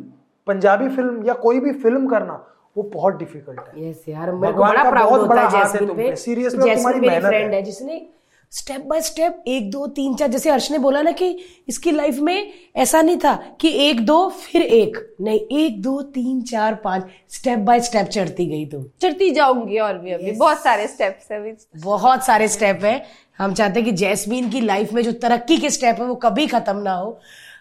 पंजाबी 0.47 0.89
फ़िल्म 0.89 1.25
या 1.27 1.33
कोई 1.45 1.59
भी 1.59 1.71
फ़िल्म 1.79 2.07
करना 2.07 2.43
वो 2.75 2.83
बहुत 2.93 3.17
डिफ़िकल्ट 3.17 3.59
है। 3.59 3.89
यस 3.89 4.03
यार 4.09 4.31
मेरे 4.31 4.53
को 4.53 4.59
बड़ा 4.59 4.89
प्राउड 4.89 5.19
होता 5.19 5.41
है 5.41 5.49
जैस्मिन 5.51 5.87
तुम 5.87 5.97
पे। 5.97 6.15
Seriously, 6.15 6.75
तुम्हारी 6.75 6.99
मेरी 6.99 7.19
फ्रेंड 7.19 7.49
है। 7.49 7.55
है 7.55 7.61
जिसने 7.61 8.05
स्टेप 8.51 8.81
बाय 8.87 9.01
स्टेप 9.01 9.43
एक 9.47 9.69
दो 9.71 9.87
तीन 9.87 10.13
चार 10.15 10.27
जैसे 10.27 10.49
हर्ष 10.51 10.69
ने 10.71 10.77
बोला 10.77 11.01
ना 11.01 11.11
कि 11.11 11.27
इसकी 11.67 11.91
लाइफ 11.91 12.19
में 12.19 12.53
ऐसा 12.75 13.01
नहीं 13.01 13.17
था 13.17 13.33
कि 13.61 13.69
एक 13.87 14.05
दो 14.05 14.17
फिर 14.29 14.61
एक। 14.61 14.97
नहीं 15.21 15.39
एक 15.59 15.81
दो 15.81 16.01
तीन 16.13 16.41
चार 16.41 16.75
पाँच 16.75 17.07
स्टेप 17.29 17.59
बाय 17.59 17.79
स्टेप 17.79 18.07
चढ़ती 18.07 18.45
गई 18.45 18.65
तुम 18.65 18.85
चढ़ती 19.01 19.29
जाऊँगी 19.31 19.79
और 19.79 19.97
भी 19.97 20.11
अभी। 20.11 20.31
बहुत 20.31 20.59
सारे 20.59 20.87
स्टेप्स 20.87 21.31
है 21.31 21.55
बहुत 21.83 22.25
सारे 22.25 22.47
स्टेप 22.47 22.83
है। 22.83 23.01
हम 23.37 23.53
चाहते 23.53 23.79
हैं 23.79 23.85
कि 23.85 23.95
जैस्मीन 23.95 24.49
की 24.49 24.61
लाइफ 24.61 24.93
में 24.93 25.01
जो 25.03 25.11
तरक्की 25.11 25.57
के 25.57 25.69
स्टेप 25.69 25.99
है 25.99 26.05
वो 26.05 26.15
कभी 26.15 26.47
खत्म 26.47 26.77
ना 26.77 26.93
हो। 26.93 27.19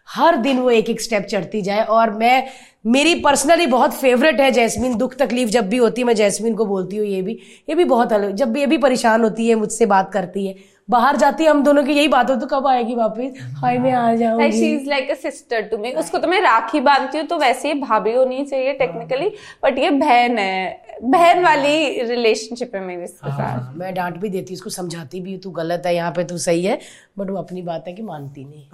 हर 0.09 0.37
दिन 0.37 0.59
वो 0.59 0.70
एक 0.70 0.91
एक 0.91 1.01
स्टेप 1.01 1.22
चढ़ती 1.22 1.61
जाए 1.62 1.84
और 1.84 2.11
मैं 2.11 2.47
मेरी 2.87 3.14
पर्सनली 3.14 3.66
बहुत 3.66 3.95
फेवरेट 3.95 4.41
है 4.41 4.51
जैस्मीन। 4.51 4.97
दुख 4.97 5.14
तकलीफ़ 5.14 5.51
जब 5.51 5.68
भी 5.68 5.76
होती 5.76 6.01
है 6.01 6.07
मैं 6.07 6.14
जैस्मीन 6.14 6.55
को 6.55 6.64
बोलती 6.64 6.97
हूँ 6.97 7.07
ये 7.07 7.22
भी। 7.22 7.32
ये 7.68 7.74
भी 7.74 7.84
बहुत 7.84 8.12
अलग 8.12 8.34
जब 8.37 8.53
भी 8.53 8.61
ये 8.61 8.66
भी 8.66 8.78
परेशान 8.78 9.22
होती 9.22 9.49
है 9.49 9.55
मुझसे 9.55 9.87
बात 9.87 10.12
करती 10.12 10.47
है। 10.47 10.55
बाहर 10.89 11.16
जाती 11.16 11.45
है 11.45 11.51
हम 11.51 11.62
दोनों 11.62 11.82
की 11.84 11.93
यही 11.93 12.09
बात 12.09 12.30
हो 12.30 12.37
तो 12.37 12.47
कब 12.47 12.66
आएगी 12.66 12.95
वापस? 12.95 13.39
हाय 13.57 13.78
मैं 13.78 13.93
आ 13.93 14.49
she 14.51 14.70
is 14.74 14.89
like 14.89 15.11
a 15.11 15.14
sister 15.14 15.62
to 15.62 15.78
me 15.78 15.93
उसको 15.95 16.18
तो 16.18 16.28
मैं 16.28 16.41
राखी 16.41 16.80
बांधती 16.80 17.18
हूँ 17.18 17.26
तो 17.26 17.39
वैसे 17.39 17.68
ही 17.68 17.80
भाभी 17.80 18.12
होनी 18.14 18.45
चाहिए 18.45 18.72
टेक्निकली 18.74 19.28
बट 19.64 19.78
ये 19.78 19.91
बहन 19.93 20.39
है। 20.39 20.84
बहन 21.03 21.43
वाली 21.45 22.03
रिलेशनशिप 22.03 22.74
है 22.74 22.80
मेरे 22.80 23.05
इसके 23.05 23.30
साथ। 23.30 23.41
हाँ, 23.41 23.72
मैं 23.76 23.95
डांट 23.95 24.16
भी 24.16 24.28
देती 24.28 24.55
हूँ 24.55 24.57
उसको 24.57 24.70
समझाती 24.70 25.20
भी 25.20 25.32
हूँ 25.32 25.41
तू 25.41 25.51
गलत 25.51 25.82
है 25.87 25.95
यहाँ 25.95 26.12
पे 26.12 26.24
तू 26.24 26.39
सही 26.39 26.64
है 26.64 26.78
बट 27.18 27.30
वो 27.30 27.37
अपनी 27.37 27.62
बात 27.62 27.84
है 27.89 27.95
कि 27.95 28.03
मानती 28.05 28.45
नहीं। 28.45 28.64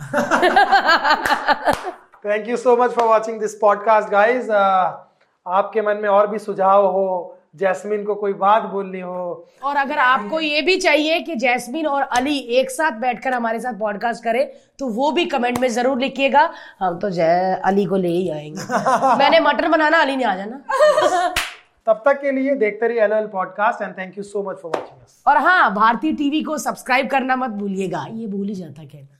Thank 2.25 2.49
you 2.49 2.57
so 2.57 2.77
much 2.77 2.91
for 2.91 3.07
watching 3.09 3.39
this 3.41 3.55
podcast 3.55 4.09
guys 4.09 4.51
आपके 4.53 5.83
मन 5.83 5.97
में 5.97 6.09
और 6.09 6.27
भी 6.27 6.39
सुझाव 6.39 6.87
हो 6.87 7.39
जैस्मिन 7.57 8.05
को 8.05 8.15
कोई 8.15 8.33
बात 8.33 8.63
बोलनी 8.63 9.01
हो। 9.01 9.49
और 9.63 9.77
अगर 9.77 9.99
आपको 9.99 10.41
ये 10.41 10.61
भी 10.63 10.77
चाहिए 10.77 11.21
कि 11.21 11.35
जैस्मीन 11.37 11.87
और 11.87 12.03
अली 12.03 12.37
एक 12.59 12.71
साथ 12.71 12.91
बैठकर 12.91 13.35
हमारे 13.35 13.61
साथ 13.61 13.79
पॉडकास्ट 13.79 14.25
करें 14.25 14.47
तो 14.79 14.89
वो 14.89 15.11
भी 15.13 15.25
कमेंट 15.25 15.59
में 15.59 15.69
ज़रूर 15.69 15.99
लिखिएगा। 15.99 16.49
हम 16.81 16.99
तो 16.99 17.11
जय 17.11 17.61
अली 17.65 17.85
को 17.85 17.97
ले 17.97 18.09
ही 18.09 18.29
आएँगे। 18.31 19.17
मैंने 19.19 19.41
मटन 19.41 19.71
बनाना 19.71 20.01
अली 20.03 20.17
ने 20.17 20.25
आ 20.25 20.35
जाना। 20.37 21.33
तब 21.87 22.03
तक 22.07 22.21
के 22.21 22.31
लिए 22.31 22.55
देखते 22.55 22.89
रहिए 22.89 23.03
L 23.03 23.27
podcast 23.27 23.83
and 23.83 23.99
thank 23.99 24.19
you 24.19 24.25
so 24.25 24.43
much 24.43 24.57
for 24.63 24.73
watching 24.77 25.29
और 25.29 25.37
हाँ 25.37 25.75
भारतीय 25.75 26.13
टीवी 26.13 26.43
को 26.43 26.59
सब्सक्राइब 26.59 27.09
करना 27.11 27.37
मत 27.37 27.51
भूलिएगा। 27.51 28.07
ये 28.11 28.27
भूल 28.27 28.47
ही 28.49 28.55
जाता 28.55 28.85
कहना 28.85 29.07